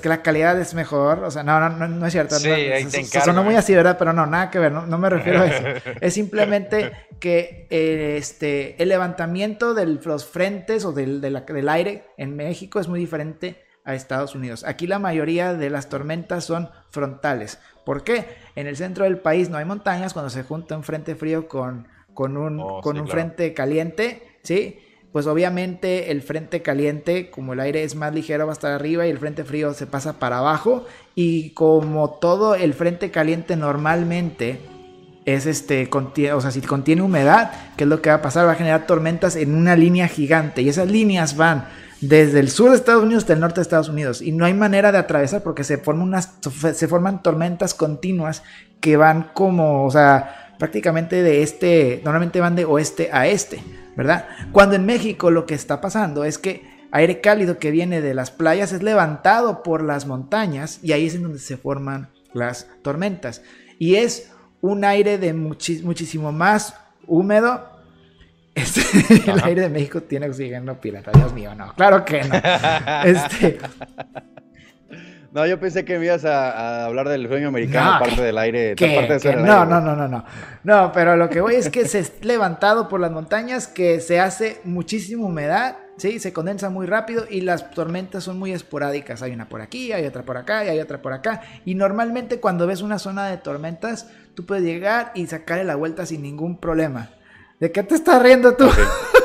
que 0.00 0.08
la 0.08 0.22
calidad 0.22 0.58
es 0.60 0.74
mejor, 0.74 1.24
o 1.24 1.30
sea, 1.30 1.42
no, 1.42 1.68
no, 1.68 1.88
no, 1.88 2.06
es 2.06 2.12
cierto. 2.12 2.36
Sí, 2.36 2.48
ahí 2.48 2.84
te 2.84 3.20
sonó 3.20 3.42
muy 3.42 3.56
así, 3.56 3.74
¿verdad? 3.74 3.96
Pero 3.98 4.12
no, 4.12 4.26
nada 4.26 4.50
que 4.50 4.58
ver, 4.58 4.72
no, 4.72 4.98
me 4.98 5.10
refiero 5.10 5.42
a 5.42 5.46
eso. 5.46 5.64
es 6.00 6.14
simplemente 6.14 6.92
que 7.18 7.66
eh, 7.70 8.16
este, 8.18 8.80
el 8.82 8.88
levantamiento 8.88 9.74
de 9.74 9.86
los 9.86 10.26
frentes 10.26 10.84
o 10.84 10.92
del, 10.92 11.20
del 11.20 11.68
aire 11.68 12.04
en 12.16 12.36
México 12.36 12.78
es 12.80 12.88
muy 12.88 13.00
diferente 13.00 13.64
a 13.84 13.94
Estados 13.94 14.34
Unidos. 14.34 14.64
Aquí 14.64 14.86
la 14.86 14.98
mayoría 14.98 15.54
de 15.54 15.70
las 15.70 15.88
tormentas 15.88 16.44
son 16.44 16.70
frontales. 16.90 17.58
¿Por 17.84 18.04
qué? 18.04 18.26
En 18.54 18.66
el 18.66 18.76
centro 18.76 19.04
del 19.04 19.18
país 19.18 19.48
no 19.48 19.58
hay 19.58 19.64
montañas, 19.64 20.12
cuando 20.12 20.30
se 20.30 20.42
junta 20.42 20.76
un 20.76 20.84
frente 20.84 21.14
frío 21.16 21.48
con, 21.48 21.88
con 22.20 22.36
un, 22.36 22.60
oh, 22.60 22.82
con 22.82 23.00
un 23.00 23.08
frente 23.08 23.54
caliente, 23.54 24.20
¿sí? 24.42 24.76
pues 25.10 25.26
obviamente 25.26 26.10
el 26.10 26.20
frente 26.20 26.60
caliente, 26.60 27.30
como 27.30 27.54
el 27.54 27.60
aire 27.60 27.82
es 27.82 27.94
más 27.94 28.12
ligero, 28.14 28.44
va 28.44 28.52
a 28.52 28.60
estar 28.60 28.72
arriba 28.72 29.06
y 29.06 29.10
el 29.10 29.16
frente 29.16 29.42
frío 29.42 29.72
se 29.72 29.86
pasa 29.86 30.18
para 30.18 30.36
abajo. 30.36 30.84
Y 31.14 31.54
como 31.54 32.10
todo 32.10 32.56
el 32.56 32.74
frente 32.74 33.10
caliente 33.10 33.56
normalmente 33.56 34.60
es 35.24 35.46
este, 35.46 35.88
contiene, 35.88 36.34
o 36.34 36.42
sea, 36.42 36.50
si 36.50 36.60
contiene 36.60 37.00
humedad, 37.00 37.52
¿qué 37.78 37.84
es 37.84 37.88
lo 37.88 38.02
que 38.02 38.10
va 38.10 38.16
a 38.16 38.22
pasar? 38.22 38.46
Va 38.46 38.52
a 38.52 38.56
generar 38.56 38.86
tormentas 38.86 39.34
en 39.34 39.54
una 39.54 39.76
línea 39.76 40.06
gigante. 40.06 40.60
Y 40.60 40.68
esas 40.68 40.90
líneas 40.90 41.38
van 41.38 41.68
desde 42.02 42.38
el 42.38 42.50
sur 42.50 42.68
de 42.68 42.76
Estados 42.76 43.02
Unidos 43.02 43.22
hasta 43.22 43.32
el 43.32 43.40
norte 43.40 43.56
de 43.56 43.62
Estados 43.62 43.88
Unidos. 43.88 44.20
Y 44.20 44.32
no 44.32 44.44
hay 44.44 44.52
manera 44.52 44.92
de 44.92 44.98
atravesar 44.98 45.42
porque 45.42 45.64
se 45.64 45.78
forman, 45.78 46.06
unas, 46.06 46.34
se 46.74 46.86
forman 46.86 47.22
tormentas 47.22 47.72
continuas 47.72 48.42
que 48.78 48.98
van 48.98 49.30
como, 49.32 49.86
o 49.86 49.90
sea, 49.90 50.49
prácticamente 50.60 51.24
de 51.24 51.42
este, 51.42 52.00
normalmente 52.04 52.38
van 52.38 52.54
de 52.54 52.64
oeste 52.64 53.10
a 53.12 53.26
este. 53.26 53.60
¿verdad? 53.96 54.26
Cuando 54.52 54.76
en 54.76 54.86
México 54.86 55.30
lo 55.30 55.44
que 55.44 55.54
está 55.54 55.80
pasando 55.80 56.24
es 56.24 56.38
que 56.38 56.64
aire 56.90 57.20
cálido 57.20 57.58
que 57.58 57.70
viene 57.70 58.00
de 58.00 58.14
las 58.14 58.30
playas 58.30 58.72
es 58.72 58.82
levantado 58.82 59.62
por 59.62 59.82
las 59.82 60.06
montañas 60.06 60.80
y 60.82 60.92
ahí 60.92 61.06
es 61.06 61.14
en 61.14 61.24
donde 61.24 61.38
se 61.38 61.56
forman 61.56 62.08
las 62.32 62.66
tormentas. 62.82 63.42
Y 63.78 63.96
es 63.96 64.32
un 64.60 64.84
aire 64.84 65.18
de 65.18 65.34
muchísimo 65.34 66.32
más 66.32 66.74
húmedo. 67.06 67.68
Este, 68.52 69.30
el 69.30 69.40
aire 69.44 69.62
de 69.62 69.68
México 69.68 70.02
tiene 70.02 70.28
oxígeno 70.28 70.80
pirata, 70.80 71.12
Dios 71.12 71.32
mío, 71.32 71.54
no, 71.54 71.72
claro 71.74 72.04
que 72.04 72.24
no. 72.24 72.34
Este, 73.04 73.58
no, 75.32 75.46
yo 75.46 75.60
pensé 75.60 75.84
que 75.84 75.98
me 75.98 76.06
ibas 76.06 76.24
a, 76.24 76.86
hablar 76.86 77.08
del 77.08 77.28
sueño 77.28 77.48
americano, 77.48 77.92
aparte 77.92 78.20
del 78.20 78.36
aire. 78.36 78.74
no, 79.36 79.64
no, 79.64 79.80
no, 79.80 79.94
no, 79.94 80.08
no. 80.08 80.24
No, 80.64 80.90
pero 80.92 81.16
lo 81.16 81.28
que 81.28 81.40
voy 81.40 81.54
es 81.54 81.70
que 81.70 81.86
se 81.86 82.00
es 82.00 82.24
levantado 82.24 82.88
por 82.88 82.98
las 83.00 83.12
montañas, 83.12 83.68
que 83.68 84.00
se 84.00 84.18
hace 84.18 84.60
muchísima 84.64 85.24
humedad, 85.24 85.76
¿sí? 85.98 86.18
Se 86.18 86.32
condensa 86.32 86.68
muy 86.68 86.86
rápido 86.86 87.26
y 87.30 87.42
las 87.42 87.70
tormentas 87.70 88.24
son 88.24 88.40
muy 88.40 88.52
esporádicas. 88.52 89.22
Hay 89.22 89.32
una 89.32 89.48
por 89.48 89.60
aquí, 89.60 89.92
hay 89.92 90.04
otra 90.04 90.22
por 90.24 90.36
acá 90.36 90.64
y 90.64 90.68
hay 90.68 90.80
otra 90.80 91.00
por 91.00 91.12
acá. 91.12 91.42
Y 91.64 91.76
normalmente 91.76 92.40
cuando 92.40 92.66
ves 92.66 92.82
una 92.82 92.98
zona 92.98 93.28
de 93.28 93.36
tormentas, 93.36 94.10
tú 94.34 94.46
puedes 94.46 94.64
llegar 94.64 95.12
y 95.14 95.26
sacarle 95.28 95.62
la 95.64 95.76
vuelta 95.76 96.06
sin 96.06 96.22
ningún 96.22 96.58
problema. 96.58 97.10
¿De 97.60 97.70
qué 97.70 97.84
te 97.84 97.94
estás 97.94 98.20
riendo 98.20 98.56
tú? 98.56 98.68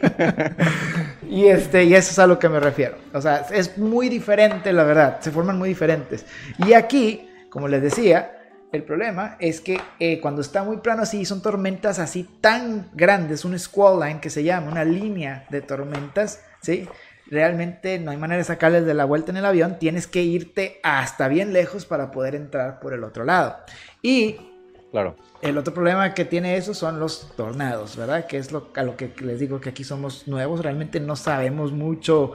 y, 1.28 1.46
este, 1.46 1.84
y 1.84 1.94
eso 1.94 2.10
es 2.10 2.18
a 2.18 2.26
lo 2.26 2.38
que 2.38 2.48
me 2.48 2.60
refiero. 2.60 2.96
O 3.12 3.20
sea, 3.20 3.46
es 3.52 3.78
muy 3.78 4.08
diferente, 4.08 4.72
la 4.72 4.84
verdad. 4.84 5.20
Se 5.20 5.30
forman 5.30 5.58
muy 5.58 5.68
diferentes. 5.68 6.24
Y 6.58 6.72
aquí, 6.72 7.28
como 7.50 7.68
les 7.68 7.82
decía, 7.82 8.40
el 8.72 8.84
problema 8.84 9.36
es 9.40 9.60
que 9.60 9.80
eh, 9.98 10.20
cuando 10.20 10.40
está 10.42 10.62
muy 10.62 10.78
plano 10.78 11.02
así, 11.02 11.24
son 11.24 11.42
tormentas 11.42 11.98
así 11.98 12.28
tan 12.40 12.88
grandes, 12.92 13.44
un 13.44 13.58
squall 13.58 14.00
line 14.00 14.20
que 14.20 14.30
se 14.30 14.44
llama, 14.44 14.70
una 14.70 14.84
línea 14.84 15.46
de 15.50 15.60
tormentas, 15.60 16.42
¿sí? 16.62 16.88
Realmente 17.26 17.98
no 17.98 18.10
hay 18.10 18.16
manera 18.16 18.38
de 18.38 18.44
sacarles 18.44 18.86
de 18.86 18.94
la 18.94 19.04
vuelta 19.04 19.30
en 19.30 19.38
el 19.38 19.44
avión, 19.44 19.78
tienes 19.78 20.06
que 20.06 20.22
irte 20.22 20.80
hasta 20.82 21.28
bien 21.28 21.52
lejos 21.52 21.84
para 21.84 22.10
poder 22.10 22.34
entrar 22.34 22.80
por 22.80 22.92
el 22.92 23.04
otro 23.04 23.24
lado. 23.24 23.56
Y 24.02 24.49
claro. 24.90 25.16
El 25.42 25.56
otro 25.56 25.72
problema 25.72 26.12
que 26.12 26.24
tiene 26.24 26.56
eso 26.56 26.74
son 26.74 27.00
los 27.00 27.32
tornados, 27.36 27.96
¿verdad? 27.96 28.26
Que 28.26 28.36
es 28.36 28.52
lo, 28.52 28.68
a 28.74 28.82
lo 28.82 28.96
que 28.96 29.12
les 29.20 29.40
digo 29.40 29.60
que 29.60 29.70
aquí 29.70 29.84
somos 29.84 30.28
nuevos, 30.28 30.62
realmente 30.62 31.00
no 31.00 31.16
sabemos 31.16 31.72
mucho 31.72 32.32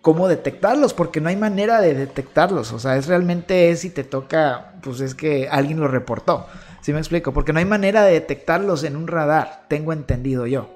cómo 0.00 0.28
detectarlos, 0.28 0.94
porque 0.94 1.20
no 1.20 1.28
hay 1.28 1.36
manera 1.36 1.80
de 1.80 1.94
detectarlos. 1.94 2.72
O 2.72 2.78
sea, 2.78 2.96
es 2.96 3.06
realmente 3.06 3.74
si 3.76 3.90
te 3.90 4.04
toca, 4.04 4.74
pues 4.82 5.00
es 5.00 5.14
que 5.14 5.48
alguien 5.48 5.80
lo 5.80 5.88
reportó. 5.88 6.46
¿Sí 6.80 6.92
me 6.92 6.98
explico? 6.98 7.32
Porque 7.32 7.52
no 7.52 7.58
hay 7.58 7.64
manera 7.64 8.02
de 8.04 8.12
detectarlos 8.12 8.84
en 8.84 8.96
un 8.96 9.08
radar, 9.08 9.64
tengo 9.68 9.92
entendido 9.92 10.46
yo. 10.46 10.70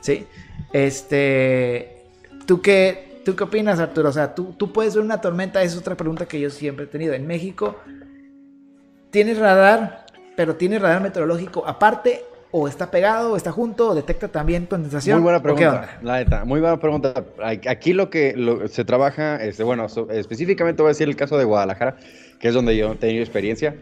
¿Sí? 0.00 0.26
Este. 0.72 2.04
¿Tú 2.46 2.60
qué, 2.60 3.22
¿Tú 3.24 3.36
qué 3.36 3.44
opinas, 3.44 3.78
Arturo? 3.78 4.08
O 4.08 4.12
sea, 4.12 4.34
¿tú, 4.34 4.54
tú 4.56 4.72
puedes 4.72 4.94
ver 4.94 5.04
una 5.04 5.20
tormenta, 5.20 5.62
es 5.62 5.76
otra 5.76 5.96
pregunta 5.96 6.26
que 6.26 6.40
yo 6.40 6.50
siempre 6.50 6.84
he 6.84 6.88
tenido. 6.88 7.14
En 7.14 7.26
México, 7.26 7.76
¿tienes 9.10 9.38
radar? 9.38 10.06
Pero 10.38 10.54
tiene 10.54 10.78
radar 10.78 11.02
meteorológico 11.02 11.66
aparte 11.66 12.22
o 12.52 12.68
está 12.68 12.92
pegado 12.92 13.32
o 13.32 13.36
está 13.36 13.50
junto 13.50 13.88
o 13.88 13.94
detecta 13.96 14.28
también 14.28 14.66
condensación. 14.66 15.16
Muy 15.16 15.24
buena 15.24 15.42
pregunta, 15.42 15.98
la 16.00 16.18
neta, 16.18 16.44
muy 16.44 16.60
buena 16.60 16.76
pregunta. 16.78 17.24
Aquí 17.42 17.92
lo 17.92 18.08
que 18.08 18.68
se 18.70 18.84
trabaja, 18.84 19.42
este, 19.42 19.64
bueno, 19.64 19.86
específicamente 20.10 20.80
voy 20.80 20.90
a 20.90 20.92
decir 20.92 21.08
el 21.08 21.16
caso 21.16 21.36
de 21.36 21.42
Guadalajara, 21.42 21.96
que 22.38 22.46
es 22.46 22.54
donde 22.54 22.76
yo 22.76 22.92
he 22.92 22.94
tenido 22.94 23.20
experiencia. 23.20 23.74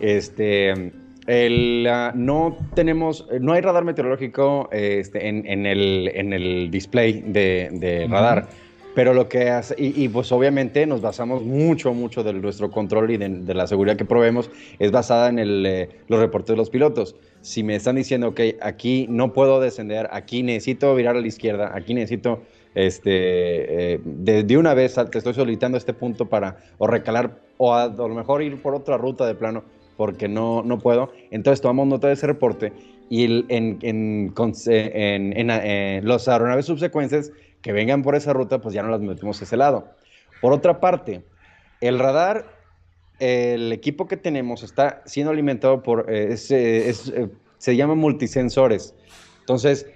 Este, 0.00 0.92
el, 1.26 1.88
no 2.14 2.58
tenemos, 2.74 3.26
no 3.40 3.54
hay 3.54 3.62
radar 3.62 3.84
meteorológico 3.86 4.68
este, 4.70 5.28
en, 5.28 5.64
el, 5.64 6.12
en 6.14 6.34
el 6.34 6.70
display 6.70 7.22
de, 7.22 8.06
radar. 8.10 8.48
Pero 8.94 9.14
lo 9.14 9.28
que 9.28 9.48
hace, 9.48 9.74
y, 9.78 10.08
pues 10.08 10.30
obviamente 10.32 10.86
nos 10.86 11.00
basamos 11.00 11.42
mucho, 11.42 11.94
mucho 11.94 12.22
de 12.22 12.34
nuestro 12.34 12.70
control 12.70 13.10
y 13.10 13.16
de, 13.16 13.54
la 13.54 13.66
seguridad 13.66 13.96
que 13.96 14.04
proveemos, 14.04 14.50
es 14.78 14.90
basada 14.90 15.28
en 15.28 15.38
el, 15.38 15.64
eh, 15.64 15.88
los 16.08 16.20
reportes 16.20 16.48
de 16.48 16.56
los 16.56 16.68
pilotos. 16.68 17.16
Si 17.40 17.62
me 17.62 17.74
están 17.74 17.96
diciendo, 17.96 18.34
que 18.34 18.58
aquí 18.60 19.06
no 19.08 19.32
puedo 19.32 19.60
descender, 19.60 20.08
aquí 20.12 20.42
necesito 20.42 20.94
virar 20.94 21.16
a 21.16 21.20
la 21.20 21.26
izquierda, 21.26 21.72
aquí 21.74 21.94
necesito, 21.94 22.42
este, 22.74 23.94
eh, 23.94 24.00
de, 24.04 24.56
una 24.56 24.74
vez 24.74 24.94
te 25.10 25.18
estoy 25.18 25.34
solicitando 25.34 25.78
este 25.78 25.94
punto 25.94 26.26
para 26.26 26.58
o 26.78 26.86
recalar 26.86 27.38
o 27.56 27.74
a, 27.74 27.88
lo 27.88 28.08
mejor 28.08 28.42
ir 28.42 28.60
por 28.60 28.74
otra 28.74 28.96
ruta 28.96 29.26
de 29.26 29.34
plano 29.34 29.64
porque 29.96 30.28
no, 30.28 30.62
no 30.62 30.78
puedo. 30.78 31.12
Entonces 31.30 31.60
tomamos 31.60 31.86
nota 31.86 32.08
de 32.08 32.14
ese 32.14 32.26
reporte 32.26 32.72
y 33.08 33.24
en, 33.24 33.78
en, 33.82 34.32
en, 34.32 35.32
en 35.36 35.50
eh, 35.50 36.00
los 36.02 36.28
aeronaves 36.28 36.66
subsecuentes 36.66 37.30
que 37.62 37.72
vengan 37.72 38.02
por 38.02 38.16
esa 38.16 38.32
ruta, 38.32 38.60
pues 38.60 38.74
ya 38.74 38.82
no 38.82 38.90
las 38.90 39.00
metemos 39.00 39.40
a 39.40 39.44
ese 39.44 39.56
lado. 39.56 39.88
Por 40.40 40.52
otra 40.52 40.80
parte, 40.80 41.22
el 41.80 41.98
radar, 41.98 42.46
el 43.20 43.72
equipo 43.72 44.08
que 44.08 44.16
tenemos 44.16 44.64
está 44.64 45.02
siendo 45.06 45.30
alimentado 45.30 45.82
por, 45.82 46.06
eh, 46.08 46.34
eh, 46.50 46.92
eh, 47.14 47.28
se 47.58 47.76
llama 47.76 47.94
multisensores. 47.94 48.94
Entonces, 49.40 49.86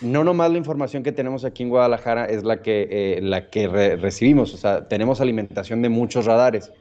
no 0.00 0.24
nomás 0.24 0.50
la 0.50 0.58
información 0.58 1.04
que 1.04 1.12
tenemos 1.12 1.44
aquí 1.44 1.62
en 1.62 1.68
Guadalajara 1.68 2.26
es 2.26 2.42
la 2.42 2.60
que, 2.62 2.88
eh, 2.90 3.20
la 3.22 3.50
que 3.50 3.68
recibimos, 3.68 4.52
o 4.54 4.56
sea, 4.56 4.88
tenemos 4.88 5.20
alimentación 5.20 5.80
de 5.82 5.88
muchos 5.88 6.26
radares. 6.26 6.72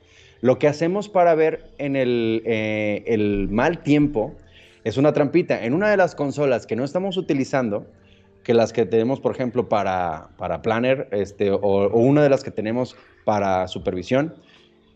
Lo 0.41 0.57
que 0.57 0.67
hacemos 0.67 1.07
para 1.07 1.35
ver 1.35 1.69
en 1.77 1.95
el, 1.95 2.41
el 2.45 3.47
mal 3.51 3.83
tiempo 3.83 4.33
es 4.83 4.97
una 4.97 5.13
trampita. 5.13 5.63
En 5.63 5.75
una 5.75 5.91
de 5.91 5.97
las 5.97 6.15
consolas 6.15 6.65
que 6.65 6.75
no 6.75 6.83
estamos 6.83 7.17
utilizando, 7.17 7.85
que 8.43 8.53
las 8.53 8.73
que 8.73 8.85
tenemos, 8.85 9.19
por 9.19 9.33
ejemplo, 9.33 9.69
para, 9.69 10.29
para 10.37 10.61
Planner, 10.61 11.07
este, 11.11 11.51
o, 11.51 11.89
una 11.89 12.23
de 12.23 12.29
las 12.29 12.43
que 12.43 12.51
tenemos 12.51 12.95
para 13.23 13.67
supervisión, 13.67 14.33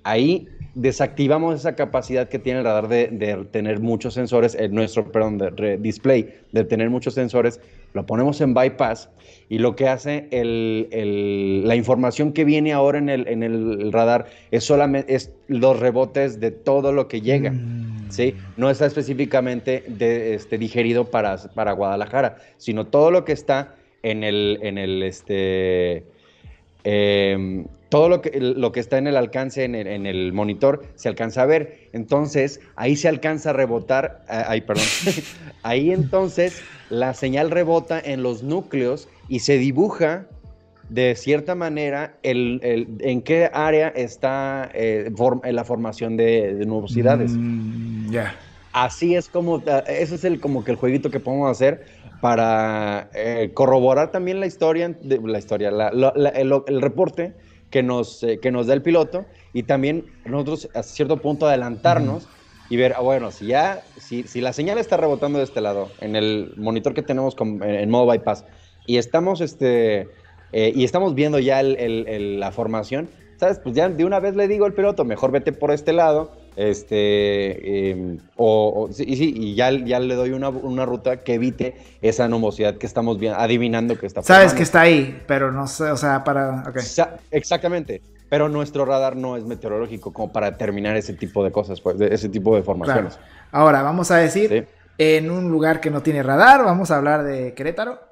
ahí 0.03 0.47
desactivamos 0.73 1.55
esa 1.55 1.75
capacidad 1.75 2.27
que 2.27 2.39
tiene 2.39 2.59
el 2.59 2.65
radar 2.65 2.87
de, 2.87 3.47
tener 3.51 3.79
muchos 3.79 4.13
sensores, 4.13 4.55
en 4.55 4.73
nuestro, 4.73 5.11
perdón, 5.11 5.37
de, 5.37 5.77
display, 5.77 6.35
de 6.51 6.63
tener 6.63 6.89
muchos 6.89 7.13
sensores, 7.13 7.59
lo 7.95 8.05
ponemos 8.05 8.41
en 8.41 8.53
bypass 8.53 9.09
y 9.47 9.57
lo 9.57 9.75
que 9.75 9.87
hace 9.87 10.27
la 11.63 11.75
información 11.75 12.33
que 12.33 12.43
viene 12.43 12.73
ahora 12.73 12.97
en 12.97 13.09
el, 13.09 13.27
en 13.27 13.41
el 13.41 13.91
radar 13.93 14.25
es 14.51 14.65
solamente 14.65 15.15
es 15.15 15.31
los 15.47 15.79
rebotes 15.79 16.41
de 16.41 16.51
todo 16.51 16.91
lo 16.91 17.07
que 17.07 17.21
llega. 17.21 17.51
Mm. 17.51 18.11
¿sí? 18.11 18.35
No 18.57 18.69
está 18.69 18.85
específicamente 18.85 19.85
este, 20.35 20.57
digerido 20.57 21.05
para, 21.05 21.37
para 21.53 21.71
Guadalajara, 21.71 22.35
sino 22.57 22.85
todo 22.85 23.11
lo 23.11 23.23
que 23.23 23.31
está 23.31 23.75
en 24.03 24.25
el, 24.25 24.59
en 24.61 24.77
el 24.77 25.01
este, 25.01 26.03
em, 26.83 27.65
todo 27.89 28.09
lo 28.09 28.21
que, 28.21 28.39
lo 28.39 28.71
que 28.71 28.79
está 28.79 28.97
en 28.97 29.07
el 29.07 29.17
alcance, 29.17 29.63
en 29.63 29.75
el, 29.75 30.33
monitor, 30.33 30.86
se 30.95 31.07
alcanza 31.07 31.43
a 31.43 31.45
ver. 31.45 31.89
Entonces, 31.93 32.59
ahí 32.75 32.95
se 32.95 33.07
alcanza 33.07 33.51
a 33.51 33.53
rebotar, 33.53 34.23
ay, 34.27 34.61
perdón, 34.61 34.86
ahí 35.63 35.91
entonces 35.91 36.61
la 36.89 37.13
señal 37.13 37.51
rebota 37.51 37.99
en 37.99 38.23
los 38.23 38.43
núcleos 38.43 39.07
y 39.27 39.39
se 39.39 39.57
dibuja 39.57 40.27
de 40.89 41.15
cierta 41.15 41.55
manera 41.55 42.15
el, 42.21 42.59
en 42.99 43.21
qué 43.21 43.49
área 43.51 43.88
está 43.89 44.69
eh, 44.73 45.11
la 45.43 45.63
formación 45.63 46.15
de, 46.17 46.63
nubosidades. 46.65 47.31
Mm, 47.33 48.11
ya. 48.11 48.36
Así 48.71 49.15
es 49.15 49.29
como, 49.29 49.63
ah, 49.67 49.83
ese 49.88 50.15
es 50.15 50.25
el, 50.25 50.39
como 50.39 50.63
que 50.63 50.71
el 50.71 50.77
jueguito 50.77 51.09
que 51.09 51.19
podemos 51.19 51.49
hacer 51.49 51.86
para 52.21 53.09
eh, 53.13 53.51
corroborar 53.53 54.11
también 54.11 54.39
la 54.39 54.47
historia, 54.47 54.89
de, 54.89 55.19
la 55.19 55.39
historia, 55.39 55.69
el, 55.69 56.81
reporte 56.81 57.33
que 57.76 57.84
nos, 57.84 58.23
eh, 58.23 58.39
que 58.39 58.51
nos 58.53 58.67
da 58.67 58.73
el 58.73 58.82
piloto 58.82 59.26
y 59.51 59.63
también 59.63 60.05
nosotros 60.23 60.69
a 60.73 60.82
cierto 60.82 61.17
punto 61.17 61.45
adelantarnos 61.45 62.26
y 62.69 62.78
ver, 62.78 62.93
ah, 62.95 63.01
bueno, 63.01 63.32
si 63.32 63.47
ya, 63.47 63.84
si, 63.97 64.23
si, 64.23 64.39
la 64.39 64.53
señal 64.53 64.78
está 64.78 64.95
rebotando 64.95 65.39
de 65.39 65.43
este 65.43 65.59
lado, 65.59 65.89
en 65.99 66.15
el 66.15 66.53
monitor 66.55 66.93
que 66.93 67.01
tenemos 67.01 67.36
en 67.38 67.89
modo 67.89 68.05
bypass, 68.05 68.45
y 68.88 68.95
estamos 68.95 69.41
este, 69.41 70.07
eh, 70.53 70.71
y 70.73 70.86
estamos 70.86 71.15
viendo 71.15 71.38
ya 71.38 71.61
la 71.63 72.51
formación, 72.53 73.09
¿sabes? 73.36 73.59
Pues 73.59 73.76
ya 73.76 73.89
de 73.89 74.05
una 74.05 74.21
vez 74.21 74.38
le 74.38 74.47
digo 74.47 74.63
al 74.63 74.73
piloto, 74.73 75.03
mejor 75.03 75.32
vete 75.32 75.51
por 75.51 75.71
este 75.71 75.91
lado, 75.91 76.32
este, 76.55 77.89
em, 77.91 78.19
o, 78.35 78.89
sí, 78.91 79.03
y 79.07 79.55
ya, 79.55 79.71
ya 79.71 79.99
le 79.99 80.15
doy 80.15 80.31
una, 80.31 80.85
ruta 80.85 81.17
que 81.17 81.35
evite 81.35 81.75
esa 82.01 82.27
nubosidad 82.27 82.77
que 82.77 82.85
estamos 82.85 83.19
viendo, 83.19 83.39
adivinando 83.39 83.97
que 83.97 84.05
está 84.05 84.21
Sabes 84.21 84.53
que 84.53 84.63
está 84.63 84.81
ahí, 84.81 85.21
pero 85.27 85.51
no 85.51 85.67
sé, 85.67 85.85
o 85.85 85.97
sea, 85.97 86.23
para... 86.23 86.63
exactamente, 87.31 88.01
pero 88.29 88.49
nuestro 88.49 88.85
radar 88.85 89.15
no 89.15 89.37
es 89.37 89.43
meteorológico 89.43 90.13
como 90.13 90.31
para 90.31 90.51
determinar 90.51 90.95
ese 90.95 91.13
tipo 91.13 91.43
de 91.43 91.51
cosas, 91.51 91.81
pues, 91.81 91.99
ese 91.99 92.29
tipo 92.29 92.55
de 92.55 92.63
formaciones. 92.63 93.19
Ahora, 93.51 93.81
vamos 93.81 94.11
a 94.11 94.17
decir, 94.17 94.67
en 94.97 95.31
un 95.31 95.51
lugar 95.51 95.81
que 95.81 95.89
no 95.89 96.01
tiene 96.01 96.23
radar, 96.23 96.63
vamos 96.63 96.91
a 96.91 96.97
hablar 96.97 97.23
de 97.23 97.53
Querétaro 97.53 98.04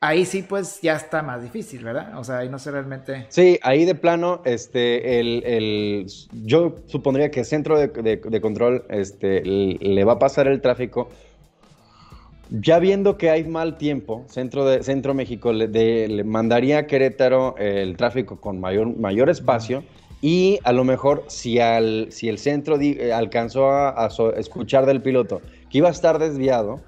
ahí 0.00 0.24
sí 0.24 0.42
pues 0.42 0.80
ya 0.80 0.96
está 0.96 1.22
más 1.22 1.42
difícil, 1.42 1.84
¿verdad? 1.84 2.18
O 2.18 2.24
sea, 2.24 2.38
ahí 2.38 2.48
no 2.48 2.58
sé 2.58 2.70
realmente... 2.70 3.26
Sí, 3.28 3.58
ahí 3.62 3.84
de 3.84 3.94
plano, 3.94 4.40
este, 4.44 5.20
el, 5.20 6.06
yo 6.32 6.76
supondría 6.86 7.30
que 7.30 7.40
el 7.40 7.46
centro 7.46 7.78
de, 7.78 8.40
control 8.40 8.84
este, 8.88 9.42
le 9.44 10.04
va 10.04 10.14
a 10.14 10.18
pasar 10.18 10.46
el 10.48 10.60
tráfico. 10.60 11.10
Ya 12.50 12.80
viendo 12.80 13.16
que 13.16 13.30
hay 13.30 13.44
mal 13.44 13.78
tiempo, 13.78 14.24
Centro, 14.28 14.64
de, 14.64 14.82
centro 14.82 15.14
México 15.14 15.52
le, 15.52 16.24
mandaría 16.24 16.78
a 16.78 16.86
Querétaro 16.86 17.54
el 17.58 17.96
tráfico 17.96 18.40
con 18.40 18.58
mayor, 18.58 18.96
mayor 18.96 19.30
espacio 19.30 19.84
y 20.20 20.58
a 20.64 20.72
lo 20.72 20.82
mejor 20.82 21.24
si, 21.28 21.60
al, 21.60 22.08
si 22.10 22.28
el 22.28 22.38
centro 22.38 22.76
alcanzó 23.14 23.70
a 23.70 24.08
escuchar 24.36 24.84
del 24.84 25.00
piloto 25.00 25.40
que 25.70 25.78
iba 25.78 25.88
a 25.88 25.92
estar 25.92 26.18
desviado, 26.18 26.80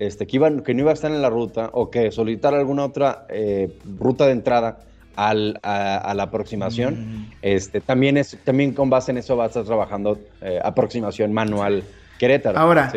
este, 0.00 0.26
que, 0.26 0.36
iban, 0.36 0.62
que 0.62 0.72
no 0.72 0.80
iba 0.80 0.90
a 0.90 0.94
estar 0.94 1.10
en 1.10 1.20
la 1.20 1.28
ruta 1.28 1.68
o 1.74 1.90
que 1.90 2.10
solicitar 2.10 2.54
alguna 2.54 2.84
otra 2.86 3.26
eh, 3.28 3.78
ruta 3.98 4.24
de 4.24 4.32
entrada 4.32 4.78
a, 5.14 5.34
la 5.34 6.22
aproximación, 6.22 6.94
mm. 6.94 7.32
este, 7.42 7.82
también, 7.82 8.16
es, 8.16 8.38
también 8.42 8.72
con 8.72 8.88
base 8.88 9.10
en 9.10 9.18
eso 9.18 9.36
va 9.36 9.44
a 9.44 9.46
estar 9.48 9.62
trabajando 9.64 10.18
eh, 10.40 10.58
aproximación 10.64 11.34
manual 11.34 11.84
Querétaro. 12.18 12.58
Ahora, 12.58 12.90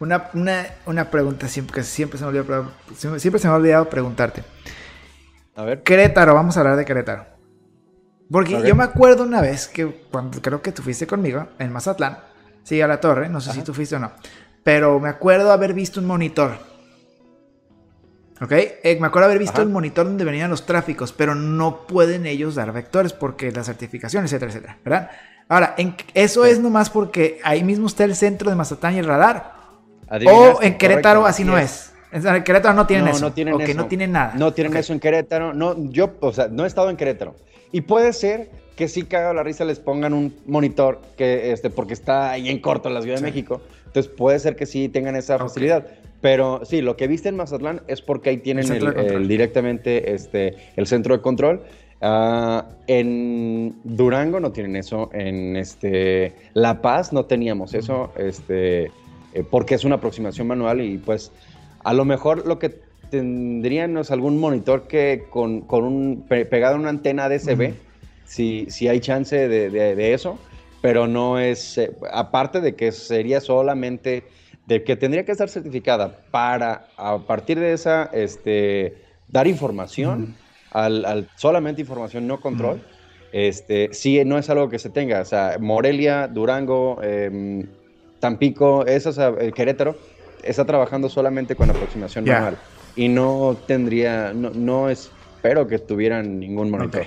una, 0.00 0.30
una, 0.86 1.10
pregunta 1.10 1.46
siempre, 1.46 1.74
que 1.74 1.82
siempre 1.82 2.18
se, 2.18 2.24
me 2.24 2.30
olvidó, 2.30 2.72
siempre 2.94 3.38
se 3.38 3.48
me 3.48 3.52
ha 3.52 3.56
olvidado 3.56 3.90
preguntarte. 3.90 4.42
A 5.56 5.64
ver. 5.64 5.82
Querétaro, 5.82 6.32
vamos 6.32 6.56
a 6.56 6.60
hablar 6.60 6.76
de 6.76 6.86
Querétaro. 6.86 7.26
Porque 8.30 8.62
yo 8.66 8.74
me 8.74 8.84
acuerdo 8.84 9.24
una 9.24 9.42
vez 9.42 9.68
que 9.68 9.86
cuando 10.10 10.40
creo 10.40 10.62
que 10.62 10.72
tú 10.72 10.82
fuiste 10.82 11.06
conmigo 11.06 11.46
en 11.58 11.70
Mazatlán, 11.70 12.18
sí, 12.62 12.80
a 12.80 12.86
la 12.86 12.98
torre, 12.98 13.28
no 13.28 13.42
sé 13.42 13.52
si 13.52 13.60
tú 13.60 13.74
fuiste 13.74 13.96
o 13.96 13.98
no 13.98 14.12
pero 14.66 14.98
me 14.98 15.08
acuerdo 15.08 15.52
haber 15.52 15.74
visto 15.74 16.00
un 16.00 16.06
monitor. 16.06 16.58
¿Ok? 18.40 18.50
Eh, 18.50 18.98
me 19.00 19.06
acuerdo 19.06 19.26
haber 19.26 19.38
visto 19.38 19.62
el 19.62 19.68
monitor 19.68 20.06
donde 20.06 20.24
venían 20.24 20.50
los 20.50 20.66
tráficos, 20.66 21.12
pero 21.12 21.36
no 21.36 21.86
pueden 21.86 22.26
ellos 22.26 22.56
dar 22.56 22.72
vectores 22.72 23.12
porque 23.12 23.52
la 23.52 23.62
certificación, 23.62 24.24
etcétera, 24.24 24.50
etcétera, 24.50 24.78
¿verdad? 24.84 25.10
Ahora, 25.48 25.76
eso 26.14 26.44
es 26.44 26.58
nomás 26.58 26.90
porque 26.90 27.38
ahí 27.44 27.62
mismo 27.62 27.86
está 27.86 28.02
el 28.02 28.16
centro 28.16 28.50
de 28.50 28.56
Mazatán 28.56 28.96
y 28.96 28.98
el 28.98 29.06
radar. 29.06 29.52
o 30.10 30.60
en 30.60 30.76
Querétaro 30.76 31.26
así 31.26 31.44
no 31.44 31.56
es. 31.56 31.92
En 32.10 32.42
Querétaro 32.42 32.74
no 32.74 32.88
tienen 32.88 33.06
eso. 33.06 33.20
No 33.20 33.32
tienen 33.32 33.60
eso. 33.60 33.74
no 33.74 33.86
tienen 33.86 34.10
nada. 34.10 34.32
No 34.34 34.52
tienen 34.52 34.76
eso 34.76 34.92
en 34.92 34.98
Querétaro. 34.98 35.54
No, 35.54 35.76
yo, 35.90 36.12
o 36.18 36.32
sea, 36.32 36.48
no 36.48 36.64
he 36.64 36.66
estado 36.66 36.90
en 36.90 36.96
Querétaro. 36.96 37.36
Y 37.70 37.82
puede 37.82 38.12
ser 38.12 38.50
que 38.74 38.88
sí 38.88 39.04
caga 39.04 39.32
la 39.32 39.44
risa 39.44 39.64
les 39.64 39.78
pongan 39.78 40.12
un 40.12 40.36
monitor 40.44 41.00
que 41.16 41.52
este 41.52 41.70
porque 41.70 41.94
está 41.94 42.32
ahí 42.32 42.48
en 42.48 42.60
corto 42.60 42.88
en 42.88 42.94
la 42.94 43.02
Ciudad 43.02 43.18
de 43.18 43.22
México 43.22 43.62
entonces 43.96 44.12
puede 44.14 44.38
ser 44.38 44.56
que 44.56 44.66
sí 44.66 44.90
tengan 44.90 45.16
esa 45.16 45.38
facilidad. 45.38 45.86
Pero 46.20 46.60
sí, 46.66 46.82
lo 46.82 46.98
que 46.98 47.08
viste 47.08 47.30
en 47.30 47.36
Mazatlán 47.36 47.80
es 47.88 48.02
porque 48.02 48.28
ahí 48.28 48.36
tienen 48.36 48.70
el, 48.70 49.26
directamente 49.26 50.12
este, 50.12 50.54
el 50.76 50.86
centro 50.86 51.16
de 51.16 51.22
control. 51.22 51.62
Ah, 52.02 52.68
en 52.88 53.74
Durango 53.84 54.38
no 54.38 54.52
tienen 54.52 54.76
eso. 54.76 55.08
En 55.14 55.56
este, 55.56 56.34
La 56.52 56.82
Paz 56.82 57.14
no 57.14 57.24
teníamos 57.24 57.72
eso. 57.72 58.12
Este, 58.18 58.84
eh, 58.84 58.90
porque 59.50 59.76
es 59.76 59.84
una 59.84 59.94
aproximación 59.94 60.46
manual 60.46 60.82
y 60.82 60.98
pues 60.98 61.32
a 61.82 61.94
lo 61.94 62.04
mejor 62.04 62.46
lo 62.46 62.58
que 62.58 62.78
tendrían 63.10 63.96
es 63.96 64.10
algún 64.10 64.38
monitor 64.38 64.88
que 64.88 65.24
con, 65.30 65.64
un 65.70 66.26
pegado 66.28 66.76
a 66.76 66.78
una 66.78 66.90
antena 66.90 67.30
DCB, 67.30 67.72
si, 68.26 68.66
si 68.68 68.88
hay 68.88 69.00
chance 69.00 69.48
de, 69.48 69.70
de 69.70 70.12
eso 70.12 70.38
pero 70.80 71.06
no 71.06 71.38
es, 71.38 71.78
eh, 71.78 71.96
aparte 72.12 72.60
de 72.60 72.76
que 72.76 72.92
sería 72.92 73.40
solamente, 73.40 74.28
de 74.64 74.84
que 74.84 74.96
tendría 74.96 75.24
que 75.24 75.32
estar 75.32 75.48
certificada 75.48 76.26
para, 76.30 76.92
a 76.96 77.26
partir 77.26 77.58
de 77.58 77.72
esa, 77.72 78.04
este, 78.12 79.02
dar 79.26 79.46
información, 79.46 80.36
al, 80.70 81.30
solamente 81.34 81.80
información, 81.80 82.26
no 82.26 82.40
control, 82.40 82.86
este, 83.32 83.90
sí, 83.92 84.24
no 84.24 84.38
es 84.38 84.48
algo 84.50 84.68
que 84.68 84.78
se 84.78 84.90
tenga, 84.90 85.20
o 85.20 85.24
sea, 85.24 85.58
Morelia, 85.60 86.28
Durango, 86.28 87.02
em, 87.02 87.68
Tampico, 88.18 88.86
esas, 88.86 89.18
el 89.18 89.52
Querétaro, 89.52 89.98
está 90.42 90.64
trabajando 90.64 91.08
solamente 91.08 91.56
con 91.56 91.70
aproximación 91.70 92.24
manual 92.24 92.58
y 92.94 93.08
no 93.08 93.64
tendría, 93.66 94.32
no, 94.32 94.50
no 94.50 94.88
espero 94.88 95.66
que 95.66 95.78
tuvieran 95.78 96.38
ningún 96.38 96.70
monitor. 96.70 97.02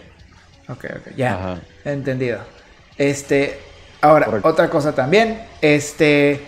Ok, 0.67 0.86
ok, 0.86 1.15
ya, 1.15 1.61
entendido. 1.84 2.59
Este, 2.99 3.57
Ahora, 4.01 4.29
otra 4.43 4.69
cosa 4.69 4.93
también, 4.93 5.41
este, 5.59 6.39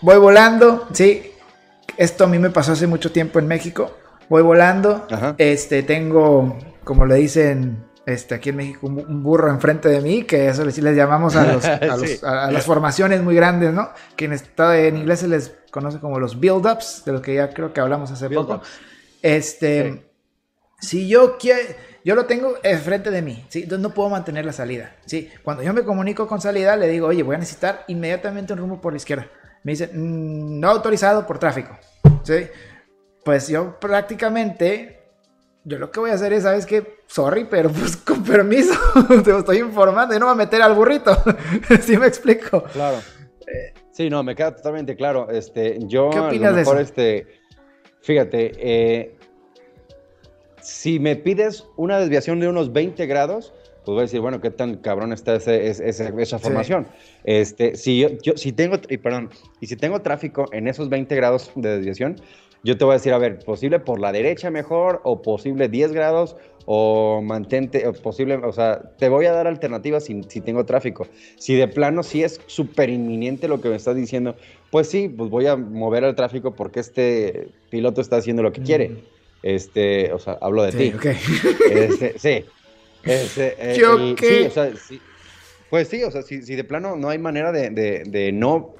voy 0.00 0.18
volando, 0.18 0.88
sí, 0.92 1.30
esto 1.96 2.24
a 2.24 2.26
mí 2.26 2.38
me 2.40 2.50
pasó 2.50 2.72
hace 2.72 2.88
mucho 2.88 3.12
tiempo 3.12 3.38
en 3.38 3.46
México, 3.46 3.96
voy 4.28 4.42
volando, 4.42 5.06
este, 5.38 5.84
tengo, 5.84 6.58
como 6.82 7.06
le 7.06 7.14
dicen, 7.14 7.84
este, 8.06 8.34
aquí 8.34 8.48
en 8.48 8.56
México, 8.56 8.88
un, 8.88 9.22
burro 9.22 9.50
enfrente 9.50 9.88
de 9.88 10.00
mí, 10.00 10.24
que 10.24 10.48
eso 10.48 10.64
les, 10.64 10.76
les 10.78 10.96
llamamos 10.96 11.36
a, 11.36 11.44
las 12.50 12.64
formaciones 12.64 13.22
muy 13.22 13.36
grandes, 13.36 13.72
¿no? 13.72 13.90
Que 14.16 14.24
en, 14.24 14.32
estado, 14.32 14.74
en 14.74 14.96
inglés 14.96 15.20
se 15.20 15.28
les 15.28 15.54
conoce 15.70 16.00
como 16.00 16.18
los 16.18 16.40
build-ups, 16.40 17.04
de 17.04 17.12
los 17.12 17.20
que 17.20 17.34
ya 17.34 17.50
creo 17.50 17.72
que 17.72 17.80
hablamos 17.80 18.10
hace 18.10 18.28
poco. 18.28 18.62
Este, 19.22 20.10
si 20.80 21.06
yo 21.06 21.38
quiero 21.38 21.60
yo 22.04 22.14
lo 22.14 22.26
tengo 22.26 22.54
enfrente 22.62 23.10
de 23.10 23.22
mí, 23.22 23.44
¿sí? 23.48 23.62
Entonces 23.62 23.82
no 23.82 23.94
puedo 23.94 24.08
mantener 24.08 24.44
la 24.44 24.52
salida, 24.52 24.96
¿sí? 25.06 25.30
Cuando 25.42 25.62
yo 25.62 25.72
me 25.72 25.82
comunico 25.82 26.26
con 26.26 26.40
salida, 26.40 26.76
le 26.76 26.88
digo, 26.88 27.08
oye, 27.08 27.22
voy 27.22 27.36
a 27.36 27.38
necesitar 27.38 27.84
inmediatamente 27.88 28.52
un 28.52 28.58
rumbo 28.58 28.80
por 28.80 28.92
la 28.92 28.96
izquierda. 28.96 29.28
Me 29.62 29.72
dice, 29.72 29.88
mm, 29.88 30.60
no 30.60 30.68
autorizado 30.68 31.26
por 31.26 31.38
tráfico, 31.38 31.78
¿sí? 32.24 32.46
pues 33.24 33.48
yo 33.48 33.78
prácticamente, 33.78 35.00
yo 35.64 35.78
lo 35.78 35.90
que 35.90 36.00
voy 36.00 36.10
a 36.10 36.14
hacer 36.14 36.32
es, 36.32 36.42
¿sabes 36.42 36.66
qué? 36.66 36.98
Sorry, 37.06 37.44
pero 37.44 37.70
pues 37.70 37.96
con 37.96 38.22
permiso, 38.24 38.74
te 39.24 39.36
estoy 39.36 39.58
informando, 39.58 40.12
yo 40.14 40.20
no 40.20 40.26
voy 40.26 40.34
a 40.34 40.36
meter 40.36 40.62
al 40.62 40.74
burrito, 40.74 41.16
¿sí 41.80 41.96
me 41.96 42.06
explico? 42.06 42.64
Claro. 42.64 42.98
Sí, 43.92 44.08
no, 44.08 44.22
me 44.22 44.34
queda 44.34 44.56
totalmente 44.56 44.96
claro. 44.96 45.28
Este, 45.30 45.78
yo 45.80 46.08
¿Qué 46.10 46.18
opinas 46.18 46.54
de 46.54 46.62
eso? 46.62 46.78
este, 46.78 47.26
fíjate, 48.00 48.52
eh, 48.56 49.18
si 50.62 50.98
me 51.00 51.16
pides 51.16 51.66
una 51.76 51.98
desviación 51.98 52.40
de 52.40 52.48
unos 52.48 52.72
20 52.72 53.06
grados, 53.06 53.52
pues 53.84 53.94
voy 53.94 53.98
a 53.98 54.02
decir, 54.02 54.20
bueno, 54.20 54.40
qué 54.40 54.50
tan 54.50 54.76
cabrón 54.76 55.12
está 55.12 55.34
ese, 55.34 55.66
ese- 55.68 55.88
esa 55.88 56.38
formación. 56.38 56.86
Este, 57.24 57.74
si 57.74 57.98
yo, 58.00 58.10
yo- 58.22 58.36
si 58.36 58.52
tengo, 58.52 58.76
y 58.88 58.96
perdón, 58.98 59.30
y 59.60 59.66
si 59.66 59.76
tengo 59.76 60.00
tráfico 60.02 60.46
en 60.52 60.68
esos 60.68 60.88
20 60.88 61.16
grados 61.16 61.50
de 61.56 61.76
desviación, 61.76 62.16
yo 62.64 62.78
te 62.78 62.84
voy 62.84 62.92
a 62.92 62.98
decir, 62.98 63.12
a 63.12 63.18
ver, 63.18 63.40
posible 63.40 63.80
por 63.80 63.98
la 63.98 64.12
derecha 64.12 64.52
mejor, 64.52 65.00
o 65.02 65.20
posible 65.20 65.68
10 65.68 65.90
grados, 65.92 66.36
o 66.64 67.20
mantente, 67.20 67.88
o 67.88 67.92
posible, 67.92 68.36
o 68.36 68.52
sea, 68.52 68.80
te 68.98 69.08
voy 69.08 69.26
a 69.26 69.32
dar 69.32 69.48
alternativas 69.48 70.04
si, 70.04 70.22
si 70.28 70.40
tengo 70.40 70.64
tráfico. 70.64 71.08
Si 71.38 71.56
de 71.56 71.66
plano 71.66 72.04
sí 72.04 72.22
es 72.22 72.40
súper 72.46 72.88
inminente 72.88 73.48
lo 73.48 73.60
que 73.60 73.68
me 73.68 73.74
estás 73.74 73.96
diciendo, 73.96 74.36
pues 74.70 74.88
sí, 74.88 75.08
pues 75.08 75.28
voy 75.28 75.48
a 75.48 75.56
mover 75.56 76.04
el 76.04 76.14
tráfico 76.14 76.54
porque 76.54 76.78
este 76.78 77.48
piloto 77.68 78.00
está 78.00 78.16
haciendo 78.18 78.44
lo 78.44 78.52
que 78.52 78.62
quiere. 78.62 78.92
Este, 79.42 80.12
o 80.12 80.18
sea, 80.18 80.38
hablo 80.40 80.62
de 80.62 80.72
Sí, 80.72 80.78
ti. 80.78 80.92
ok. 80.94 81.06
Este, 81.70 82.18
sí. 82.18 82.44
Este, 83.02 83.54
eh, 83.58 83.78
Yo 83.78 83.94
el- 83.98 84.14
qué. 84.14 84.26
sí, 84.26 84.46
o 84.46 84.50
sea, 84.50 84.76
sí. 84.76 85.02
Pues 85.70 85.88
sí, 85.88 86.02
o 86.02 86.10
sea, 86.10 86.22
si, 86.22 86.42
si 86.42 86.54
de 86.54 86.64
plano 86.64 86.96
no 86.96 87.08
hay 87.08 87.18
manera 87.18 87.50
de, 87.50 87.70
de- 87.70 88.04
de 88.06 88.30
no 88.32 88.74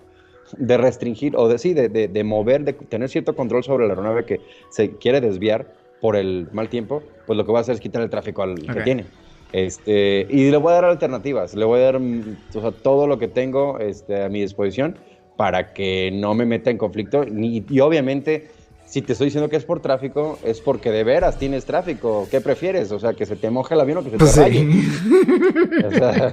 de 0.58 0.76
restringir 0.76 1.34
o 1.36 1.48
de 1.48 1.58
sí, 1.58 1.72
de, 1.72 1.88
de- 1.88 2.08
de 2.08 2.24
mover, 2.24 2.64
de 2.64 2.72
tener 2.74 3.08
cierto 3.08 3.34
control 3.34 3.64
sobre 3.64 3.86
la 3.86 3.92
aeronave 3.92 4.24
que 4.26 4.40
se 4.70 4.96
quiere 4.98 5.20
desviar 5.20 5.72
por 6.00 6.16
el 6.16 6.48
mal 6.52 6.68
tiempo, 6.68 7.02
pues 7.26 7.36
lo 7.36 7.44
que 7.44 7.52
voy 7.52 7.58
a 7.58 7.60
hacer 7.60 7.74
es 7.76 7.80
quitar 7.80 8.02
el 8.02 8.10
tráfico 8.10 8.42
al 8.42 8.56
que 8.60 8.72
Ok. 8.72 8.84
tiene. 8.84 9.06
Este, 9.52 10.26
y 10.30 10.50
le 10.50 10.56
voy 10.56 10.72
a 10.72 10.76
dar 10.76 10.84
alternativas, 10.86 11.54
le 11.54 11.64
voy 11.64 11.80
a 11.80 11.84
dar 11.84 11.96
o 11.96 12.60
sea, 12.60 12.72
todo 12.72 13.06
lo 13.06 13.18
que 13.18 13.28
tengo 13.28 13.78
este, 13.78 14.22
a 14.22 14.28
mi 14.28 14.40
disposición 14.40 14.98
para 15.36 15.72
que 15.74 16.10
no 16.12 16.34
me 16.34 16.44
meta 16.44 16.70
en 16.70 16.78
conflicto. 16.78 17.24
Y 17.24 17.80
obviamente, 17.80 18.50
si 18.86 19.00
te 19.02 19.12
estoy 19.12 19.26
diciendo 19.26 19.48
que 19.48 19.56
es 19.56 19.64
por 19.64 19.80
tráfico, 19.80 20.38
es 20.44 20.60
porque 20.60 20.90
de 20.90 21.02
veras 21.04 21.38
tienes 21.38 21.64
tráfico. 21.64 22.28
¿Qué 22.30 22.40
prefieres? 22.40 22.92
O 22.92 22.98
sea, 22.98 23.14
que 23.14 23.24
se 23.26 23.36
te 23.36 23.50
moje 23.50 23.74
el 23.74 23.80
avión 23.80 23.98
o 23.98 24.04
que 24.04 24.10
se 24.10 24.18
Pues 24.18 24.34
te 24.34 24.40
raye. 24.40 24.60
sí. 24.60 24.88
O 25.86 25.90
sea, 25.90 26.32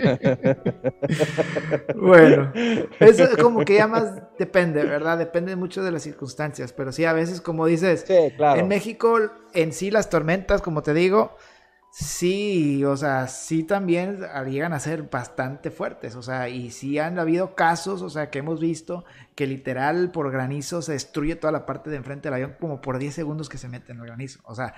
Bueno, 1.96 2.52
eso 3.00 3.24
es 3.24 3.38
como 3.38 3.64
que 3.66 3.76
ya 3.76 3.88
más 3.88 4.14
depende, 4.38 4.84
¿verdad? 4.84 5.18
Depende 5.18 5.56
mucho 5.56 5.84
de 5.84 5.92
las 5.92 6.04
circunstancias, 6.04 6.74
pero 6.74 6.92
sí, 6.92 7.06
a 7.06 7.14
veces, 7.14 7.42
como 7.42 7.66
dices, 7.66 8.06
sí, 8.08 8.32
claro. 8.36 8.60
en 8.60 8.68
México, 8.68 9.18
en 9.54 9.74
sí, 9.74 9.92
las 9.92 10.10
tormentas, 10.10 10.62
como 10.62 10.82
te 10.82 10.94
digo, 10.94 11.36
sí, 11.92 12.84
o 12.86 12.96
sea, 12.96 13.28
sí 13.28 13.64
también 13.64 14.20
llegan 14.48 14.74
a 14.74 14.80
ser 14.80 15.04
bastante 15.04 15.72
fuertes, 15.72 16.16
o 16.16 16.22
sea, 16.22 16.50
y 16.50 16.72
sí 16.72 17.00
han 17.00 17.20
habido 17.20 17.56
casos, 17.56 18.02
o 18.02 18.10
sea, 18.10 18.30
que 18.30 18.40
hemos 18.40 18.60
visto 18.60 19.06
que 19.36 19.48
literal 19.48 20.12
por 20.12 20.32
granizo 20.32 20.82
se 20.82 20.94
destruye 20.94 21.36
toda 21.36 21.52
la 21.52 21.66
parte 21.66 21.90
de 21.90 21.98
enfrente 21.98 22.28
del 22.28 22.36
avión 22.36 22.56
como 22.60 22.82
por 22.82 23.00
10 23.00 23.14
segundos 23.14 23.50
que 23.50 23.58
se 23.58 23.70
mete 23.70 23.92
en 23.92 24.00
el 24.00 24.06
granizo, 24.06 24.40
o 24.44 24.56
sea, 24.56 24.74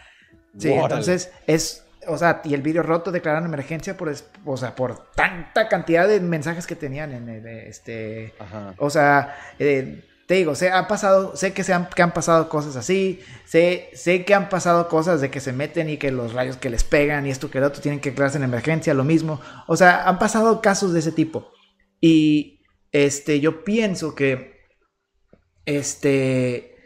sí, 0.57 0.69
Órale. 0.69 0.83
entonces 0.83 1.31
es, 1.47 1.85
o 2.07 2.17
sea, 2.17 2.41
y 2.43 2.53
el 2.53 2.61
vídeo 2.61 2.83
roto 2.83 3.11
declararon 3.11 3.45
emergencia 3.45 3.97
por, 3.97 4.13
o 4.45 4.57
sea, 4.57 4.75
por 4.75 5.11
tanta 5.13 5.67
cantidad 5.67 6.07
de 6.07 6.19
mensajes 6.19 6.65
que 6.65 6.75
tenían 6.75 7.11
en 7.11 7.29
el, 7.29 7.45
este, 7.45 8.33
Ajá. 8.39 8.73
o 8.77 8.89
sea, 8.89 9.35
eh, 9.59 10.05
te 10.31 10.37
digo, 10.37 10.55
sé, 10.55 10.69
ha 10.71 10.87
pasado, 10.87 11.35
sé 11.35 11.51
que, 11.51 11.61
se 11.61 11.73
han, 11.73 11.89
que 11.89 12.01
han 12.01 12.13
pasado 12.13 12.47
cosas 12.47 12.77
así, 12.77 13.19
sé, 13.43 13.89
sé 13.93 14.23
que 14.23 14.33
han 14.33 14.47
pasado 14.47 14.87
cosas 14.87 15.19
de 15.19 15.29
que 15.29 15.41
se 15.41 15.51
meten 15.51 15.89
y 15.89 15.97
que 15.97 16.09
los 16.09 16.31
rayos 16.31 16.55
que 16.55 16.69
les 16.69 16.85
pegan 16.85 17.27
y 17.27 17.31
esto 17.31 17.51
que 17.51 17.57
el 17.57 17.65
otro 17.65 17.81
tienen 17.81 17.99
que 17.99 18.13
quedarse 18.13 18.37
en 18.37 18.45
emergencia, 18.45 18.93
lo 18.93 19.03
mismo. 19.03 19.41
O 19.67 19.75
sea, 19.75 20.07
han 20.07 20.19
pasado 20.19 20.61
casos 20.61 20.93
de 20.93 20.99
ese 20.99 21.11
tipo. 21.11 21.51
Y 21.99 22.61
este, 22.93 23.41
yo 23.41 23.65
pienso 23.65 24.15
que, 24.15 24.69
este, 25.65 26.77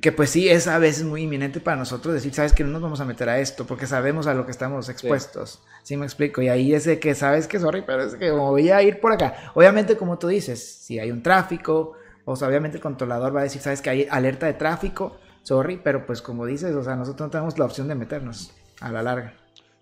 que 0.00 0.12
pues 0.12 0.30
sí 0.30 0.48
es 0.48 0.68
a 0.68 0.78
veces 0.78 1.02
muy 1.02 1.22
inminente 1.22 1.58
para 1.58 1.76
nosotros 1.76 2.14
decir, 2.14 2.34
sabes 2.34 2.52
que 2.52 2.62
no 2.62 2.70
nos 2.70 2.82
vamos 2.82 3.00
a 3.00 3.04
meter 3.04 3.28
a 3.28 3.40
esto 3.40 3.66
porque 3.66 3.88
sabemos 3.88 4.28
a 4.28 4.34
lo 4.34 4.46
que 4.46 4.52
estamos 4.52 4.88
expuestos. 4.88 5.60
Sí, 5.82 5.96
me 5.96 6.06
explico. 6.06 6.40
Y 6.40 6.50
ahí 6.50 6.72
es 6.72 6.84
de 6.84 7.00
que 7.00 7.16
sabes 7.16 7.48
que 7.48 7.58
sorry, 7.58 7.82
pero 7.84 8.04
es 8.04 8.14
que 8.14 8.30
voy 8.30 8.70
a 8.70 8.80
ir 8.80 9.00
por 9.00 9.10
acá. 9.10 9.50
Obviamente, 9.54 9.96
como 9.96 10.20
tú 10.20 10.28
dices, 10.28 10.62
si 10.62 11.00
hay 11.00 11.10
un 11.10 11.24
tráfico, 11.24 11.96
o 12.26 12.36
sea, 12.36 12.48
obviamente 12.48 12.76
el 12.76 12.82
controlador 12.82 13.34
va 13.34 13.40
a 13.40 13.44
decir, 13.44 13.62
sabes 13.62 13.80
que 13.80 13.88
hay 13.88 14.06
alerta 14.10 14.46
de 14.46 14.54
tráfico, 14.54 15.16
sorry, 15.44 15.80
pero 15.82 16.04
pues 16.06 16.20
como 16.20 16.44
dices, 16.44 16.74
o 16.74 16.82
sea, 16.82 16.96
nosotros 16.96 17.28
no 17.28 17.30
tenemos 17.30 17.58
la 17.58 17.64
opción 17.64 17.86
de 17.86 17.94
meternos 17.94 18.52
a 18.80 18.90
la 18.90 19.00
larga. 19.00 19.32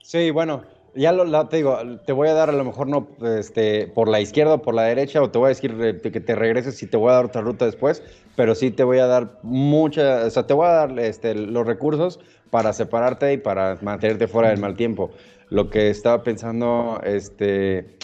Sí, 0.03 0.31
bueno, 0.31 0.63
ya 0.95 1.13
lo, 1.13 1.49
te 1.49 1.57
digo, 1.57 1.79
te 2.05 2.13
voy 2.13 2.29
a 2.29 2.35
dar 2.35 2.51
a 2.51 2.53
lo 2.53 2.63
mejor 2.63 2.87
no 2.87 3.09
este, 3.39 3.89
por 3.89 4.09
la 4.09 4.21
izquierda 4.21 4.55
o 4.55 4.63
por 4.63 4.75
la 4.75 4.83
derecha, 4.83 5.23
o 5.23 5.31
te 5.31 5.39
voy 5.39 5.47
a 5.47 5.49
decir 5.49 5.75
eh, 5.81 6.01
que 6.01 6.21
te 6.21 6.35
regreses 6.35 6.83
y 6.83 6.87
te 6.87 6.99
voy 6.99 7.11
a 7.11 7.15
dar 7.15 7.25
otra 7.25 7.41
ruta 7.41 7.65
después, 7.65 8.03
pero 8.37 8.55
sí 8.55 8.71
te 8.71 8.85
voy 8.85 8.99
a 8.99 9.07
dar 9.07 9.39
mucha, 9.43 10.27
o 10.27 10.31
sea, 10.31 10.47
te 10.47 10.53
voy 10.53 10.67
a 10.67 10.73
dar 10.73 10.99
este, 11.01 11.35
los 11.35 11.67
recursos 11.67 12.21
para 12.51 12.75
separarte 12.75 13.33
y 13.33 13.39
para 13.39 13.79
mantenerte 13.81 14.29
fuera 14.29 14.51
del 14.51 14.61
mal 14.61 14.77
tiempo. 14.77 15.11
Lo 15.49 15.71
que 15.71 15.89
estaba 15.89 16.23
pensando, 16.23 17.01
este, 17.03 17.97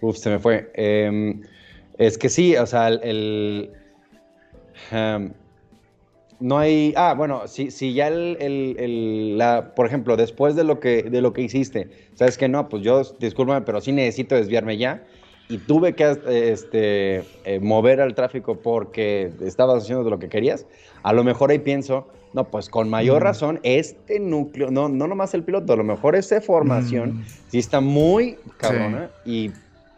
uf, 0.00 0.16
se 0.16 0.30
me 0.30 0.38
fue, 0.38 0.70
em, 0.74 1.42
es 1.98 2.16
que 2.16 2.28
sí, 2.28 2.56
o 2.56 2.66
sea, 2.66 2.86
el... 2.88 3.72
em, 4.90 5.32
no 6.40 6.58
hay. 6.58 6.94
Ah, 6.96 7.14
bueno, 7.16 7.46
si, 7.48 7.70
si 7.70 7.92
ya 7.92 8.08
el, 8.08 8.36
el- 8.40 8.76
el- 8.78 9.38
la, 9.38 9.74
por 9.74 9.86
ejemplo, 9.86 10.16
después 10.16 10.56
de 10.56 10.64
lo 10.64 10.80
que 10.80 11.02
de 11.02 11.20
lo 11.20 11.32
que 11.32 11.42
hiciste, 11.42 11.90
sabes 12.14 12.38
que 12.38 12.48
no, 12.48 12.68
pues 12.68 12.82
yo, 12.82 13.02
discúlpame, 13.18 13.60
pero 13.62 13.80
sí 13.80 13.92
necesito 13.92 14.34
desviarme 14.34 14.76
ya. 14.78 15.04
Y 15.48 15.58
tuve 15.58 15.94
que 15.94 16.16
este, 16.28 17.24
eh, 17.44 17.58
mover 17.60 18.00
al 18.00 18.14
tráfico 18.14 18.60
porque 18.62 19.32
estabas 19.42 19.82
haciendo 19.82 20.08
lo 20.08 20.18
que 20.20 20.28
querías. 20.28 20.64
A 21.02 21.12
lo 21.12 21.24
mejor 21.24 21.50
ahí 21.50 21.58
pienso, 21.58 22.06
no, 22.34 22.44
pues 22.50 22.68
con 22.68 22.88
mayor 22.88 23.20
Mm. 23.22 23.24
razón, 23.24 23.60
este 23.64 24.20
núcleo, 24.20 24.70
no, 24.70 24.88
no 24.88 25.08
nomás 25.08 25.34
el 25.34 25.42
piloto, 25.42 25.72
a 25.72 25.76
lo 25.76 25.82
mejor 25.82 26.14
esa 26.14 26.40
formación 26.40 27.10
Mm. 27.14 27.24
sí 27.48 27.58
está 27.58 27.80
muy 27.80 28.38
cabrona 28.58 29.10
y 29.24 29.50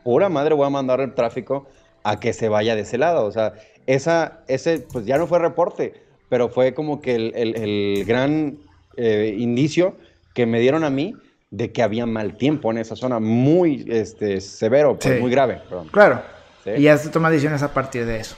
pura 0.03 0.31
madre 0.31 0.55
voy 0.55 0.67
a 0.67 0.71
mandar 0.71 1.01
el 1.01 1.13
tráfico 1.15 1.67
a 2.03 2.19
que 2.19 2.33
se 2.33 2.49
vaya 2.49 2.75
de 2.75 2.81
ese 2.83 2.97
lado. 2.97 3.27
O 3.27 3.31
sea, 3.31 3.53
esa, 3.87 4.41
ese, 4.49 4.81
pues 4.93 5.05
ya 5.07 5.19
no 5.19 5.27
fue 5.27 5.39
reporte, 5.39 5.95
pero 6.29 6.49
fue 6.49 6.75
como 6.75 7.01
que 7.01 7.15
el, 7.15 7.33
el- 7.35 7.57
el 7.57 8.05
gran 8.05 8.59
eh, 8.97 9.35
indicio 9.39 9.97
que 10.35 10.47
me 10.47 10.61
dieron 10.61 10.85
a 10.85 10.91
mí 10.91 11.15
de 11.51 11.73
que 11.73 11.83
había 11.83 12.07
mal 12.07 12.37
tiempo 12.37 12.71
en 12.71 12.79
esa 12.79 12.97
zona, 12.97 13.21
muy 13.21 13.85
este, 13.89 14.41
severo, 14.41 14.99
pues, 14.99 15.15
Sí. 15.15 15.21
muy 15.21 15.31
grave. 15.31 15.61
perdón. 15.69 15.89
Claro. 15.89 16.23
Sí. 16.65 16.71
Y 16.79 16.83
ya 16.83 16.97
se 16.97 17.09
toman 17.11 17.33
decisiones 17.33 17.63
a 17.63 17.73
partir 17.75 18.07
de 18.07 18.21
eso. 18.21 18.37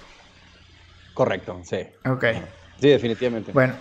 Correcto, 1.12 1.60
sí. 1.64 1.78
Ok. 2.08 2.24
Sí, 2.80 2.88
definitivamente. 2.88 3.52
Bueno, 3.52 3.74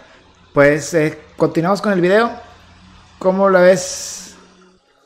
pues 0.53 0.93
eh, 0.93 1.17
continuamos 1.37 1.81
con 1.81 1.93
el 1.93 2.01
video. 2.01 2.29
¿Cómo 3.17 3.49
la 3.49 3.61
ves? 3.61 4.35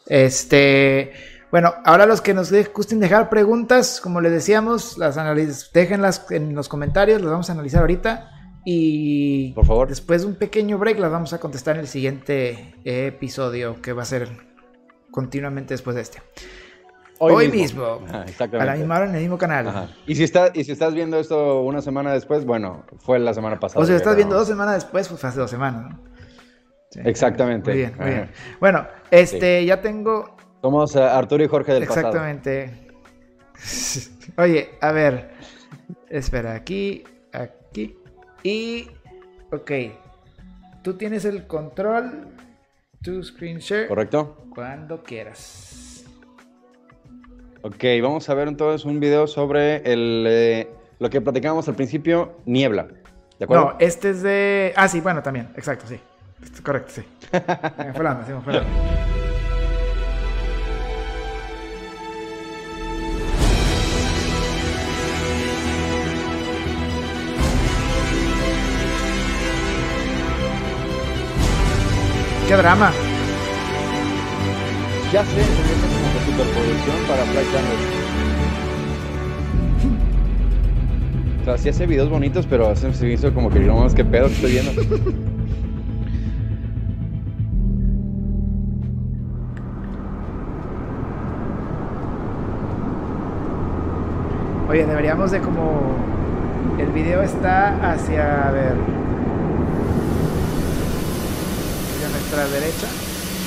Este, 0.08 1.14
bueno, 1.52 1.74
ahora 1.86 2.06
los 2.06 2.22
que 2.22 2.34
nos 2.34 2.52
gusten 2.74 3.00
dejar 3.00 3.30
preguntas, 3.30 4.02
como 4.02 4.22
les 4.22 4.32
decíamos, 4.32 4.98
las 4.98 5.16
déjenlas 5.74 6.30
en 6.32 6.56
los 6.56 6.68
comentarios, 6.68 7.22
las 7.22 7.32
vamos 7.32 7.50
a 7.50 7.54
analizar 7.54 7.82
ahorita. 7.82 8.32
Y 8.66 9.54
Por 9.54 9.66
favor. 9.66 9.88
después 9.88 10.24
de 10.24 10.28
un 10.28 10.36
pequeño 10.36 10.78
break 10.78 11.00
las 11.00 11.10
vamos 11.10 11.32
a 11.32 11.40
contestar 11.40 11.76
en 11.76 11.82
el 11.82 11.88
siguiente 11.88 12.76
episodio 12.84 13.82
que 13.82 13.94
va 13.94 14.02
a 14.02 14.06
ser 14.06 14.28
continuamente 15.10 15.74
después 15.74 15.96
de 15.96 16.02
este. 16.02 16.22
Hoy, 17.20 17.50
mismo, 17.50 18.02
Ajá, 18.08 18.22
a 18.22 18.26
exactamente. 18.26 18.72
la 18.72 18.78
misma 18.78 18.98
hora 18.98 19.10
en 19.10 19.16
el 19.16 19.22
mismo 19.22 19.38
canal. 19.38 19.68
Ajá. 19.68 19.90
Y 20.06 20.16
si, 20.16 20.24
está, 20.24 20.52
y 20.54 20.64
si 20.64 20.72
estás 20.72 20.94
viendo 20.94 21.18
esto 21.18 21.62
una 21.62 21.82
semana 21.82 22.14
después, 22.14 22.46
bueno, 22.46 22.86
fue 23.00 23.18
la 23.20 23.34
semana 23.34 23.60
pasada. 23.60 23.84
O 23.84 23.88
si 23.88 23.94
estás 23.94 24.16
viendo 24.16 24.36
dos 24.36 24.48
semanas 24.48 24.76
después, 24.76 25.08
pues 25.08 25.20
fue 25.20 25.30
hace 25.30 25.40
dos 25.40 25.50
semanas, 25.50 25.90
¿no? 25.90 26.04
Sí. 26.92 27.00
Exactamente. 27.04 27.72
Muy 27.72 27.80
bien, 27.80 27.96
muy 27.98 28.06
Ajá. 28.06 28.16
bien. 28.16 28.32
Bueno, 28.60 28.88
este, 29.10 29.66
ya 29.66 29.82
tengo 29.82 30.37
Somos 30.62 30.96
eh, 30.96 31.04
Arturo 31.04 31.44
y 31.44 31.48
Jorge 31.48 31.74
del 31.74 31.84
exactamente. 31.84 32.88
Oye, 34.38 34.70
a 34.82 34.92
ver. 34.92 35.32
Espera, 36.10 36.54
aquí, 36.54 37.04
aquí. 37.32 37.96
Y. 38.44 38.88
Ok. 39.52 39.72
Tú 40.84 40.94
tienes 40.94 41.26
el 41.26 41.48
control. 41.48 42.28
Tu 43.02 43.24
screen 43.24 43.60
share. 43.60 43.88
¿Correcto? 43.88 44.46
Cuando 44.54 45.04
quieras. 45.04 46.06
Ok, 47.62 47.84
vamos 48.02 48.30
a 48.30 48.34
ver 48.34 48.48
entonces 48.48 48.86
un 48.86 49.00
video 49.00 49.28
sobre 49.28 49.78
el, 49.92 50.26
eh, 50.28 50.70
lo 51.00 51.10
que 51.10 51.22
platicábamos 51.22 51.68
al 51.68 51.76
principio, 51.76 52.38
niebla. 52.46 52.88
¿De 53.40 53.46
acuerdo? 53.46 53.66
No, 53.66 53.76
este 53.80 54.12
es 54.12 54.22
de. 54.24 54.74
Ah, 54.76 54.88
sí, 54.88 55.02
bueno, 55.02 55.22
también. 55.22 55.50
Exacto, 55.56 55.86
sí. 55.88 56.00
Correcto, 56.64 56.92
sí. 56.96 57.04
Me 57.78 57.94
fue 57.94 58.04
la 58.04 58.12
onda, 58.12 58.26
se 58.26 58.34
me 58.34 58.42
fue 58.42 58.54
la 58.54 59.17
qué 72.48 72.56
drama. 72.56 72.92
Ya 75.12 75.24
sé, 75.26 75.42
como 75.42 76.20
superproducción 76.26 76.96
para 77.08 77.24
Flight 77.24 77.48
Channel. 77.52 77.78
O 81.42 81.44
sea, 81.46 81.58
sí 81.58 81.70
hace 81.70 81.86
videos 81.86 82.10
bonitos, 82.10 82.46
pero 82.46 82.76
se 82.76 82.90
me 82.90 83.14
hizo 83.14 83.34
como 83.34 83.50
que 83.50 83.60
no 83.60 83.80
más 83.80 83.94
que 83.94 84.06
pedo 84.06 84.28
que 84.28 84.34
estoy 84.34 84.52
viendo. 84.52 84.72
Oye, 94.70 94.86
deberíamos 94.86 95.32
de 95.32 95.40
como... 95.40 95.96
El 96.78 96.92
video 96.92 97.24
está 97.24 97.92
hacia, 97.92 98.50
a 98.50 98.52
ver... 98.52 98.74
Nuestra 102.30 102.48
derecha. 102.50 102.88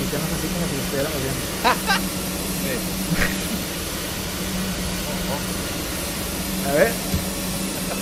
Y 0.01 0.05
tenemos 0.11 0.33
así 0.33 0.49
como 0.49 0.67
si 0.67 0.75
lo 0.75 0.83
estuviéramos 0.83 1.21
viendo. 1.21 1.41
A 6.67 6.73
ver. 6.73 6.91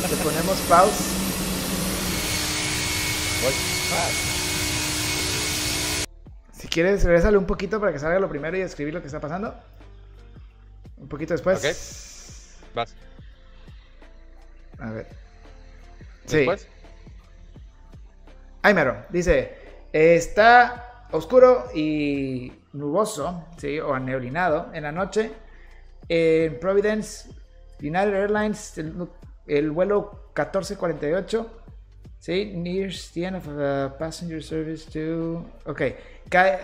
Le 0.09 0.17
ponemos 0.23 0.59
pause. 0.69 1.03
Si 6.57 6.69
quieres, 6.69 7.03
regresale 7.03 7.39
un 7.39 7.47
poquito 7.47 7.81
para 7.81 7.93
que 7.93 7.99
salga 7.99 8.21
lo 8.21 8.29
primero 8.29 8.57
y 8.57 8.61
escribir 8.61 8.95
lo 8.95 9.01
que 9.01 9.07
está 9.07 9.19
pasando. 9.19 9.57
Un 10.97 11.09
poquito 11.09 11.35
después. 11.35 11.59
Ok. 11.59 12.75
Vas. 12.77 12.95
A 14.79 14.91
ver. 14.91 15.09
Sí. 16.27 16.37
¿Después? 16.37 16.69
Ay, 18.63 18.75
mero. 18.75 19.05
Dice, 19.09 19.58
está 19.93 21.07
oscuro 21.13 21.67
y 21.75 22.53
nuboso, 22.73 23.47
¿sí? 23.59 23.79
O 23.81 23.95
aneolinado 23.95 24.69
en 24.75 24.83
la 24.85 24.93
noche. 24.93 25.33
En 26.09 26.59
Providence, 26.61 27.29
United 27.81 28.15
Airlines, 28.15 28.79
el, 28.79 29.09
el 29.47 29.71
vuelo 29.71 30.31
1448. 30.37 31.55
Sí, 32.21 32.47
near 32.57 32.91
the 33.15 33.25
end 33.25 33.37
of 33.37 33.45
the 33.47 33.91
passenger 33.99 34.43
service 34.43 34.91
to... 34.91 35.45
Ok, 35.71 35.83
cae- 36.29 36.59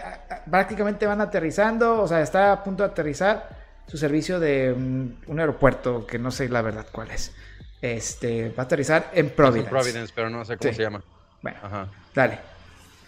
prácticamente 0.50 1.06
van 1.06 1.20
aterrizando, 1.20 2.02
o 2.02 2.08
sea, 2.08 2.20
está 2.22 2.50
a 2.52 2.62
punto 2.64 2.82
de 2.82 2.90
aterrizar 2.90 3.48
su 3.86 3.96
servicio 3.96 4.40
de 4.40 4.72
un, 4.72 5.20
un 5.28 5.38
aeropuerto 5.40 6.06
que 6.06 6.18
no 6.18 6.32
sé 6.32 6.48
la 6.48 6.60
verdad 6.62 6.86
cuál 6.90 7.10
es. 7.12 7.32
Este, 7.80 8.48
va 8.50 8.62
a 8.62 8.66
aterrizar 8.66 9.10
en 9.12 9.30
Providence. 9.30 9.70
Providence, 9.70 10.12
pero 10.14 10.28
no 10.28 10.44
sé 10.44 10.56
cómo 10.56 10.70
Sí. 10.70 10.76
se 10.76 10.82
llama. 10.82 11.04
Bueno, 11.40 11.58
Ajá. 11.62 11.88
dale. 12.14 12.38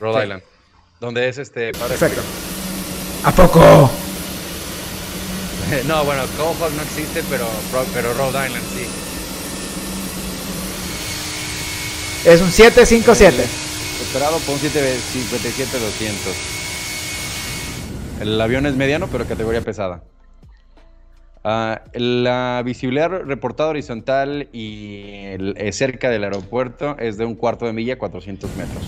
Rhode 0.01 0.17
Sí. 0.19 0.23
Island. 0.25 0.43
Donde 1.01 1.29
es 1.29 1.39
este 1.39 1.73
padre 1.73 1.97
Perfecto. 1.97 2.23
¿A 3.25 3.33
poco? 3.33 3.91
No, 5.89 6.05
bueno, 6.05 6.23
Cohog 6.37 6.71
no 6.77 6.83
existe, 6.83 7.25
pero, 7.29 7.45
pero 7.93 8.15
Rhode 8.15 8.47
Island 8.47 8.65
sí. 8.73 8.87
Es 12.25 12.41
un 12.41 12.51
757. 12.53 13.43
Esperado 14.03 14.39
por 14.39 14.55
un 14.55 14.61
757-200. 14.61 16.35
El 18.21 18.41
avión 18.41 18.67
es 18.67 18.75
mediano, 18.77 19.09
pero 19.09 19.27
categoría 19.27 19.61
pesada. 19.61 20.03
Ah, 21.45 21.83
la 21.95 22.63
visibilidad 22.65 23.09
reportada 23.11 23.71
horizontal 23.71 24.49
y 24.53 25.25
el- 25.27 25.55
eh, 25.59 25.73
cerca 25.73 26.11
del 26.11 26.25
aeropuerto 26.25 26.97
es 26.99 27.17
de 27.19 27.25
un 27.25 27.35
cuarto 27.37 27.67
de 27.67 27.73
milla, 27.73 27.99
400 27.99 28.51
metros. 28.57 28.83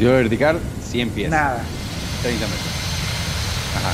Visibilidad 0.00 0.22
vertical, 0.22 0.58
100 0.80 1.10
pies. 1.10 1.28
Nada. 1.28 1.62
30 2.22 2.46
metros. 2.46 2.72
Ajá. 3.76 3.92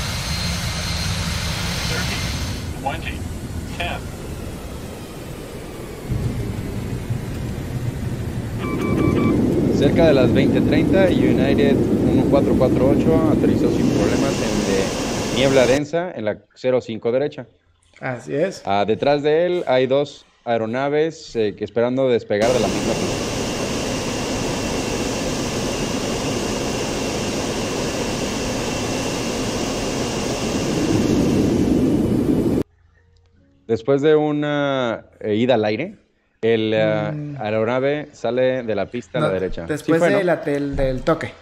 30, 2.80 3.10
20, 3.10 3.10
10. 9.72 9.78
Cerca 9.80 10.06
de 10.06 10.14
las 10.14 10.30
20:30, 10.30 11.08
United 11.10 11.74
1448 11.74 13.32
aterrizó 13.32 13.68
sin 13.72 13.90
problemas 13.90 14.30
en 14.30 14.64
de 14.70 14.84
niebla 15.34 15.66
densa 15.66 16.12
en 16.14 16.24
la 16.24 16.38
05 16.54 17.10
derecha. 17.10 17.48
Así 17.98 18.32
es. 18.32 18.62
Ah, 18.64 18.84
detrás 18.86 19.24
de 19.24 19.46
él 19.46 19.64
hay 19.66 19.88
dos 19.88 20.24
aeronaves 20.44 21.34
eh, 21.34 21.56
que 21.58 21.64
esperando 21.64 22.08
despegar 22.08 22.52
de 22.52 22.60
la 22.60 22.68
misma 22.68 22.92
pista. 22.92 23.25
Después 33.66 34.00
de 34.02 34.14
una 34.14 35.04
eh, 35.20 35.34
ida 35.34 35.54
al 35.54 35.64
aire, 35.64 35.96
el 36.40 36.72
ah, 36.74 37.12
aeronave 37.40 38.08
sale 38.12 38.62
de 38.62 38.74
la 38.74 38.86
pista 38.86 39.18
a 39.18 39.22
la 39.22 39.30
derecha. 39.30 39.62
Sí 39.62 39.68
Después 39.72 40.00
del, 40.02 40.76
del 40.76 41.02
toque. 41.02 41.32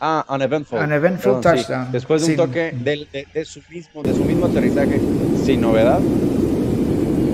Ah, 0.00 0.24
uneventful. 0.28 0.80
Uneventful 0.80 1.34
Perdón, 1.40 1.58
sí. 1.58 1.64
touchdown. 1.64 1.92
Después 1.92 2.26
de 2.26 2.32
un 2.32 2.36
toque 2.36 2.72
del- 2.76 3.08
de, 3.12 3.26
de 3.32 3.44
su 3.44 3.60
mismo, 3.70 4.02
de 4.02 4.12
su 4.12 4.24
mismo 4.24 4.46
aterrizaje, 4.46 5.00
sin 5.44 5.60
novedad, 5.60 6.00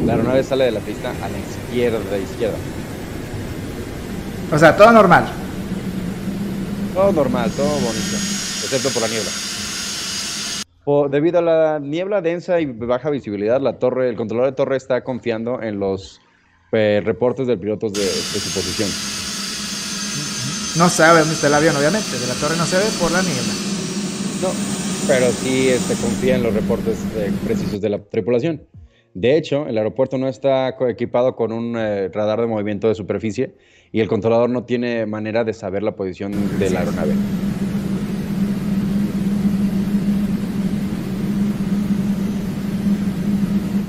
la 0.04 0.12
aeronave 0.12 0.42
sale 0.42 0.64
de 0.64 0.72
la 0.72 0.80
pista 0.80 1.10
a 1.10 1.28
la 1.28 1.38
izquierda, 1.38 1.98
de 1.98 2.22
izquierda. 2.22 2.56
O 4.52 4.58
sea, 4.58 4.76
todo 4.76 4.92
normal. 4.92 5.24
Todo 6.92 7.12
normal, 7.12 7.50
todo 7.56 7.68
bonito, 7.68 8.16
excepto 8.64 8.90
por 8.90 9.02
la 9.02 9.08
niebla. 9.08 9.30
Po- 10.88 11.10
debido 11.10 11.40
a 11.40 11.42
la 11.42 11.78
niebla 11.80 12.22
densa 12.22 12.62
y 12.62 12.64
baja 12.64 13.10
visibilidad, 13.10 13.60
la 13.60 13.78
torre, 13.78 14.08
el 14.08 14.16
controlador 14.16 14.52
de 14.52 14.56
torre 14.56 14.78
está 14.78 15.04
confiando 15.04 15.60
en 15.60 15.78
los 15.78 16.18
eh, 16.72 17.02
reportes 17.04 17.46
del 17.46 17.58
piloto 17.58 17.90
de, 17.90 18.00
de 18.00 18.06
su 18.08 18.48
posición. 18.54 18.88
No 20.78 20.88
sabe 20.88 21.18
dónde 21.18 21.34
está 21.34 21.48
el 21.48 21.52
avión, 21.52 21.76
obviamente. 21.76 22.18
De 22.18 22.26
la 22.26 22.32
torre 22.40 22.56
no 22.56 22.64
se 22.64 22.78
ve 22.78 22.84
por 22.98 23.12
la 23.12 23.20
niebla. 23.20 23.52
No, 24.40 24.48
pero 25.06 25.30
sí 25.30 25.68
este, 25.68 25.92
confía 25.96 26.36
en 26.36 26.42
los 26.42 26.54
reportes 26.54 26.96
eh, 27.18 27.32
precisos 27.44 27.82
de 27.82 27.90
la 27.90 27.98
tripulación. 27.98 28.62
De 29.12 29.36
hecho, 29.36 29.66
el 29.66 29.76
aeropuerto 29.76 30.16
no 30.16 30.26
está 30.26 30.74
equipado 30.88 31.36
con 31.36 31.52
un 31.52 31.76
eh, 31.76 32.08
radar 32.08 32.40
de 32.40 32.46
movimiento 32.46 32.88
de 32.88 32.94
superficie 32.94 33.54
y 33.92 34.00
el 34.00 34.08
controlador 34.08 34.48
no 34.48 34.64
tiene 34.64 35.04
manera 35.04 35.44
de 35.44 35.52
saber 35.52 35.82
la 35.82 35.94
posición 35.94 36.32
de 36.58 36.70
la 36.70 36.80
aeronave. 36.80 37.12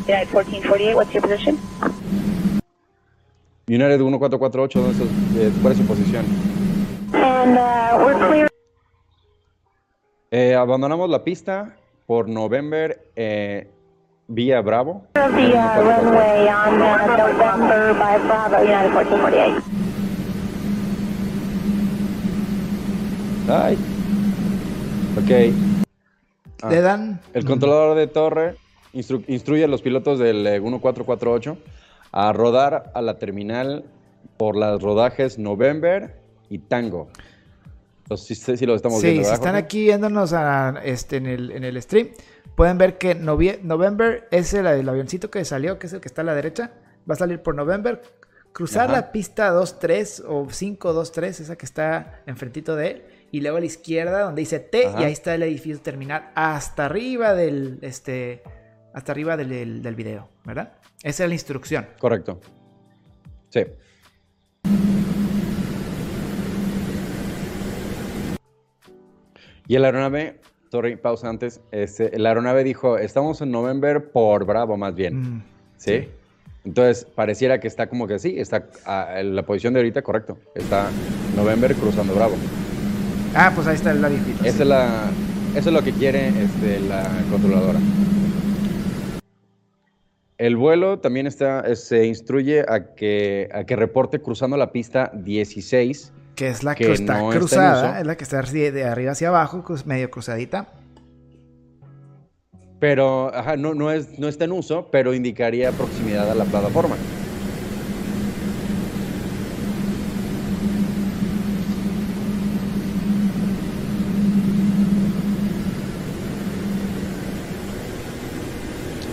United 0.10 0.34
1448, 0.34 0.96
what's 0.96 1.14
your 1.14 1.22
position? 1.22 1.60
United 3.68 4.02
1448, 4.02 4.80
¿dónde 4.80 4.94
estás? 4.98 5.08
Eh, 5.38 5.52
¿cuál 5.62 5.74
es 5.74 5.78
su 5.78 5.86
posición? 5.86 6.26
And 7.14 7.56
uh, 7.56 8.04
we're 8.04 8.18
clear. 8.28 8.48
Eh, 10.32 10.56
abandonamos 10.56 11.12
la 11.12 11.24
pista 11.24 11.76
por 12.08 12.28
November 12.28 13.12
eh, 13.16 13.70
vía 14.28 14.62
Bravo. 14.62 15.04
the 15.14 15.22
uh, 15.22 15.84
runway 15.84 16.48
on 16.50 16.82
uh, 16.82 17.06
November 17.16 17.94
by 17.94 18.18
Bravo, 18.26 18.64
United 18.64 18.92
1448. 18.92 19.64
Ay. 23.48 23.78
Ok. 25.18 25.32
Ah. 26.64 26.70
Le 26.72 26.82
dan. 26.82 27.22
El 27.36 27.46
controlador 27.46 27.96
de 27.96 28.08
torre 28.08 28.56
instru- 28.94 29.24
instruye 29.28 29.64
a 29.64 29.68
los 29.68 29.82
pilotos 29.82 30.20
del 30.20 30.46
eh, 30.48 30.60
1448 30.60 31.58
a 32.12 32.34
rodar 32.34 32.92
a 32.96 33.02
la 33.02 33.18
terminal 33.20 33.86
por 34.38 34.56
las 34.56 34.82
rodajes 34.82 35.38
November 35.38 36.16
y 36.50 36.60
Tango. 36.60 37.10
Entonces, 38.04 38.28
sí, 38.28 38.36
sí, 38.36 38.58
sí 38.58 38.66
lo 38.66 38.74
estamos 38.76 39.00
Sí, 39.02 39.08
viendo. 39.08 39.24
si 39.24 39.30
¿verdad, 39.30 39.34
están 39.36 39.54
Jorge? 39.54 39.66
aquí 39.66 39.84
viéndonos 39.84 40.34
a- 40.34 40.82
este, 40.84 41.18
en, 41.18 41.26
el, 41.28 41.52
en 41.52 41.64
el 41.64 41.80
stream, 41.82 42.10
pueden 42.56 42.78
ver 42.78 42.98
que 42.98 43.14
November 43.16 44.28
es 44.32 44.54
el, 44.54 44.66
el 44.66 44.90
avioncito 44.90 45.30
que 45.30 45.46
salió, 45.46 45.78
que 45.78 45.88
es 45.88 45.94
el 45.94 46.02
que 46.02 46.08
está 46.08 46.22
a 46.22 46.26
la 46.26 46.34
derecha. 46.36 46.72
Va 47.10 47.14
a 47.14 47.18
salir 47.18 47.40
por 47.42 47.54
November, 47.56 48.02
cruzar 48.52 48.86
Ajá. 48.86 48.94
la 48.94 49.12
pista 49.12 49.54
2-3 49.54 50.24
o 50.28 50.46
5-2-3, 50.48 51.24
esa 51.28 51.56
que 51.56 51.66
está 51.66 52.22
enfrentito 52.26 52.76
de 52.76 52.88
él, 52.92 53.04
y 53.32 53.42
luego 53.42 53.58
a 53.58 53.60
la 53.60 53.66
izquierda 53.68 54.22
donde 54.22 54.42
dice 54.42 54.60
T, 54.60 54.88
Ajá. 54.88 55.02
y 55.02 55.04
ahí 55.06 55.12
está 55.14 55.36
el 55.36 55.44
edificio 55.44 55.80
terminal 55.82 56.32
hasta 56.34 56.86
arriba 56.88 57.36
del, 57.36 57.78
este, 57.84 58.42
hasta 59.00 59.14
arriba 59.14 59.38
del, 59.38 59.50
del, 59.50 59.82
del 59.82 59.96
video, 59.96 60.30
¿verdad? 60.46 60.74
Esa 61.02 61.24
es 61.24 61.30
la 61.30 61.34
instrucción. 61.34 61.88
Correcto. 62.00 62.40
Sí. 63.50 63.62
Y 69.68 69.76
el 69.76 69.86
aeronave, 69.86 70.42
sorry, 70.70 70.98
pausa 70.98 71.30
antes. 71.30 71.62
Este, 71.72 72.14
el 72.14 72.26
aeronave 72.26 72.64
dijo, 72.64 72.98
estamos 72.98 73.42
en 73.42 73.52
November 73.52 74.12
por 74.12 74.46
Bravo 74.46 74.76
más 74.76 74.94
bien. 74.94 75.38
Mm, 75.38 75.44
¿Sí? 75.78 76.10
Entonces, 76.66 77.06
pareciera 77.06 77.62
que 77.62 77.70
está 77.70 77.88
como 77.88 78.06
que 78.06 78.20
sí, 78.20 78.38
está 78.38 78.68
en 79.18 79.34
la 79.34 79.44
posición 79.44 79.74
de 79.74 79.80
ahorita, 79.80 80.02
correcto. 80.02 80.38
Está 80.56 80.90
November 81.38 81.74
cruzando 81.74 82.14
Bravo. 82.14 82.36
Ah, 83.34 83.52
pues 83.56 83.66
ahí 83.68 83.76
está 83.76 83.92
el 83.92 84.02
ladito. 84.02 84.44
Esa 84.44 84.64
es 84.64 84.68
la, 84.68 85.10
eso 85.56 85.70
es 85.70 85.74
lo 85.74 85.82
que 85.84 85.94
quiere 85.94 86.28
este, 86.28 86.82
la 86.82 87.08
controladora. 87.32 87.80
El 90.40 90.56
vuelo 90.56 91.00
también 91.00 91.28
está, 91.28 91.76
se 91.76 92.08
instruye 92.08 92.64
a 92.66 92.96
que, 92.96 93.50
a 93.54 93.66
que 93.66 93.76
reporte 93.76 94.22
cruzando 94.22 94.56
la 94.56 94.72
pista 94.72 95.12
16. 95.14 96.14
Que 96.34 96.48
es 96.48 96.64
la 96.64 96.76
que 96.76 96.86
que 96.86 96.94
está 96.94 97.20
no 97.20 97.30
cruzada, 97.30 98.00
es 98.00 98.08
la 98.08 98.16
que 98.16 98.24
está 98.24 98.42
de 98.42 98.86
arriba 98.86 99.12
hacia 99.12 99.28
abajo, 99.28 99.66
medio 99.86 100.10
cruzadita. 100.10 100.70
Pero 102.80 103.36
ajá, 103.36 103.58
no, 103.58 103.74
no, 103.74 103.92
es, 103.92 104.18
no 104.18 104.30
está 104.30 104.46
en 104.46 104.54
uso, 104.54 104.88
pero 104.90 105.14
indicaría 105.14 105.74
proximidad 105.74 106.32
a 106.32 106.36
la 106.36 106.46
plataforma. 106.46 106.96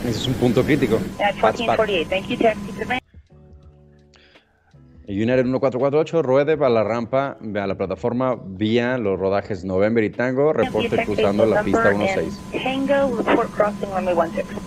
Ese 0.06 0.20
es 0.20 0.26
un 0.26 0.26
punto 0.26 0.26
crítico. 0.26 0.26
At 0.26 0.26
Hotspot. 0.26 0.26
1448, 0.26 0.26
thank 0.26 0.26
you, 0.26 0.26
taxi 0.26 0.26
to 0.26 0.26
the 2.78 2.84
van. 2.87 3.01
United 5.09 5.45
1448, 5.45 6.22
ruede 6.22 6.53
a 6.61 6.68
la 6.68 6.82
rampa, 6.82 7.37
a 7.41 7.66
la 7.66 7.76
plataforma 7.76 8.37
vía 8.45 8.99
los 8.99 9.16
rodajes 9.20 9.64
November 9.64 10.03
y 10.03 10.11
Tango, 10.11 10.53
reporte 10.53 11.05
cruzando 11.05 11.47
la 11.47 11.62
pista 11.62 11.91
16. 11.91 12.41
Tango, 12.64 13.16
report 13.16 13.49
crossing 13.53 13.89
runway 13.93 14.30
16. 14.32 14.59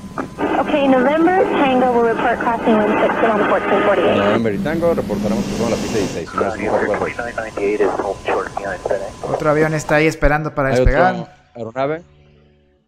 Okay, 0.60 0.88
November, 0.88 1.44
Tango 1.60 1.92
will 1.92 2.16
report 2.16 2.40
crossing 2.40 2.74
room 2.74 2.88
6 2.88 3.12
on 3.30 3.40
1448. 3.50 4.16
November 4.16 4.54
y 4.54 4.58
Tango, 4.60 4.94
reportaremos 4.94 5.44
cruzando 5.44 5.76
la 5.76 5.82
pista 5.82 5.98
16. 6.00 6.30
United 6.34 6.58
1448. 6.58 7.00
4998 7.00 7.84
is 7.84 7.90
home 8.00 8.18
short 8.26 8.56
behind 8.56 8.80
FedEx. 8.88 9.24
Otro 9.24 9.50
avión 9.50 9.74
está 9.74 9.96
ahí 9.96 10.08
esperando 10.08 10.56
para 10.56 10.70
¿Hay 10.70 10.76
despegar. 10.76 11.36
aeronave? 11.54 12.02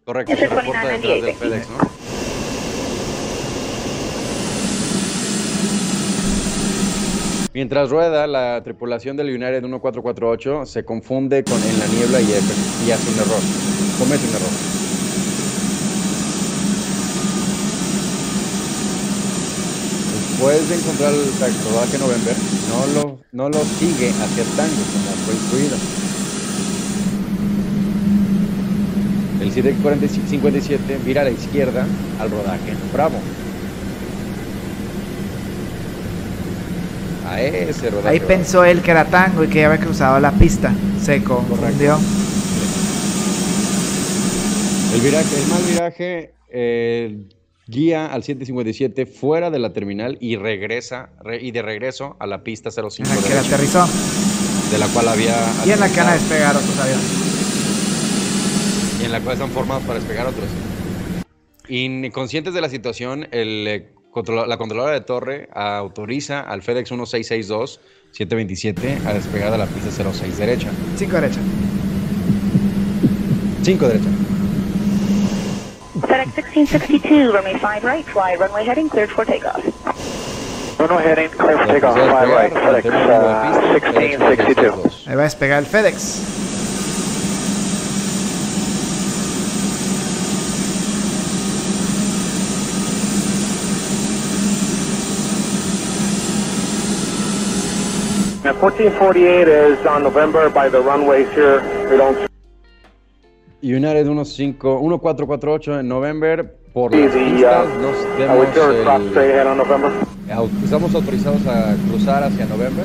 Correcto, 0.06 0.34
se 0.34 0.46
reporta 0.48 0.88
detrás 0.88 1.02
del 1.02 1.36
4998. 1.36 1.38
FedEx, 1.38 1.68
¿no? 1.68 1.91
Mientras 7.54 7.90
rueda, 7.90 8.26
la 8.26 8.62
tripulación 8.64 9.14
del 9.18 9.28
United 9.28 9.60
1448 9.60 10.64
se 10.64 10.86
confunde 10.86 11.44
con, 11.44 11.62
en 11.62 11.78
la 11.78 11.86
niebla 11.86 12.20
y, 12.22 12.24
y 12.24 12.90
hace 12.90 13.10
un 13.10 13.18
error. 13.18 13.42
Comete 13.98 14.26
un 14.26 14.34
error. 14.34 14.72
Después 20.30 20.68
de 20.70 20.74
encontrar 20.76 21.12
el 21.12 21.54
rodaje 21.70 21.98
November, 21.98 22.36
no 22.70 22.86
lo, 22.94 23.18
no 23.32 23.48
lo 23.50 23.64
sigue 23.78 24.08
hacia 24.08 24.44
Tango 24.56 24.82
como 24.90 25.12
fue 25.26 25.34
instruido. 25.34 25.76
El 29.42 29.52
757 29.52 30.98
vira 31.04 31.20
a 31.20 31.24
la 31.24 31.30
izquierda 31.30 31.86
al 32.18 32.30
rodaje 32.30 32.72
Bravo. 32.94 33.16
A 37.26 37.40
ese 37.40 37.90
rodaje. 37.90 38.08
Ahí 38.08 38.20
pensó 38.20 38.64
él 38.64 38.82
que 38.82 38.90
era 38.90 39.04
tango 39.04 39.44
y 39.44 39.48
que 39.48 39.60
ya 39.60 39.66
había 39.72 39.78
cruzado 39.84 40.18
la 40.20 40.32
pista. 40.32 40.72
Se 41.02 41.22
confundió. 41.22 41.98
El, 44.94 45.00
viraje, 45.00 45.36
el 45.42 45.46
mal 45.48 45.62
viraje 45.62 46.34
eh, 46.50 47.26
guía 47.66 48.06
al 48.06 48.22
757 48.22 49.06
fuera 49.06 49.50
de 49.50 49.58
la 49.58 49.72
terminal 49.72 50.18
y 50.20 50.36
regresa 50.36 51.10
re- 51.24 51.40
y 51.42 51.50
de 51.50 51.62
regreso 51.62 52.16
a 52.20 52.26
la 52.26 52.44
pista 52.44 52.70
05 52.70 52.90
En 52.98 53.08
la 53.08 53.22
que 53.22 53.28
derecha, 53.34 53.54
aterrizó. 53.54 53.86
de 54.70 54.78
la 54.78 54.86
cual 54.88 55.08
había 55.08 55.34
Y 55.66 55.70
en 55.70 55.80
la 55.80 55.88
que 55.88 55.98
van 56.00 56.08
a 56.10 56.12
despegar 56.14 56.54
otros 56.56 56.78
aviones. 56.78 57.04
y 59.00 59.04
en 59.06 59.12
la 59.12 59.20
cual 59.20 59.32
están 59.34 59.50
formados 59.50 59.82
para 59.84 59.98
despegar 59.98 60.26
otros. 60.26 60.44
Inconscientes 61.68 62.52
de 62.52 62.60
la 62.60 62.68
situación, 62.68 63.28
el, 63.30 63.66
eh, 63.68 63.92
la 64.46 64.56
controladora 64.58 64.94
de 64.94 65.00
torre 65.00 65.48
autoriza 65.52 66.40
al 66.40 66.62
FedEx 66.62 66.90
1662 66.90 67.80
727 68.12 68.98
a 69.06 69.14
despegar 69.14 69.50
de 69.50 69.58
la 69.58 69.66
pista 69.66 69.90
06 69.90 70.38
derecha. 70.38 70.70
Cinco 70.96 71.16
derecha. 71.16 71.40
5 73.62 73.88
derecha. 73.88 74.08
FedEx 76.06 76.34
1662, 76.34 77.32
runway 77.32 77.54
5 77.58 77.84
right, 77.84 78.04
fly 78.06 78.36
runway 78.36 78.64
heading, 78.66 78.88
cleared 78.88 79.10
for 79.10 79.24
takeoff. 79.24 79.62
Runway 80.78 81.04
heading, 81.04 81.30
clear 81.30 81.56
for 81.58 81.66
takeoff, 81.68 81.96
Autoriza 81.96 82.10
a 82.10 82.10
fly 82.10 82.24
right, 82.26 82.52
despegar, 82.52 82.82
FedEx 82.82 82.82
término 82.82 83.20
de 83.20 83.26
la 83.26 83.40
uh, 83.40 83.46
pista, 83.46 83.62
FedEx 83.68 83.84
1662. 83.94 84.84
1662. 84.84 85.08
Ahí 85.08 85.14
va 85.14 85.20
a 85.20 85.24
despegar 85.24 85.58
el 85.60 85.66
FedEx. 85.66 86.51
Now, 98.52 98.58
1448 98.60 99.48
is 99.48 99.86
on 99.86 100.02
November 100.02 100.50
by 100.50 100.68
the 100.68 100.78
runways 100.78 101.26
here. 101.34 101.62
We 101.90 101.96
don't 101.96 102.18
United 103.62 104.06
15 104.06 104.58
1448 104.58 105.80
en 105.80 105.88
November 105.88 106.54
por 106.74 106.92
las 106.94 107.14
the, 107.14 107.18
pistas 107.18 107.66
uh, 107.66 107.80
nos 107.80 107.96
uh, 107.96 108.04
straight 108.04 108.28
el- 108.28 108.84
estamos 110.64 110.94
autorizados 110.94 111.46
a 111.46 111.74
cruzar 111.88 112.24
hacia 112.24 112.44
November. 112.44 112.84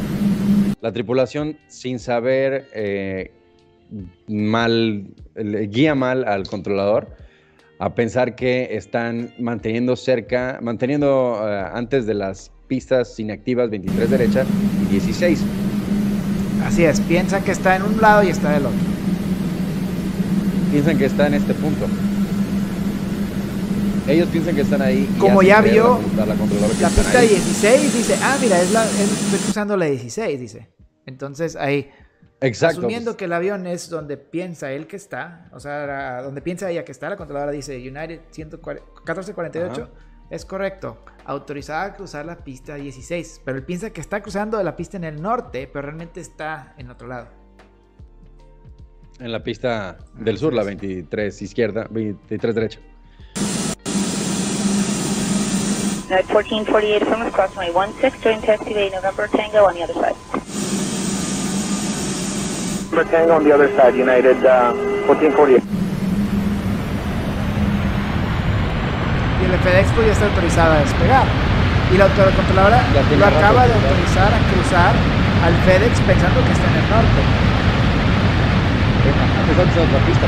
La 0.80 0.94
tripulación 0.94 1.58
sin 1.68 2.00
saber 2.00 2.70
eh, 2.74 3.32
mal 4.28 5.08
guía 5.36 5.96
mal 5.96 6.24
al 6.26 6.48
controlador 6.48 7.10
a 7.80 7.94
pensar 7.94 8.36
que 8.36 8.70
están 8.78 9.34
manteniendo 9.38 9.98
cerca, 9.98 10.60
manteniendo 10.62 11.42
eh, 11.44 11.66
antes 11.74 12.06
de 12.06 12.14
las 12.14 12.52
pistas 12.68 13.20
inactivas 13.20 13.70
23 13.70 14.10
derecha 14.10 14.46
y 14.88 14.92
16. 14.92 15.40
Así 16.66 16.84
es. 16.84 17.00
Piensan 17.02 17.44
que 17.44 17.52
está 17.52 17.76
en 17.76 17.84
un 17.84 18.00
lado 18.02 18.24
y 18.24 18.30
está 18.30 18.52
del 18.52 18.66
otro. 18.66 18.78
Piensan 20.72 20.98
que 20.98 21.06
está 21.06 21.28
en 21.28 21.36
este 21.36 21.54
punto. 21.54 21.86
Ellos 24.08 24.30
piensan 24.30 24.56
que 24.56 24.62
están 24.62 24.82
ahí. 24.82 25.08
Como 25.20 25.42
ya 25.42 25.62
vio 25.62 26.00
la, 26.16 26.34
pista 26.90 27.20
ahí. 27.20 27.28
16 27.28 27.94
dice, 27.94 28.18
ah, 28.22 28.38
mira, 28.42 28.62
es 28.62 28.72
la, 28.72 28.86
es- 28.86 29.12
estoy 29.24 29.40
cruzando 29.40 29.76
la 29.76 29.86
16, 29.86 30.40
dice. 30.40 30.70
Entonces 31.06 31.56
ahí, 31.58 31.90
Exacto. 32.40 32.80
asumiendo 32.80 33.18
que 33.18 33.26
el 33.26 33.34
avión 33.34 33.68
es 33.68 33.90
donde 33.90 34.18
piensa 34.18 34.72
él 34.72 34.88
que 34.88 34.96
está, 34.96 35.50
o 35.54 35.60
sea, 35.60 36.22
donde 36.22 36.42
piensa 36.42 36.70
ella 36.70 36.86
que 36.86 36.92
está, 36.92 37.10
la 37.10 37.18
controladora 37.18 37.52
dice 37.52 37.78
United 37.78 38.22
140 38.32 38.86
1448, 38.86 39.82
Ajá. 39.82 40.07
Es 40.30 40.46
correcto, 40.46 40.98
autorizada 41.26 41.84
a 41.86 41.94
cruzar 41.94 42.26
la 42.26 42.38
pista 42.38 42.76
16, 42.76 43.42
pero 43.46 43.58
él 43.58 43.64
piensa 43.64 43.92
que 43.92 44.02
está 44.02 44.22
cruzando 44.22 44.62
la 44.62 44.76
pista 44.76 44.98
en 44.98 45.04
el 45.04 45.22
norte, 45.22 45.70
pero 45.72 45.84
realmente 45.84 46.20
está 46.20 46.74
en 46.78 46.90
otro 46.90 47.08
lado. 47.08 47.28
En 49.20 49.32
la 49.32 49.42
pista 49.42 49.98
del 50.16 50.38
sur, 50.38 50.54
la 50.54 50.64
23 50.64 51.42
izquierda, 51.42 51.88
23 51.90 52.56
derecha. 52.56 52.80
At 56.10 56.24
1448, 56.30 57.04
affirmative, 57.04 57.34
cross 57.34 57.56
runway 57.56 57.92
16, 58.00 58.22
join 58.24 58.42
taxiway 58.42 58.92
November 58.92 59.28
Tango 59.28 59.66
on 59.66 59.74
the 59.74 59.84
other 59.84 59.94
side. 59.96 60.16
November 62.92 63.12
Tango 63.12 63.34
on 63.34 63.44
the 63.44 63.52
other 63.54 63.70
side, 63.76 63.96
United 63.96 64.38
uh, 64.46 64.72
1448. 65.08 65.87
Y 69.48 69.54
el 69.54 69.60
FedEx 69.60 69.88
pues, 69.96 70.08
ya 70.08 70.14
está 70.14 70.26
autorizada 70.26 70.76
a 70.76 70.80
despegar. 70.80 71.26
Y 71.94 71.98
la 71.98 72.06
autocontroladora 72.06 72.84
lo 73.18 73.26
acaba 73.26 73.66
de 73.66 73.74
autorizar 73.74 74.28
a 74.28 74.40
cruzar 74.52 74.94
al 75.46 75.56
FedEx 75.64 76.00
pensando 76.02 76.44
que 76.44 76.52
está 76.52 76.68
en 76.68 76.76
el 76.76 76.90
norte. 76.92 77.22
Otra 79.48 79.64
pista, 79.64 79.82
otra 79.82 80.06
pista. 80.06 80.28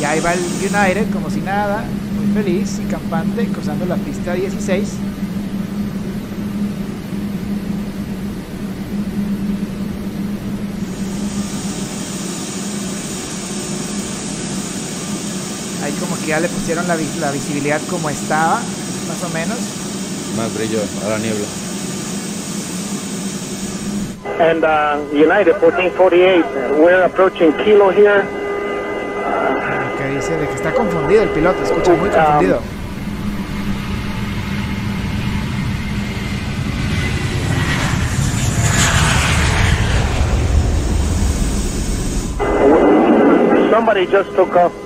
Y 0.00 0.04
ahí 0.04 0.20
va 0.20 0.32
el 0.32 0.40
United 0.40 1.10
como 1.12 1.28
si 1.28 1.40
nada, 1.40 1.84
muy 2.16 2.32
feliz 2.32 2.80
y 2.82 2.90
campante, 2.90 3.46
cruzando 3.48 3.84
la 3.84 3.96
pista 3.96 4.34
16. 4.34 4.94
Que 16.30 16.34
ya 16.34 16.40
le 16.40 16.48
pusieron 16.48 16.86
la, 16.86 16.94
la 16.94 17.32
visibilidad 17.32 17.80
como 17.90 18.08
estaba, 18.08 18.60
más 19.08 19.24
o 19.24 19.28
menos. 19.34 19.58
Más 20.36 20.54
brillo 20.54 20.78
a 21.04 21.08
la 21.08 21.18
niebla. 21.18 21.44
And 24.38 24.62
uh, 24.62 25.02
United 25.12 25.58
1448, 25.60 26.80
we're 26.80 27.02
approaching 27.02 27.52
Kilo 27.64 27.90
here. 27.90 28.22
Ok. 29.92 30.00
Me 30.04 30.14
dice 30.14 30.36
de 30.36 30.46
que 30.46 30.54
está 30.54 30.72
confundido 30.72 31.24
el 31.24 31.30
piloto, 31.30 31.64
escucha 31.64 31.94
muy 31.94 32.10
confundido. 32.10 32.60
Somebody 43.72 44.06
just 44.06 44.32
took 44.36 44.54
off. 44.54 44.79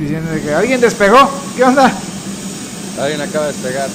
Diciendo 0.00 0.30
de 0.32 0.40
que 0.40 0.52
alguien 0.54 0.80
despegó. 0.80 1.28
¿Qué 1.56 1.62
onda? 1.64 1.92
Alguien 3.00 3.20
acaba 3.20 3.46
de 3.46 3.52
despegar. 3.52 3.88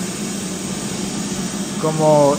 Como 1.82 2.36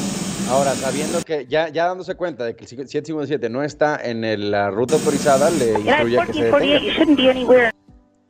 Ahora, 0.48 0.76
sabiendo 0.76 1.20
que 1.22 1.44
ya, 1.50 1.70
ya 1.70 1.86
dándose 1.88 2.14
cuenta 2.14 2.44
de 2.44 2.54
que 2.54 2.62
el 2.62 2.68
757 2.68 3.48
no 3.50 3.64
está 3.64 3.98
en 4.00 4.22
el- 4.22 4.52
la 4.52 4.70
ruta 4.70 4.94
autorizada, 4.94 5.50
le 5.50 5.72
instruye 5.72 6.20
a 6.20 6.24
que 6.24 6.32
se 6.32 6.38
1448, 6.38 6.54
you 6.62 6.70
detenga. 6.70 6.94
shouldn't 6.94 7.18
be 7.18 7.28
anywhere 7.30 7.70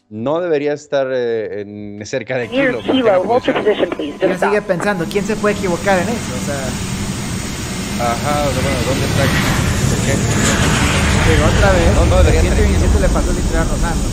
No 0.08 0.40
debería 0.40 0.72
estar 0.72 1.06
eh, 1.12 1.60
en, 1.60 2.00
cerca 2.06 2.38
de 2.38 2.48
Kilo. 2.48 2.80
Kilo. 2.80 3.22
Just 3.22 4.40
sigue 4.40 4.62
pensando, 4.62 5.04
¿quién 5.12 5.26
se 5.26 5.36
puede 5.36 5.56
equivocar 5.56 5.98
en 5.98 6.08
eso? 6.08 6.32
O 6.40 6.46
sea, 6.46 6.56
Ajá, 8.06 8.44
bueno, 8.48 8.78
¿dónde 8.88 9.04
está? 9.04 9.22
¿Por 9.92 9.98
qué? 10.06 10.14
digo, 11.28 11.44
otra 11.54 11.72
vez, 11.72 11.94
No, 11.96 12.06
no, 12.06 12.20
el 12.20 12.26
debería 12.26 12.50
estar 12.50 12.64
127 12.64 13.00
le 13.00 13.08
pasó 13.10 13.32
literal 13.32 13.68
rozando. 13.68 14.08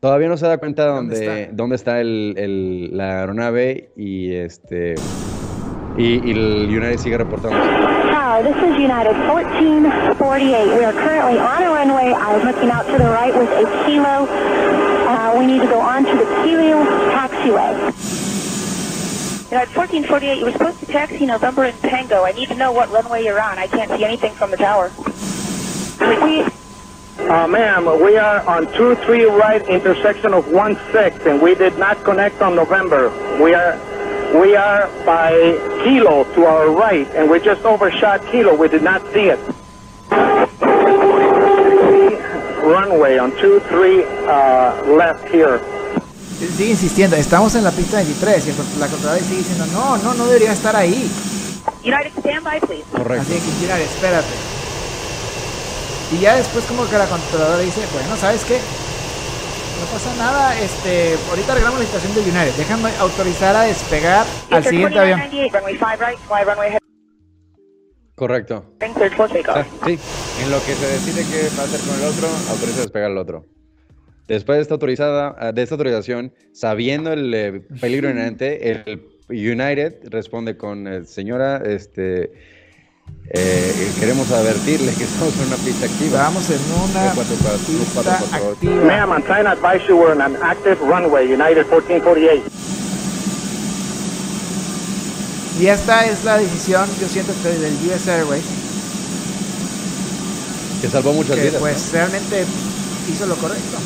Todavía 0.00 0.28
no 0.28 0.36
se 0.38 0.46
da 0.46 0.56
cuenta 0.58 0.86
¿Dónde 0.86 1.14
dónde, 1.16 1.42
está? 1.42 1.52
dónde 1.54 1.76
está 1.76 2.00
el, 2.00 2.34
el- 2.38 2.96
la 2.96 3.20
aeronave 3.20 3.90
y 3.96 4.34
este 4.34 4.94
y, 5.98 6.26
y 6.26 6.30
el 6.30 6.66
United 6.68 6.96
sigue 6.98 7.18
reportando. 7.18 7.58
Tower, 8.10 8.42
this 8.44 8.56
is 8.56 8.78
United 8.78 9.12
1448. 9.28 10.74
We 10.78 10.84
are 10.84 10.92
currently 10.94 11.38
on 11.38 11.62
a 11.62 11.70
runway. 11.70 12.14
I 12.14 12.34
was 12.34 12.44
looking 12.44 12.70
out 12.70 12.86
to 12.86 12.96
the 12.96 13.10
right 13.10 13.34
with 13.36 13.50
a 13.50 13.84
kilo. 13.84 14.26
Uh, 14.26 15.34
we 15.38 15.46
need 15.46 15.60
to 15.60 15.66
go 15.68 15.80
on 15.80 16.04
to 16.04 16.12
the 16.16 16.24
Kilo 16.44 16.84
taxiway. 17.10 17.74
United 19.50 19.74
1448, 19.76 20.38
you 20.38 20.44
were 20.46 20.52
supposed 20.52 20.78
to 20.80 20.86
taxi 20.86 21.26
November 21.26 21.64
in 21.64 21.74
Tango. 21.82 22.22
I 22.24 22.30
need 22.32 22.48
to 22.48 22.54
know 22.54 22.70
what 22.72 22.88
runway 22.90 23.24
you're 23.24 23.40
on. 23.40 23.58
I 23.58 23.66
can't 23.66 23.90
see 23.90 24.04
anything 24.04 24.32
from 24.34 24.52
the 24.52 24.56
tower. 24.56 24.90
We, 26.00 26.44
Uh, 27.30 27.46
ma'am, 27.46 27.86
we 28.02 28.16
are 28.18 28.40
on 28.48 28.66
2-3 28.74 29.38
right 29.38 29.62
intersection 29.68 30.34
of 30.34 30.44
1-6, 30.46 31.26
and 31.26 31.40
we 31.40 31.54
did 31.54 31.78
not 31.78 32.02
connect 32.02 32.42
on 32.42 32.56
November. 32.56 33.08
We 33.40 33.54
are 33.54 33.78
we 34.34 34.56
are 34.56 34.88
by 35.06 35.30
Kilo 35.84 36.24
to 36.34 36.44
our 36.44 36.70
right, 36.70 37.06
and 37.14 37.30
we 37.30 37.38
just 37.38 37.62
overshot 37.64 38.20
Kilo. 38.32 38.54
We 38.56 38.66
did 38.68 38.82
not 38.82 39.00
see 39.12 39.30
it. 39.30 39.38
Runway 42.66 43.18
on 43.18 43.30
2-3 43.32 44.02
uh, 44.26 44.92
left 44.96 45.28
here. 45.28 45.60
Sigue 46.56 46.70
insistiendo, 46.70 47.14
estamos 47.16 47.54
en 47.54 47.62
la 47.64 47.70
pista 47.70 47.98
23 47.98 48.46
y 48.46 48.50
el 48.50 48.56
con- 48.56 48.66
la 48.80 48.86
controladora 48.88 49.22
sigue 49.24 49.38
diciendo, 49.38 49.66
no, 49.72 49.98
no, 49.98 50.14
no 50.14 50.26
debería 50.26 50.52
estar 50.52 50.74
ahí. 50.74 51.08
United, 51.84 52.12
stand 52.18 52.42
by, 52.44 52.58
please. 52.60 52.84
Correcto. 52.90 53.22
Así 53.22 53.34
que 53.40 53.66
United, 53.66 53.82
espérate. 53.86 54.59
Y 56.12 56.20
ya 56.20 56.36
después 56.36 56.64
como 56.64 56.88
que 56.88 56.98
la 56.98 57.06
controladora 57.06 57.60
dice, 57.60 57.82
bueno, 57.92 58.16
¿sabes 58.16 58.44
qué? 58.44 58.58
No 58.58 59.86
pasa 59.92 60.14
nada, 60.16 60.58
este, 60.60 61.16
ahorita 61.30 61.52
arreglamos 61.52 61.80
la 61.80 61.86
situación 61.86 62.14
de 62.14 62.20
United. 62.22 62.54
Déjame 62.56 62.90
autorizar 62.98 63.56
a 63.56 63.62
despegar 63.62 64.26
al 64.50 64.64
siguiente 64.64 64.98
avión. 64.98 65.20
2998, 65.20 65.58
runway 65.58 65.78
5 65.78 65.86
right, 66.04 66.18
fly 66.18 66.44
runway 66.44 66.68
heading 66.68 66.80
Correcto. 68.20 68.66
Ah, 69.48 69.64
sí, 69.86 69.98
en 70.42 70.50
lo 70.50 70.58
que 70.58 70.74
se 70.74 70.86
decide 70.86 71.24
qué 71.30 71.48
va 71.56 71.62
a 71.62 71.64
hacer 71.64 71.80
con 71.80 71.98
el 71.98 72.04
otro, 72.04 72.28
autoriza 72.50 72.80
a 72.80 72.82
despegar 72.82 73.10
al 73.12 73.16
otro. 73.16 73.46
Después 74.28 74.58
de 74.58 74.62
esta, 74.62 74.74
autorizada, 74.74 75.34
ah, 75.38 75.52
de 75.52 75.62
esta 75.62 75.76
autorización, 75.76 76.34
sabiendo 76.52 77.14
el 77.14 77.32
eh, 77.32 77.62
peligro 77.80 78.10
inherente, 78.10 78.70
el 78.70 79.10
United 79.30 80.10
responde 80.10 80.58
con, 80.58 80.86
eh, 80.86 81.04
señora, 81.04 81.62
este, 81.64 82.32
eh, 83.32 83.92
queremos 84.00 84.30
advertirle 84.30 84.92
que 84.94 85.04
estamos 85.10 85.34
en 85.36 85.46
una 85.48 85.56
pista 85.56 85.86
activa. 85.86 86.22
Vamos 86.22 86.48
en 86.50 86.58
una 86.90 87.12
444, 87.14 87.58
pista 87.66 88.02
448. 88.02 88.52
activa. 88.52 88.84
Ma'am, 88.84 89.10
I'm 89.12 89.22
trying 89.22 89.44
to 89.44 89.50
advise 89.52 89.86
you 89.88 89.96
we're 89.96 90.12
on 90.12 90.20
an 90.20 90.36
active 90.42 90.78
runway, 90.82 91.26
United 91.32 91.66
1448. 91.70 92.42
Y 95.60 95.66
esta 95.66 96.06
es 96.06 96.24
la 96.24 96.38
decisión, 96.38 96.88
yo 97.00 97.06
siento 97.08 97.32
que 97.42 97.50
del 97.50 97.74
US 97.92 98.08
Airways, 98.08 98.44
Que 100.80 100.88
salvó 100.88 101.12
muchas 101.12 101.36
que 101.36 101.42
vidas. 101.42 101.60
pues 101.60 101.92
realmente 101.92 102.46
hizo 103.12 103.26
lo 103.26 103.34
correcto. 103.36 103.76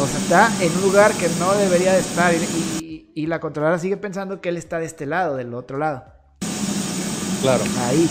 O 0.00 0.06
sea, 0.08 0.18
está 0.48 0.64
en 0.64 0.74
un 0.74 0.82
lugar 0.82 1.12
que 1.12 1.28
no 1.38 1.54
debería 1.54 1.92
de 1.92 2.00
estar 2.00 2.32
y, 2.34 2.38
y- 2.38 2.83
y 3.14 3.26
la 3.26 3.40
controladora 3.40 3.78
sigue 3.78 3.96
pensando 3.96 4.40
que 4.40 4.48
él 4.48 4.56
está 4.56 4.78
de 4.78 4.86
este 4.86 5.06
lado, 5.06 5.36
del 5.36 5.54
otro 5.54 5.78
lado. 5.78 6.04
Claro. 7.42 7.62
Ahí. 7.86 8.08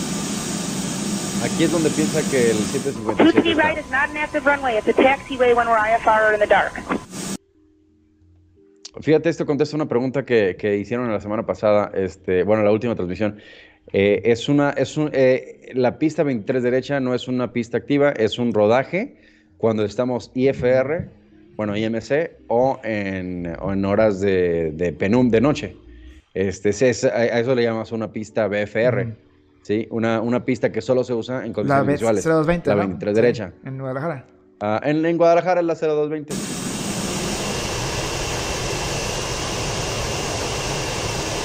Aquí 1.44 1.64
es 1.64 1.72
donde 1.72 1.90
piensa 1.90 2.20
que 2.30 2.50
el 2.50 2.56
757 2.56 3.42
2-3 3.42 3.50
está. 3.50 3.62
right 3.62 3.78
is 3.78 3.90
not 3.90 4.08
an 4.08 4.16
active 4.16 4.46
runway. 4.46 4.78
It's 4.78 4.88
a 4.88 4.94
taxiway 4.94 5.54
when 5.54 5.68
we're 5.68 5.76
IFR 5.76 6.30
or 6.30 6.34
in 6.34 6.40
the 6.40 6.46
dark. 6.46 6.72
Fíjate, 9.00 9.28
esto 9.28 9.44
contesta 9.44 9.76
una 9.76 9.88
pregunta 9.88 10.24
que, 10.24 10.56
que 10.56 10.78
hicieron 10.78 11.10
la 11.10 11.20
semana 11.20 11.44
pasada, 11.44 11.90
este, 11.94 12.44
bueno, 12.44 12.62
la 12.62 12.70
última 12.70 12.94
transmisión. 12.94 13.38
Eh, 13.92 14.22
es 14.24 14.48
una, 14.48 14.70
es 14.70 14.96
un, 14.96 15.10
eh, 15.12 15.72
la 15.74 15.98
pista 15.98 16.22
23 16.22 16.62
derecha 16.62 17.00
no 17.00 17.12
es 17.12 17.28
una 17.28 17.52
pista 17.52 17.76
activa, 17.76 18.10
es 18.12 18.38
un 18.38 18.54
rodaje 18.54 19.16
cuando 19.58 19.84
estamos 19.84 20.30
IFR, 20.34 21.10
bueno, 21.56 21.76
IMC, 21.76 22.30
o 22.48 22.80
en, 22.82 23.54
o 23.60 23.72
en 23.72 23.84
horas 23.84 24.20
de, 24.20 24.72
de 24.72 24.92
penum 24.92 25.28
de 25.30 25.40
noche. 25.40 25.76
Este, 26.34 26.70
es- 26.70 27.04
a, 27.04 27.24
eso 27.38 27.54
le 27.54 27.62
llamas 27.62 27.92
una 27.92 28.10
pista 28.12 28.48
BFR, 28.48 29.02
Ujú. 29.02 29.12
¿sí? 29.62 29.86
Una, 29.90 30.20
una 30.20 30.44
pista 30.44 30.72
que 30.72 30.80
solo 30.80 31.04
se 31.04 31.14
usa 31.14 31.44
en 31.44 31.48
La 31.48 31.54
condiciones 31.54 31.86
B- 31.86 31.92
visuales. 31.92 32.24
0220. 32.24 32.68
la 32.70 32.74
¿no? 32.76 32.80
23 32.88 33.14
Sí, 33.14 33.20
derecha. 33.22 33.52
En 33.64 33.78
Guadalajara. 33.78 34.26
Ah, 34.60 34.80
en, 34.84 35.04
en 35.06 35.16
Guadalajara 35.16 35.60
es 35.60 35.66
la 35.66 35.74
0220. 35.74 36.34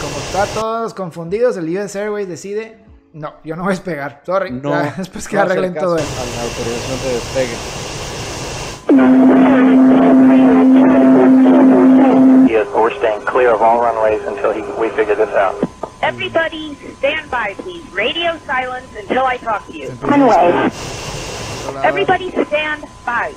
Como 0.02 0.18
está 0.20 0.46
todos 0.60 0.94
confundidos, 0.94 1.58
el 1.58 1.70
US 1.78 1.96
Airways 1.96 2.28
decide, 2.28 2.78
no, 3.14 3.34
yo 3.44 3.56
no 3.56 3.64
voy 3.64 3.72
a 3.74 3.76
despegar. 3.76 4.22
Sorry. 4.26 4.52
No, 4.52 4.70
Ya, 4.72 4.94
después 4.98 5.28
que 5.28 5.36
no 5.36 5.42
arreglen 5.44 5.74
todo 5.74 5.98
eso. 5.98 6.08
A 6.22 6.26
la 6.26 6.44
autorización 6.44 7.00
de 7.04 7.14
despegue. 7.14 7.56
Staying 13.00 13.26
clear 13.26 13.54
of 13.54 13.62
all 13.62 13.82
runways 13.82 14.22
until 14.24 14.52
he, 14.52 14.62
we 14.80 14.90
figure 14.90 15.16
this 15.16 15.30
out. 15.30 15.56
Everybody, 16.02 16.76
stand 16.98 17.30
by, 17.32 17.54
please. 17.56 17.90
Radio 17.92 18.38
silence 18.40 18.88
until 18.96 19.26
I 19.26 19.38
talk 19.38 19.66
to 19.68 19.78
you. 19.78 19.90
runway. 20.02 20.70
Everybody, 21.84 22.30
stand 22.32 22.86
by. 23.06 23.34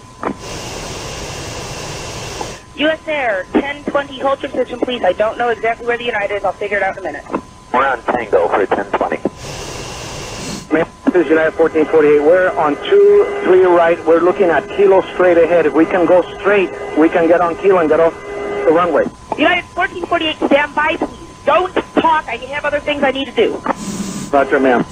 US 2.74 3.06
Air 3.06 3.44
1020, 3.52 4.18
hold 4.20 4.42
your 4.42 4.50
position, 4.50 4.78
please. 4.80 5.02
I 5.04 5.12
don't 5.12 5.38
know 5.38 5.50
exactly 5.50 5.86
where 5.86 5.98
the 5.98 6.04
United 6.04 6.36
is. 6.36 6.44
I'll 6.44 6.52
figure 6.52 6.78
it 6.78 6.82
out 6.82 6.96
in 6.96 7.04
a 7.04 7.12
minute. 7.12 7.24
We're 7.72 7.86
on 7.86 8.02
Tango 8.02 8.48
for 8.48 8.58
1020. 8.58 9.16
Ma'am, 10.72 10.86
this 11.06 11.24
is 11.24 11.28
United 11.28 11.58
1448. 11.58 12.20
We're 12.20 12.50
on 12.58 12.76
2-3 12.76 13.76
right. 13.76 14.06
We're 14.06 14.20
looking 14.20 14.46
at 14.46 14.68
Kilo 14.68 15.02
straight 15.14 15.36
ahead. 15.36 15.66
If 15.66 15.74
we 15.74 15.84
can 15.84 16.06
go 16.06 16.22
straight, 16.38 16.70
we 16.96 17.08
can 17.08 17.28
get 17.28 17.40
on 17.40 17.56
Kilo 17.56 17.78
and 17.80 17.88
get 17.88 18.00
off 18.00 18.14
the 18.64 18.72
runway. 18.72 19.04
United 19.38 19.64
1448, 19.74 20.36
stand 20.48 20.74
by, 20.74 20.96
please. 20.96 21.44
Don't 21.44 21.74
talk. 21.94 22.28
I 22.28 22.36
have 22.54 22.64
other 22.64 22.80
things 22.80 23.02
I 23.02 23.10
need 23.10 23.26
to 23.26 23.32
do. 23.32 23.60
Roger, 24.30 24.60
ma'am. 24.60 24.84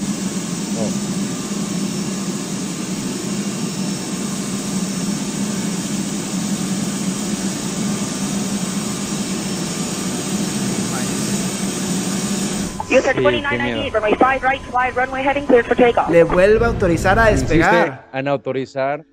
US 12.90 13.04
2998, 13.14 13.92
runway 13.94 14.14
5 14.14 14.42
right, 14.42 14.96
runway 14.96 15.22
heading 15.22 15.46
cleared 15.46 15.64
for 15.66 15.76
takeoff. 15.76 16.10
Le 16.10 16.24
vuelve 16.24 16.64
a 16.64 16.68
autorizar 16.68 17.18
a 17.20 17.30
Insiste 17.30 17.58
despegar. 17.58 18.08
en 18.12 18.26
autorizar, 18.26 19.04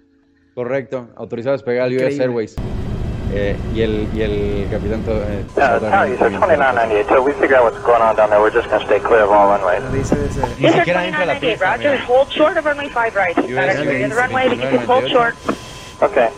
correcto, 0.55 1.10
autorizar 1.16 1.51
a 1.51 1.58
despegar 1.58 1.84
al 1.84 1.93
US 1.93 2.01
Increíble. 2.01 2.24
Airways. 2.24 2.55
Eh, 3.34 3.55
y, 3.73 3.82
el, 3.82 4.07
y 4.13 4.21
el 4.21 4.67
capitán... 4.71 5.03
to- 5.03 5.21
eh, 5.23 5.43
Uh, 5.57 5.80
Tower, 5.80 6.07
you 6.07 6.17
said 6.17 6.32
2998. 6.32 7.07
Till 7.07 7.23
we 7.23 7.34
figure 7.34 7.57
out 7.57 7.65
what's 7.65 7.80
going 7.84 8.01
on 8.01 8.15
down 8.15 8.30
there, 8.30 8.39
we're 8.39 8.51
just 8.53 8.69
going 8.69 8.80
to 8.80 8.86
stay 8.88 8.99
clear 8.99 9.23
of 9.23 9.32
all 9.32 9.47
runways. 9.49 9.84
Dice 9.91 10.15
Ni 10.59 10.69
siquiera 10.69 11.03
entra 11.05 11.25
la 11.25 11.36
2998, 11.36 11.39
pista, 11.39 11.65
Roger. 11.65 11.91
mira. 11.91 12.05
Hold 12.05 12.32
short 12.32 12.57
of 12.57 12.65
runway 12.65 12.89
5 12.89 13.15
right. 13.15 13.38
Actually 13.38 14.03
in 14.03 14.09
the 14.09 14.15
runway, 14.15 14.47
but 14.47 14.57
you 14.57 14.69
can 14.69 14.86
hold 14.88 15.03
2998. 15.05 15.11
short. 15.11 15.36
Okay. 16.01 16.30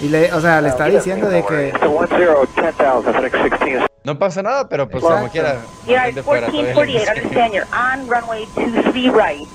Y 0.00 0.08
le, 0.08 0.32
o 0.32 0.40
sea, 0.40 0.60
le 0.60 0.68
está 0.68 0.84
diciendo 0.86 1.28
de 1.30 1.42
que... 1.44 1.68
It's 1.68 1.82
a 1.82 1.88
10, 1.88 2.54
10,000, 2.54 3.14
FedEx 3.14 3.32
16 3.50 3.76
is 3.78 3.82
No 4.04 4.18
pasa 4.18 4.42
nada, 4.42 4.68
pero 4.68 4.88
pues 4.88 5.02
como 5.02 5.28
quiera. 5.30 5.62
Todavía 5.84 6.12
1448, 6.22 6.86
le- 6.92 7.20
understand 7.22 7.52
you're 7.54 7.66
on 7.72 8.06
runway 8.06 8.46
23 8.54 9.10
right. 9.10 9.48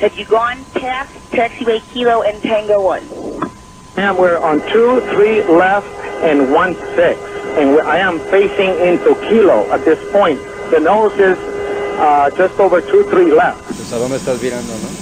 Have 0.00 0.12
you 0.16 0.24
gone 0.26 0.64
past 0.74 1.10
taxiway 1.32 1.80
Kilo 1.92 2.22
and 2.22 2.40
Tango 2.42 2.80
1? 2.80 3.39
And 3.96 4.16
we're 4.16 4.38
on 4.38 4.60
two, 4.68 5.00
three 5.12 5.42
left, 5.44 5.86
and 6.22 6.52
one 6.52 6.74
six. 6.94 7.18
And 7.58 7.80
I 7.80 7.98
am 7.98 8.18
facing 8.30 8.70
into 8.80 9.14
Kilo 9.28 9.70
at 9.72 9.84
this 9.84 9.98
point. 10.12 10.38
The 10.70 10.80
nose 10.80 11.12
is 11.18 11.38
uh, 11.98 12.30
just 12.36 12.58
over 12.60 12.80
two, 12.80 13.04
three 13.10 13.32
left. 13.32 13.64
Pues, 13.64 13.92
¿A 13.92 13.98
dónde 13.98 14.16
estás 14.16 14.40
virando, 14.40 14.72
no? 14.72 14.99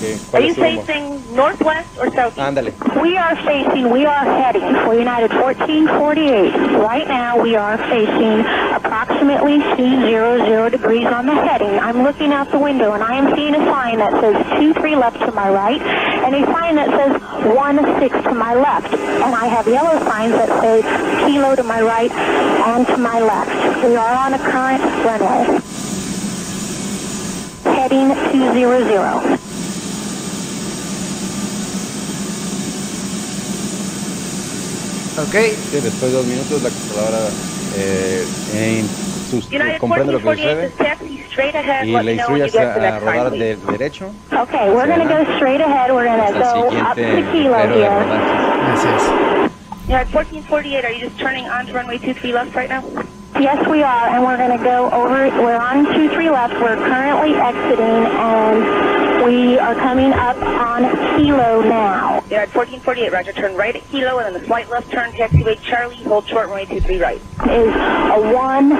¿Qué? 0.00 0.18
Are 0.34 0.42
you 0.42 0.54
facing 0.54 1.34
northwest 1.34 1.88
or 1.98 2.10
southeast? 2.12 2.38
Ándale. 2.38 2.72
We 3.00 3.16
are 3.16 3.34
facing, 3.36 3.90
we 3.90 4.04
are 4.04 4.24
heading 4.24 4.74
for 4.84 4.94
United 4.94 5.32
1448. 5.32 6.52
Right 6.80 7.08
now, 7.08 7.40
we 7.40 7.56
are 7.56 7.78
facing 7.78 8.44
approximately 8.76 9.58
200 9.76 10.70
degrees 10.70 11.06
on 11.06 11.26
the 11.26 11.34
heading. 11.34 11.78
I'm 11.78 12.02
looking 12.02 12.32
out 12.32 12.50
the 12.50 12.58
window 12.58 12.92
and 12.92 13.02
I 13.02 13.16
am 13.16 13.34
seeing 13.34 13.54
a 13.54 13.64
sign 13.64 13.98
that 13.98 14.12
says 14.20 14.36
23 14.58 14.96
left 14.96 15.18
to 15.20 15.32
my 15.32 15.48
right 15.48 15.80
and 15.80 16.34
a 16.34 16.44
sign 16.52 16.76
that 16.76 16.88
says 16.90 17.12
16 18.00 18.22
to 18.24 18.34
my 18.34 18.54
left. 18.54 18.92
And 18.92 19.34
I 19.34 19.46
have 19.46 19.66
yellow 19.66 19.98
signs 20.04 20.32
that 20.32 20.50
say 20.60 20.82
kilo 21.26 21.56
to 21.56 21.62
my 21.62 21.80
right 21.80 22.12
and 22.12 22.86
to 22.88 22.96
my 22.98 23.20
left. 23.20 23.84
We 23.84 23.96
are 23.96 24.14
on 24.14 24.34
a 24.34 24.38
current 24.38 24.82
runway. 25.04 25.60
Heading 27.64 28.08
200. 28.32 29.45
Ok, 35.18 35.34
Sí, 35.70 35.80
después 35.80 36.12
de 36.12 36.16
dos 36.18 36.26
minutos 36.26 36.62
la 36.62 36.70
controladora 36.70 37.30
eh, 37.74 38.26
en 38.52 38.88
sus- 39.30 39.50
United 39.50 39.78
comprende 39.78 40.12
lo 40.12 40.20
que 40.20 40.28
sucede 40.36 40.66
is 40.66 40.76
taxi 40.76 41.18
straight 41.30 41.54
ahead. 41.54 41.84
y 41.84 41.92
le 41.92 42.02
me 42.02 42.12
instruye 42.12 42.46
you 42.46 42.52
get 42.52 42.74
to 42.74 42.80
a, 42.80 42.96
a 42.96 43.00
rodar 43.00 43.30
de 43.30 43.56
derecho 43.56 44.12
Okay, 44.32 44.70
we're 44.70 44.86
going 44.86 45.00
to 45.00 45.08
go 45.08 45.24
straight 45.36 45.60
ahead. 45.60 45.90
We're 45.90 46.04
going 46.04 46.18
to 46.18 46.24
hasta 46.24 46.58
el 46.58 46.70
go 46.70 46.76
up 46.76 46.96
to 46.96 47.32
Kilo 47.32 47.56
pero 47.56 47.68
de 47.68 47.80
here. 47.80 47.88
rodaje. 47.88 48.66
gracias. 48.66 49.02
United 49.88 50.12
1448, 50.12 50.84
are 50.84 50.92
you 50.92 51.00
just 51.08 51.18
turning 51.18 51.46
onto 51.46 51.72
runway 51.72 51.98
23 51.98 52.32
left 52.32 52.54
right 52.54 52.68
now? 52.68 52.82
Yes, 53.38 53.58
we 53.68 53.82
are, 53.82 54.08
and 54.08 54.24
we're 54.24 54.36
going 54.38 54.56
to 54.56 54.62
go 54.64 54.90
over. 54.90 55.28
We're 55.42 55.56
on 55.60 55.84
two 55.94 56.08
three 56.10 56.28
left. 56.30 56.54
We're 56.60 56.76
currently 56.76 57.34
exiting, 57.36 58.04
and 58.04 59.24
we 59.24 59.58
are 59.58 59.74
coming 59.76 60.12
up 60.12 60.36
on 60.38 60.84
Kilo 61.16 61.62
now. 61.62 62.15
United 62.30 62.54
1448, 62.56 63.12
roger, 63.12 63.32
turn 63.32 63.54
right 63.54 63.76
at 63.76 63.86
Kilo 63.88 64.18
and 64.18 64.34
then 64.34 64.42
the 64.42 64.46
slight 64.48 64.68
left 64.68 64.90
turn 64.90 65.12
taxiway 65.12 65.60
Charlie, 65.62 66.02
hold 66.02 66.26
short 66.28 66.48
runway 66.48 66.66
23 66.66 66.98
right. 66.98 67.20
Is 67.20 67.70
a 67.70 68.34
one 68.34 68.70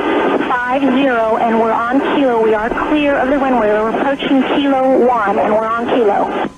five 0.50 0.82
zero, 0.82 1.36
and 1.36 1.60
we're 1.60 1.72
on 1.72 2.00
Kilo. 2.00 2.42
We 2.42 2.54
are 2.54 2.68
clear 2.88 3.14
of 3.14 3.28
the 3.28 3.38
runway. 3.38 3.68
We're 3.68 3.96
approaching 3.96 4.42
Kilo 4.42 5.06
one, 5.06 5.38
and 5.38 5.54
we're 5.54 5.66
on 5.66 5.86
Kilo. 5.86 6.55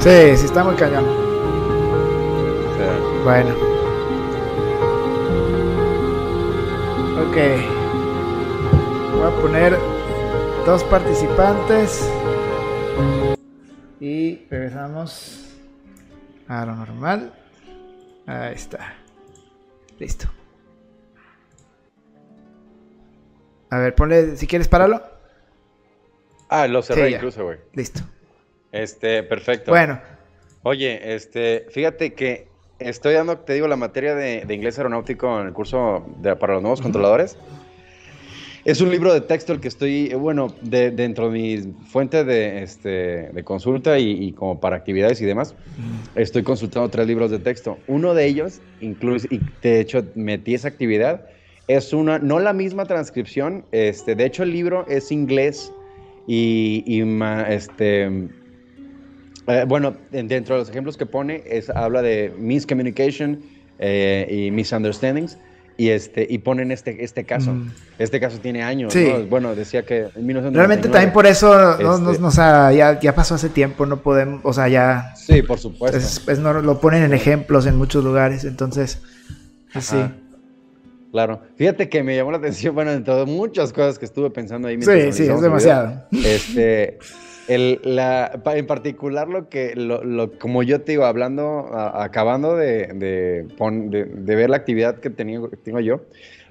Sí, 0.00 0.36
sí 0.36 0.46
está 0.46 0.64
muy 0.64 0.76
cañón. 0.76 1.04
Bueno. 3.22 3.50
Ok. 7.20 7.36
Voy 9.12 9.26
a 9.26 9.40
poner 9.42 9.78
dos 10.64 10.82
participantes. 10.84 12.10
Y 14.00 14.46
regresamos 14.48 15.54
a 16.48 16.64
lo 16.64 16.76
normal. 16.76 17.34
Ahí 18.26 18.54
está. 18.54 18.94
Listo. 19.98 20.28
A 23.68 23.78
ver, 23.78 23.94
ponle, 23.94 24.36
si 24.36 24.46
quieres, 24.46 24.66
páralo. 24.66 25.02
Ah, 26.48 26.66
lo 26.66 26.80
cerré 26.80 27.08
Sí, 27.08 27.14
incluso, 27.16 27.44
güey. 27.44 27.58
Listo. 27.74 28.00
Este, 28.72 29.22
perfecto. 29.22 29.72
Bueno, 29.72 30.00
Oye, 30.62 31.14
este, 31.14 31.66
fíjate 31.70 32.12
que 32.12 32.48
estoy 32.78 33.14
dando, 33.14 33.38
te 33.38 33.54
digo, 33.54 33.66
la 33.66 33.76
materia 33.76 34.14
de, 34.14 34.44
de 34.44 34.54
inglés 34.54 34.76
aeronáutico 34.78 35.40
en 35.40 35.46
el 35.46 35.52
curso 35.54 36.04
de- 36.18 36.36
para 36.36 36.54
los 36.54 36.62
nuevos 36.62 36.82
controladores. 36.82 37.38
Es 38.64 38.82
un 38.82 38.90
libro 38.90 39.14
de 39.14 39.22
texto 39.22 39.54
el 39.54 39.60
que 39.60 39.68
estoy, 39.68 40.12
bueno, 40.14 40.58
de- 40.60 40.90
dentro 40.90 41.30
de 41.30 41.38
mi 41.38 41.58
fuente 41.86 42.24
de, 42.24 42.62
este, 42.62 43.30
de 43.32 43.42
consulta 43.42 43.98
y, 43.98 44.10
y 44.10 44.32
como 44.32 44.60
para 44.60 44.76
actividades 44.76 45.20
y 45.22 45.24
demás, 45.24 45.54
estoy 46.14 46.42
consultando 46.42 46.90
tres 46.90 47.06
libros 47.06 47.30
de 47.30 47.38
texto. 47.38 47.82
Uno 47.86 48.12
de 48.12 48.26
ellos, 48.26 48.60
incluso, 48.80 49.26
y 49.30 49.40
de 49.62 49.80
hecho 49.80 50.04
metí 50.14 50.54
esa 50.54 50.68
actividad, 50.68 51.26
es 51.68 51.94
una, 51.94 52.18
no 52.18 52.38
la 52.38 52.52
misma 52.52 52.84
transcripción, 52.84 53.64
este, 53.72 54.14
de 54.14 54.26
hecho 54.26 54.42
el 54.42 54.52
libro 54.52 54.84
es 54.88 55.10
inglés 55.10 55.72
y, 56.26 56.84
y 56.86 57.02
ma- 57.04 57.48
este, 57.48 58.28
eh, 59.46 59.64
bueno, 59.66 59.96
en- 60.12 60.28
dentro 60.28 60.54
de 60.54 60.60
los 60.60 60.70
ejemplos 60.70 60.96
que 60.96 61.06
pone, 61.06 61.42
es, 61.46 61.70
habla 61.70 62.02
de 62.02 62.32
miscommunication 62.38 63.40
eh, 63.78 64.26
y 64.30 64.50
misunderstandings. 64.50 65.38
Y, 65.76 65.88
este, 65.88 66.26
y 66.28 66.36
ponen 66.38 66.72
este, 66.72 67.02
este 67.02 67.24
caso. 67.24 67.54
Mm. 67.54 67.70
Este 67.98 68.20
caso 68.20 68.36
tiene 68.38 68.62
años. 68.62 68.92
Sí. 68.92 69.08
¿no? 69.10 69.24
Bueno, 69.24 69.54
decía 69.54 69.82
que 69.86 70.00
en 70.14 70.26
1999. 70.26 70.52
realmente 70.58 70.88
también 70.90 71.10
por 71.14 71.26
eso, 71.26 71.54
no- 71.80 72.10
Este- 72.10 72.20
no, 72.20 72.28
o 72.28 72.30
sea, 72.30 72.70
ya, 72.70 73.00
ya 73.00 73.14
pasó 73.14 73.36
hace 73.36 73.48
tiempo, 73.48 73.86
no 73.86 74.02
podemos, 74.02 74.42
o 74.44 74.52
sea, 74.52 74.68
ya 74.68 75.14
Sí, 75.16 75.40
por 75.40 75.58
supuesto. 75.58 75.96
es, 75.96 76.22
es 76.28 76.38
no- 76.38 76.52
lo 76.60 76.80
ponen 76.80 77.02
en 77.04 77.14
ejemplos 77.14 77.64
en 77.64 77.76
muchos 77.76 78.04
lugares, 78.04 78.44
entonces, 78.44 79.00
pues 79.72 79.86
sí. 79.86 79.96
Ajá. 79.96 80.12
Claro. 81.12 81.40
Fíjate 81.56 81.88
que 81.88 82.02
me 82.02 82.14
llamó 82.14 82.30
la 82.30 82.36
atención, 82.38 82.74
bueno, 82.74 82.90
de 83.00 83.24
muchas 83.24 83.72
cosas 83.72 83.98
que 83.98 84.04
estuve 84.04 84.28
pensando 84.30 84.68
ahí. 84.68 84.76
Sí, 84.76 84.84
sí, 84.84 84.90
es 84.92 85.18
el 85.20 85.24
video, 85.24 85.40
demasiado. 85.40 86.04
Este, 86.12 86.98
el, 87.54 87.80
la, 87.82 88.40
en 88.54 88.66
particular 88.66 89.28
lo 89.28 89.48
que, 89.48 89.74
lo, 89.74 90.04
lo- 90.04 90.38
como 90.38 90.62
yo 90.62 90.80
te 90.82 90.92
digo, 90.92 91.04
hablando, 91.04 91.66
a- 91.72 92.04
acabando 92.04 92.56
de, 92.56 92.86
de, 92.88 93.46
pon- 93.58 93.90
de- 93.90 94.04
de 94.04 94.36
ver 94.36 94.50
la 94.50 94.56
actividad 94.56 95.00
que 95.00 95.10
tenía, 95.10 95.40
tengo 95.64 95.80
yo, 95.80 96.00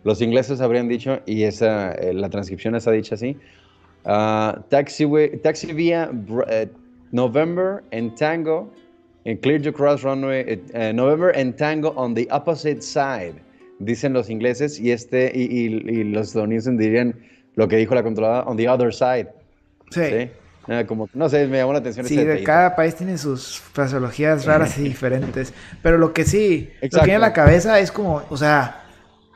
los 0.03 0.21
ingleses 0.21 0.59
habrían 0.61 0.87
dicho, 0.89 1.19
y 1.25 1.43
esa, 1.43 1.93
eh, 1.93 2.13
la 2.13 2.29
transcripción 2.29 2.75
está 2.75 2.91
dicha 2.91 3.15
así, 3.15 3.37
ah, 4.05 4.61
taxiway, 4.69 5.37
taxi 5.37 5.71
via 5.73 6.09
Br- 6.11 6.45
eh, 6.49 6.67
November 7.11 7.81
and 7.91 8.15
Tango, 8.15 8.69
and 9.25 9.39
clear 9.41 9.61
to 9.61 9.71
cross 9.71 10.03
runway, 10.03 10.61
eh, 10.73 10.91
November 10.93 11.31
and 11.35 11.55
Tango 11.55 11.93
on 11.95 12.13
the 12.13 12.27
opposite 12.31 12.81
side, 12.81 13.35
dicen 13.79 14.13
los 14.13 14.29
ingleses, 14.29 14.79
y, 14.79 14.91
este, 14.91 15.31
y, 15.33 15.43
y- 15.43 15.99
y 15.99 16.03
los 16.03 16.27
estadounidenses 16.27 16.77
dirían 16.77 17.15
lo 17.55 17.67
que 17.67 17.77
dijo 17.77 17.95
la 17.95 18.03
controlada, 18.03 18.43
on 18.43 18.57
the 18.57 18.67
other 18.67 18.93
side. 18.93 19.27
Sí. 19.91 20.01
Sí. 20.03 20.29
Ah, 20.69 20.85
como, 20.85 21.09
no 21.15 21.27
sé, 21.29 21.47
me 21.47 21.57
llamó 21.57 21.73
la 21.73 21.79
atención 21.79 22.05
Sí, 22.05 22.15
de 22.15 22.43
cada 22.43 22.75
país 22.75 22.93
tiene 22.93 23.17
sus 23.17 23.59
fraseologías 23.59 24.45
raras 24.45 24.77
y 24.77 24.83
diferentes. 24.83 25.51
Pero 25.81 25.97
lo 25.97 26.13
que 26.13 26.25
sí, 26.25 26.69
lo 26.81 26.99
que 26.99 27.05
viene 27.05 27.15
a 27.15 27.19
la 27.19 27.33
cabeza 27.33 27.79
es 27.79 27.91
como, 27.91 28.21
o 28.29 28.37
sea, 28.37 28.83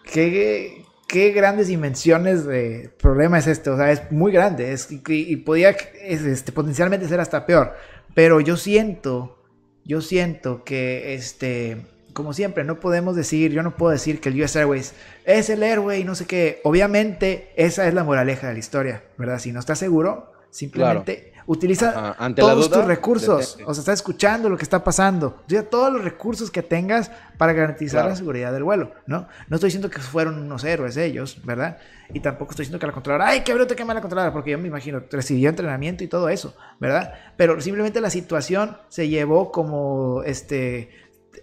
qué, 0.03 0.86
qué 1.07 1.31
grandes 1.31 1.67
dimensiones 1.67 2.45
de 2.45 2.91
problema 2.99 3.39
es 3.39 3.47
este. 3.47 3.71
O 3.71 3.77
sea, 3.77 3.91
es 3.91 4.11
muy 4.11 4.31
grande. 4.31 4.73
Es, 4.73 4.91
y, 4.91 5.01
y 5.07 5.36
podía 5.38 5.71
es, 5.71 6.21
este, 6.21 6.51
potencialmente 6.51 7.07
ser 7.07 7.19
hasta 7.19 7.47
peor. 7.47 7.73
Pero 8.13 8.39
yo 8.39 8.55
siento, 8.55 9.39
yo 9.86 10.01
siento 10.01 10.63
que 10.63 11.15
este. 11.15 11.77
Como 12.13 12.34
siempre, 12.34 12.63
no 12.63 12.79
podemos 12.79 13.15
decir, 13.15 13.51
yo 13.51 13.63
no 13.63 13.75
puedo 13.75 13.91
decir 13.91 14.21
que 14.21 14.29
el 14.29 14.39
US 14.39 14.55
Airways 14.55 14.93
es 15.25 15.49
el 15.49 15.63
Airway, 15.63 16.03
no 16.03 16.13
sé 16.13 16.27
qué. 16.27 16.61
Obviamente, 16.63 17.51
esa 17.55 17.88
es 17.88 17.95
la 17.95 18.03
moraleja 18.03 18.49
de 18.49 18.53
la 18.53 18.59
historia, 18.59 19.03
¿verdad? 19.17 19.39
Si 19.39 19.51
no 19.51 19.59
estás 19.59 19.79
seguro, 19.79 20.32
simplemente 20.54 21.32
Utiliza 21.45 21.89
Ajá, 21.89 22.16
ante 22.24 22.41
la 22.41 22.47
todos 22.54 22.70
duda, 22.70 22.78
tus 22.80 22.88
recursos. 22.88 23.39
detente. 23.51 23.70
O 23.70 23.74
sea, 23.74 23.82
está 23.82 23.91
escuchando 23.91 24.47
lo 24.47 24.56
que 24.56 24.64
está 24.64 24.82
pasando. 24.82 25.39
Utiliza 25.43 25.64
todos 25.70 25.91
los 25.91 26.01
recursos 26.01 26.49
que 26.49 26.64
tengas 26.64 27.12
para 27.38 27.51
garantizar 27.51 27.97
Claro. 27.97 28.10
la 28.12 28.16
seguridad 28.16 28.54
del 28.54 28.64
vuelo, 28.64 28.93
¿no? 29.08 29.28
No 29.49 29.56
estoy 29.58 29.68
diciendo 29.68 29.89
que 29.89 29.99
fueron 29.99 30.39
unos 30.41 30.64
héroes 30.64 30.95
ellos, 30.95 31.41
¿verdad? 31.43 31.80
Y 32.14 32.22
tampoco 32.22 32.51
estoy 32.51 32.64
diciendo 32.64 32.80
que 32.80 32.88
la 32.88 32.93
controladora, 32.93 33.30
ay, 33.32 33.41
qué 33.41 33.54
bruto, 33.54 33.76
qué 33.76 33.84
mala 33.84 33.99
controladora, 33.99 34.32
porque 34.32 34.51
yo 34.51 34.58
me 34.58 34.70
imagino, 34.70 35.04
recibió 35.12 35.49
entrenamiento 35.49 36.06
y 36.06 36.08
todo 36.08 36.30
eso, 36.30 36.56
¿verdad? 36.80 37.14
Pero 37.36 37.60
simplemente 37.60 37.99
la 37.99 38.10
situación 38.10 38.78
se 38.88 39.10
llevó 39.10 39.51
como, 39.51 40.24
este, 40.24 40.91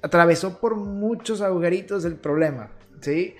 atravesó 0.00 0.60
por 0.60 0.76
muchos 0.76 1.42
agujeritos 1.42 2.04
del 2.04 2.14
problema, 2.14 2.70
¿sí? 3.02 3.12
Sí, 3.12 3.34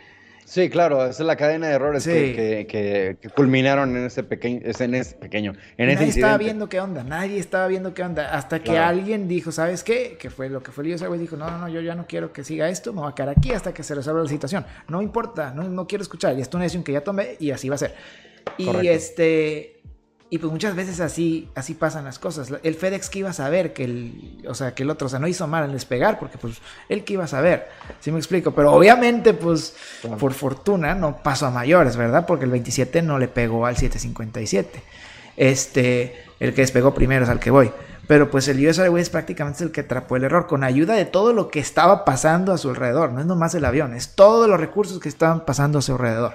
claro, 0.71 1.03
esa 1.07 1.23
es 1.23 1.27
la 1.27 1.37
cadena 1.37 1.69
de 1.69 1.75
errores 1.75 2.03
Sí. 2.03 2.11
que, 2.11 2.67
que- 2.69 3.17
que- 3.21 3.29
culminaron 3.31 3.97
en 3.97 4.05
ese 4.07 4.23
pequeño, 4.25 4.61
en 4.65 4.95
ese 4.97 5.15
pequeño, 5.15 5.53
en 5.77 5.89
ese 5.91 5.97
nadie 6.01 6.09
estaba 6.09 6.37
viendo 6.39 6.69
qué 6.69 6.81
onda, 6.81 7.05
nadie 7.05 7.39
estaba 7.39 7.69
viendo 7.69 7.95
qué 7.95 8.03
onda, 8.03 8.35
hasta 8.35 8.59
que 8.59 8.73
Claro. 8.73 8.89
alguien 8.89 9.29
dijo, 9.29 9.53
¿sabes 9.53 9.85
qué? 9.85 10.17
Que 10.19 10.29
fue 10.29 10.49
lo 10.49 10.63
que 10.63 10.73
fue 10.73 10.85
el 10.85 10.99
güey, 11.07 11.21
dijo, 11.21 11.37
no, 11.37 11.49
no, 11.51 11.59
no, 11.59 11.69
yo 11.69 11.81
ya 11.81 11.95
no 11.95 12.07
quiero 12.09 12.33
que 12.33 12.43
siga 12.43 12.69
esto, 12.69 12.93
me 12.93 13.01
voy 13.01 13.11
a 13.13 13.15
quedar 13.15 13.29
aquí 13.29 13.53
hasta 13.53 13.73
que 13.73 13.83
se 13.85 13.95
resuelva 13.95 14.23
la 14.23 14.29
situación. 14.29 14.67
No 14.89 15.01
importa, 15.03 15.53
no, 15.55 15.63
no 15.69 15.87
quiero 15.87 16.03
escuchar, 16.03 16.37
y 16.37 16.41
esto 16.41 16.51
es 16.51 16.55
una 16.57 16.65
decisión 16.65 16.83
que 16.83 16.93
ya 16.93 17.03
tomé 17.03 17.37
y 17.39 17.53
así 17.53 17.69
va 17.69 17.77
a 17.77 17.79
ser. 17.79 17.95
Y 18.59 18.65
Correcto. 18.67 18.91
este... 18.91 19.80
Y 20.33 20.39
pues 20.39 20.53
muchas 20.53 20.77
veces 20.77 21.01
así, 21.01 21.49
así 21.57 21.75
pasan 21.75 22.05
las 22.05 22.21
cosas. 22.21 22.53
El 22.63 22.77
FedEx 22.77 23.11
que 23.11 23.19
iba 23.19 23.31
a 23.31 23.33
saber 23.33 23.73
que 23.73 23.83
el, 23.83 24.45
o 24.49 24.55
sea, 24.55 24.75
que 24.75 24.85
el 24.85 24.91
otro, 24.91 25.07
o 25.07 25.11
sea, 25.11 25.19
no 25.19 25.27
hizo 25.27 25.49
mal 25.49 25.65
en 25.65 25.73
despegar, 25.73 26.21
porque 26.21 26.39
pues 26.39 26.59
él 26.89 27.03
que 27.03 27.15
iba 27.15 27.25
a 27.25 27.29
saber, 27.29 27.69
¿sí 27.99 28.13
me 28.13 28.19
explico? 28.19 28.53
Pero 28.53 28.73
obviamente, 28.73 29.35
pues, 29.35 29.75
por 30.21 30.33
fortuna 30.33 30.95
no 30.95 31.17
pasó 31.17 31.47
a 31.47 31.51
mayores, 31.51 31.97
¿verdad? 31.97 32.27
Porque 32.27 32.45
el 32.45 32.53
27 32.53 33.03
no 33.03 33.19
le 33.19 33.27
pegó 33.27 33.67
al 33.67 33.77
757. 33.77 34.81
Este, 35.37 36.25
el 36.39 36.55
que 36.55 36.61
despegó 36.61 36.95
primero 36.95 37.25
es 37.25 37.31
al 37.31 37.41
que 37.41 37.51
voy. 37.51 37.73
Pero 38.07 38.31
pues 38.31 38.47
el 38.47 38.65
US 38.67 38.79
Airways 38.79 39.11
prácticamente 39.11 39.57
es 39.57 39.63
el 39.63 39.73
que 39.73 39.81
atrapó 39.81 40.15
el 40.15 40.25
error, 40.25 40.47
con 40.47 40.63
ayuda 40.63 40.95
de 40.95 41.07
todo 41.07 41.33
lo 41.33 41.49
que 41.49 41.59
estaba 41.59 42.05
pasando 42.05 42.53
a 42.53 42.59
su 42.59 42.69
alrededor. 42.71 43.13
No 43.13 43.21
es 43.21 43.27
nomás 43.27 43.55
el 43.57 43.65
avión, 43.65 43.95
es 43.95 44.15
todos 44.15 44.49
los 44.49 44.61
recursos 44.61 45.01
que 45.01 45.09
estaban 45.09 45.45
pasando 45.45 45.81
a 45.81 45.83
su 45.83 45.93
alrededor. 45.93 46.35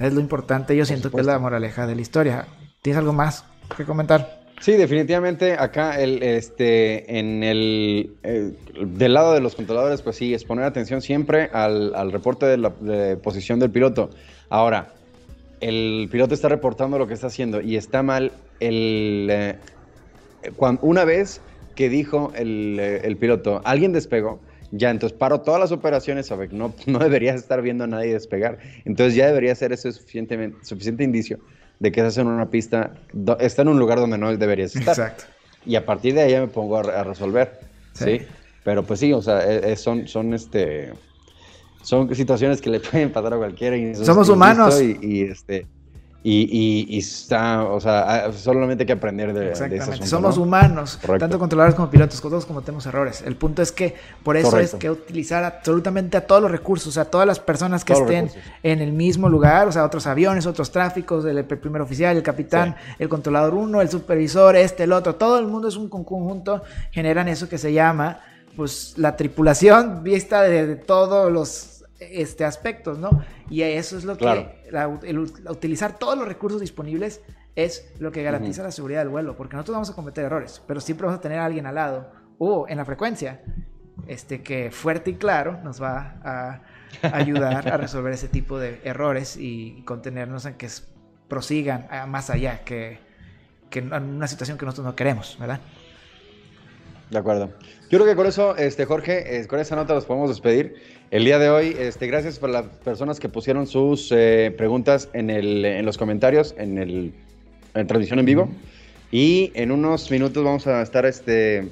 Es 0.00 0.12
lo 0.12 0.20
importante, 0.20 0.76
yo 0.76 0.84
siento 0.84 1.10
que 1.10 1.20
es 1.20 1.26
la 1.26 1.38
moraleja 1.38 1.86
de 1.86 1.94
la 1.94 2.00
historia. 2.00 2.46
¿Tienes 2.86 3.00
algo 3.00 3.12
más 3.12 3.44
que 3.76 3.84
comentar? 3.84 4.38
Sí, 4.60 4.74
definitivamente 4.74 5.54
acá 5.54 6.00
el, 6.00 6.22
este, 6.22 7.18
en 7.18 7.42
el, 7.42 8.12
eh, 8.22 8.52
del 8.80 9.12
lado 9.12 9.34
de 9.34 9.40
los 9.40 9.56
controladores, 9.56 10.02
pues 10.02 10.14
sí, 10.14 10.32
es 10.32 10.44
poner 10.44 10.66
atención 10.66 11.02
siempre 11.02 11.50
al, 11.52 11.96
al 11.96 12.12
reporte 12.12 12.46
de 12.46 12.58
la 12.58 12.70
posición 13.24 13.58
del 13.58 13.72
piloto. 13.72 14.10
Ahora, 14.50 14.94
el 15.60 16.08
piloto 16.12 16.32
está 16.32 16.48
reportando 16.48 16.96
lo 16.96 17.08
que 17.08 17.14
está 17.14 17.26
haciendo 17.26 17.60
y 17.60 17.74
está 17.74 18.04
mal 18.04 18.30
el, 18.60 19.26
eh, 19.32 19.58
cuan- 20.54 20.78
una 20.80 21.04
vez 21.04 21.40
que 21.74 21.88
dijo 21.88 22.30
el, 22.36 22.78
eh, 22.78 23.00
el 23.02 23.16
piloto, 23.16 23.62
alguien 23.64 23.92
despegó, 23.92 24.38
ya, 24.70 24.90
entonces 24.90 25.18
paro 25.18 25.40
todas 25.40 25.58
las 25.58 25.72
operaciones, 25.72 26.26
sabe, 26.26 26.50
no, 26.52 26.72
no 26.86 27.00
deberías 27.00 27.34
estar 27.34 27.62
viendo 27.62 27.82
a 27.82 27.88
nadie 27.88 28.12
despegar. 28.12 28.58
Entonces 28.84 29.16
ya 29.16 29.26
debería 29.26 29.56
ser 29.56 29.72
ese 29.72 29.90
suficientemente, 29.90 30.64
suficiente 30.64 31.02
indicio 31.02 31.40
de 31.78 31.92
que 31.92 32.00
estás 32.00 32.18
en 32.18 32.26
una 32.28 32.46
pista, 32.50 32.92
do- 33.12 33.38
está 33.38 33.62
en 33.62 33.68
un 33.68 33.78
lugar 33.78 33.98
donde 34.00 34.18
no 34.18 34.34
deberías 34.36 34.74
estar. 34.76 34.94
Exacto. 34.94 35.24
Y 35.64 35.76
a 35.76 35.84
partir 35.84 36.14
de 36.14 36.22
ahí 36.22 36.34
me 36.40 36.46
pongo 36.48 36.78
a, 36.78 36.82
re- 36.82 36.92
a 36.94 37.04
resolver. 37.04 37.60
Sí. 37.92 38.04
Sí. 38.18 38.26
Pero 38.64 38.82
pues 38.84 39.00
sí, 39.00 39.12
o 39.12 39.20
sea, 39.22 39.40
e- 39.44 39.72
e- 39.72 39.76
son, 39.76 40.06
son 40.08 40.34
este. 40.34 40.92
Son 41.82 42.12
situaciones 42.14 42.60
que 42.60 42.68
le 42.70 42.80
pueden 42.80 43.12
pasar 43.12 43.34
a 43.34 43.36
cualquiera. 43.36 43.76
y 43.76 43.94
Somos 43.94 44.28
humanos. 44.28 44.80
Y, 44.80 44.98
y, 45.02 45.22
este. 45.22 45.66
Y, 46.28 46.48
y- 46.90 46.96
y 46.96 46.98
está, 46.98 47.62
o 47.62 47.78
sea, 47.80 48.26
ah, 48.26 48.32
solamente 48.32 48.82
hay 48.82 48.86
que 48.86 48.94
aprender 48.94 49.32
de, 49.32 49.38
de 49.38 49.52
ese 49.52 49.64
Exactamente. 49.66 49.92
asunto, 49.92 50.06
Somos 50.08 50.36
¿no? 50.36 50.42
humanos, 50.42 50.98
Correcto. 51.00 51.20
tanto 51.20 51.38
controladores 51.38 51.76
como 51.76 51.88
pilotos, 51.88 52.20
todos 52.20 52.44
cometemos 52.46 52.84
errores. 52.86 53.22
El 53.24 53.36
punto 53.36 53.62
es 53.62 53.70
que 53.70 53.94
por 54.24 54.36
eso 54.36 54.50
Correcto. 54.50 54.76
es 54.76 54.80
que 54.80 54.90
utilizar 54.90 55.44
absolutamente 55.44 56.16
a 56.16 56.26
todos 56.26 56.42
los 56.42 56.50
recursos, 56.50 56.98
a 56.98 57.04
todas 57.04 57.28
las 57.28 57.38
personas 57.38 57.84
que 57.84 57.92
Todos 57.94 58.10
estén 58.10 58.30
en 58.64 58.80
el 58.80 58.90
mismo 58.92 59.28
lugar, 59.28 59.68
o 59.68 59.72
sea, 59.72 59.84
otros 59.84 60.04
aviones, 60.08 60.46
otros 60.46 60.72
tráficos, 60.72 61.24
el, 61.26 61.44
primer 61.44 61.80
oficial, 61.82 62.16
el 62.16 62.24
capitán, 62.24 62.74
el 62.98 63.08
controlador 63.08 63.54
uno, 63.54 63.80
el 63.80 63.88
supervisor, 63.88 64.56
este, 64.56 64.82
el 64.82 64.92
otro, 64.92 65.14
todo 65.14 65.38
el 65.38 65.46
mundo 65.46 65.68
es 65.68 65.76
un 65.76 65.88
con- 65.88 66.02
conjunto, 66.02 66.60
generan 66.90 67.28
eso 67.28 67.48
que 67.48 67.56
se 67.58 67.72
llama, 67.72 68.18
pues, 68.56 68.94
la 68.96 69.14
tripulación 69.16 70.02
vista 70.02 70.42
de, 70.42 70.66
de 70.66 70.74
todos 70.74 71.30
los 71.30 71.75
este, 72.00 72.44
aspectos, 72.44 72.98
¿no? 72.98 73.24
Y 73.50 73.62
eso 73.62 73.96
es 73.96 74.04
lo 74.04 74.14
que, 74.14 74.24
Claro. 74.24 74.50
la- 74.70 74.98
el- 75.02 75.32
la 75.42 75.52
utilizar 75.52 75.98
todos 75.98 76.16
los 76.18 76.26
recursos 76.28 76.60
disponibles 76.60 77.20
es 77.54 77.90
lo 77.98 78.12
que 78.12 78.22
garantiza 78.22 78.62
la 78.62 78.70
seguridad 78.70 79.00
del 79.00 79.08
vuelo, 79.08 79.36
porque 79.36 79.56
nosotros 79.56 79.74
vamos 79.76 79.90
a 79.90 79.94
cometer 79.94 80.24
errores, 80.24 80.62
pero 80.66 80.80
siempre 80.80 81.06
vamos 81.06 81.18
a 81.18 81.22
tener 81.22 81.38
a 81.38 81.44
alguien 81.46 81.66
al 81.66 81.74
lado 81.76 82.10
o 82.38 82.66
en 82.68 82.76
la 82.76 82.84
frecuencia 82.84 83.40
este, 84.06 84.42
que 84.42 84.70
fuerte 84.70 85.12
y 85.12 85.14
claro 85.14 85.58
nos 85.64 85.80
va 85.82 86.16
a 86.22 86.60
ayudar 87.16 87.66
a 87.72 87.76
resolver 87.78 88.12
ese 88.12 88.28
tipo 88.28 88.58
de 88.58 88.80
errores 88.84 89.36
y 89.38 89.82
contenernos 89.86 90.44
en 90.44 90.54
que 90.54 90.68
prosigan 91.28 91.88
más 92.08 92.28
allá 92.30 92.62
que, 92.62 92.98
que 93.70 93.78
en 93.80 93.92
una 93.92 94.26
situación 94.28 94.58
que 94.58 94.66
nosotros 94.66 94.86
no 94.86 94.94
queremos, 94.94 95.36
¿verdad? 95.40 95.60
De 97.10 97.18
acuerdo. 97.18 97.50
Yo 97.88 97.98
creo 97.98 98.06
que 98.06 98.16
con 98.16 98.26
eso, 98.26 98.56
este, 98.56 98.84
Jorge, 98.84 99.38
eh, 99.38 99.46
con 99.46 99.60
esa 99.60 99.76
nota 99.76 99.94
los 99.94 100.06
podemos 100.06 100.28
despedir. 100.28 100.74
El 101.12 101.24
día 101.24 101.38
de 101.38 101.50
hoy, 101.50 101.76
este, 101.78 102.08
gracias 102.08 102.38
por 102.38 102.50
las 102.50 102.64
personas 102.64 103.20
que 103.20 103.28
pusieron 103.28 103.68
sus 103.68 104.10
eh, 104.10 104.52
preguntas 104.56 105.08
en, 105.12 105.30
el, 105.30 105.64
en 105.64 105.86
los 105.86 105.98
comentarios, 105.98 106.54
en, 106.58 106.78
el, 106.78 107.14
en 107.74 107.86
transmisión 107.86 108.18
en 108.18 108.26
vivo. 108.26 108.48
Y 109.12 109.52
en 109.54 109.70
unos 109.70 110.10
minutos 110.10 110.42
vamos 110.42 110.66
a 110.66 110.82
estar 110.82 111.06
este, 111.06 111.68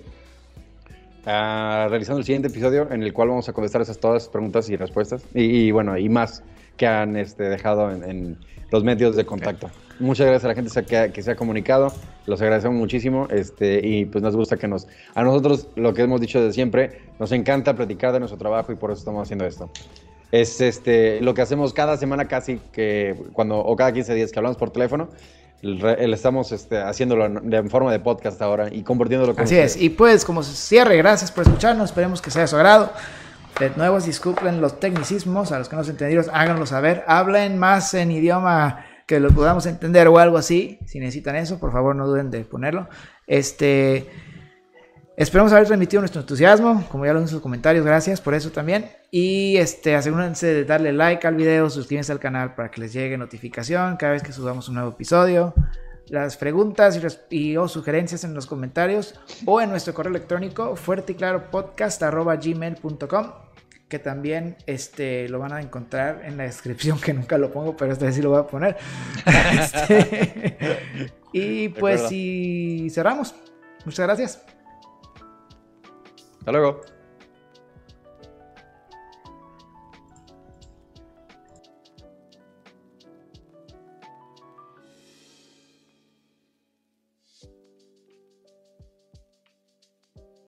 ah, 1.26 1.89
realizando 1.91 2.20
el 2.20 2.24
siguiente 2.24 2.47
episodio 2.47 2.89
en 2.93 3.03
el 3.03 3.12
cual 3.12 3.30
vamos 3.30 3.49
a 3.49 3.53
contestar 3.53 3.82
esas 3.82 3.99
todas 3.99 4.22
las 4.22 4.28
preguntas 4.28 4.70
y 4.70 4.76
respuestas. 4.76 5.24
Y, 5.35 5.43
y, 5.43 5.70
bueno, 5.72 5.99
y 5.99 6.09
más 6.09 6.45
que 6.76 6.87
han 6.87 7.16
este, 7.16 7.43
dejado 7.45 7.91
en, 7.91 8.05
en 8.09 8.39
los 8.70 8.85
medios 8.85 9.16
de 9.16 9.26
contacto. 9.26 9.68
Muchas 9.99 10.26
gracias 10.26 10.45
a 10.45 10.49
la 10.49 10.55
gente 10.55 10.85
que, 10.85 11.12
que 11.12 11.22
se 11.22 11.32
ha 11.32 11.37
comunicado, 11.37 11.93
los 12.27 12.41
agradecemos 12.41 12.77
muchísimo 12.79 13.29
este, 13.31 13.81
y 13.87 14.05
pues 14.07 14.22
nos 14.22 14.35
gusta 14.37 14.57
que 14.57 14.66
nos... 14.68 14.87
A 15.14 15.22
nosotros, 15.22 15.68
lo 15.77 15.93
que 15.95 16.03
hemos 16.03 16.20
dicho 16.20 16.41
desde 16.41 16.53
siempre, 16.55 17.01
nos 17.18 17.33
encanta 17.33 17.75
platicar 17.75 18.12
de 18.12 18.18
nuestro 18.20 18.39
trabajo 18.39 18.72
y 18.72 18.77
por 18.77 18.91
eso 18.91 18.99
estamos 19.01 19.22
haciendo 19.22 19.45
esto. 19.45 19.70
Es 20.33 20.61
este, 20.61 21.20
lo 21.20 21.35
que 21.35 21.43
hacemos 21.43 21.72
cada 21.72 21.97
semana 21.97 22.27
casi, 22.27 22.59
que 22.72 23.14
cuando, 23.33 23.59
o 23.59 23.77
cada 23.77 23.93
15 23.93 24.14
días 24.14 24.33
que 24.33 24.39
hablamos 24.39 24.57
por 24.57 24.70
teléfono, 24.70 25.09
estamos 25.62 26.53
este, 26.53 26.79
haciéndolo 26.79 27.27
en, 27.27 27.51
de- 27.51 27.62
forma 27.70 27.91
de 27.93 28.01
podcast 28.01 28.41
ahora 28.43 28.68
y 28.72 28.83
compartiéndolo 28.83 29.35
con 29.35 29.45
Así 29.45 29.57
es. 29.57 29.72
ustedes. 29.72 29.85
Y 29.87 29.91
pues, 29.91 30.25
como 30.25 30.43
cierre, 30.43 30.97
gracias 30.97 31.31
por 31.31 31.45
escucharnos. 31.45 31.91
Esperemos 31.91 32.20
que 32.20 32.31
sea 32.31 32.43
de 32.43 32.49
su 32.49 32.57
agrado. 32.57 32.91
De 33.61 33.70
nuevo, 33.77 34.01
disculpen 34.01 34.61
los 34.61 34.81
tecnicismos. 34.81 35.53
A 35.53 35.59
los 35.59 35.68
que 35.68 35.77
no 35.77 35.85
se 35.85 35.93
entendieron, 35.93 36.27
háganlo 36.33 36.66
saber. 36.66 37.05
Hablen 37.07 37.57
más 37.59 37.95
en 37.95 38.11
idioma 38.11 38.85
que 39.07 39.20
lo 39.20 39.30
podamos 39.30 39.66
entender 39.66 40.09
o 40.09 40.18
algo 40.18 40.38
así. 40.38 40.78
Si 40.86 40.98
necesitan 40.98 41.36
eso, 41.36 41.59
por 41.59 41.72
favor, 41.72 41.94
no 41.94 42.07
duden 42.07 42.30
de 42.30 42.44
ponerlo. 42.44 42.88
Este. 43.26 44.06
Esperamos 45.16 45.52
haber 45.52 45.66
transmitido 45.68 46.01
nuestro 46.01 46.22
entusiasmo, 46.22 46.85
como 46.90 47.06
ya 47.06 47.12
lo 47.12 47.20
en 47.20 47.28
sus 47.28 47.40
comentarios, 47.40 47.86
gracias 47.86 48.20
por 48.20 48.35
eso 48.35 48.51
también. 48.51 48.90
Y 49.12 49.56
este, 49.59 49.94
asegúrense 49.94 50.48
de 50.48 50.64
darle 50.64 50.93
like 50.93 51.24
al 51.24 51.36
video, 51.36 51.70
suscríbanse 51.70 52.10
al 52.10 52.18
canal 52.18 52.56
para 52.56 52.68
que 52.72 52.81
les 52.81 52.93
llegue 52.93 53.16
notificación 53.16 53.97
cada 53.97 54.14
vez 54.14 54.24
que 54.24 54.32
subamos 54.32 54.68
un 54.68 54.74
nuevo 54.74 54.90
episodio. 54.90 55.55
Las 56.09 56.36
preguntas 56.36 57.01
y, 57.31 57.56
o 57.56 57.68
sugerencias 57.68 58.24
en 58.24 58.35
los 58.35 58.47
comentarios 58.47 59.14
o 59.47 59.60
en 59.60 59.70
nuestro 59.70 59.94
correo 59.94 60.10
electrónico 60.10 60.74
fuerte 60.74 61.12
y 61.12 61.14
claro 61.14 61.48
podcast 61.48 62.02
gmail.com 62.02 63.44
que 63.95 64.01
también 64.01 64.57
este, 64.66 65.29
lo 65.29 65.39
van 65.39 65.53
a 65.53 65.62
encontrar 65.62 66.23
en 66.25 66.37
la 66.37 66.43
descripción 66.43 67.01
que 67.01 67.15
nunca 67.15 67.39
lo 67.39 67.53
pongo 67.53 67.77
pero 67.77 67.93
esta 67.93 68.07
vez 68.07 68.16
sí 68.16 68.23
lo 68.23 68.31
voy 68.31 68.41
a 68.41 68.47
poner. 68.49 68.77
Este, 69.55 71.12
y 71.33 71.69
pues 71.69 72.09
si 72.09 72.89
cerramos. 72.91 73.37
Muchas 73.85 74.07
gracias. 74.07 74.45
Hasta 76.41 76.51
luego. 76.51 76.94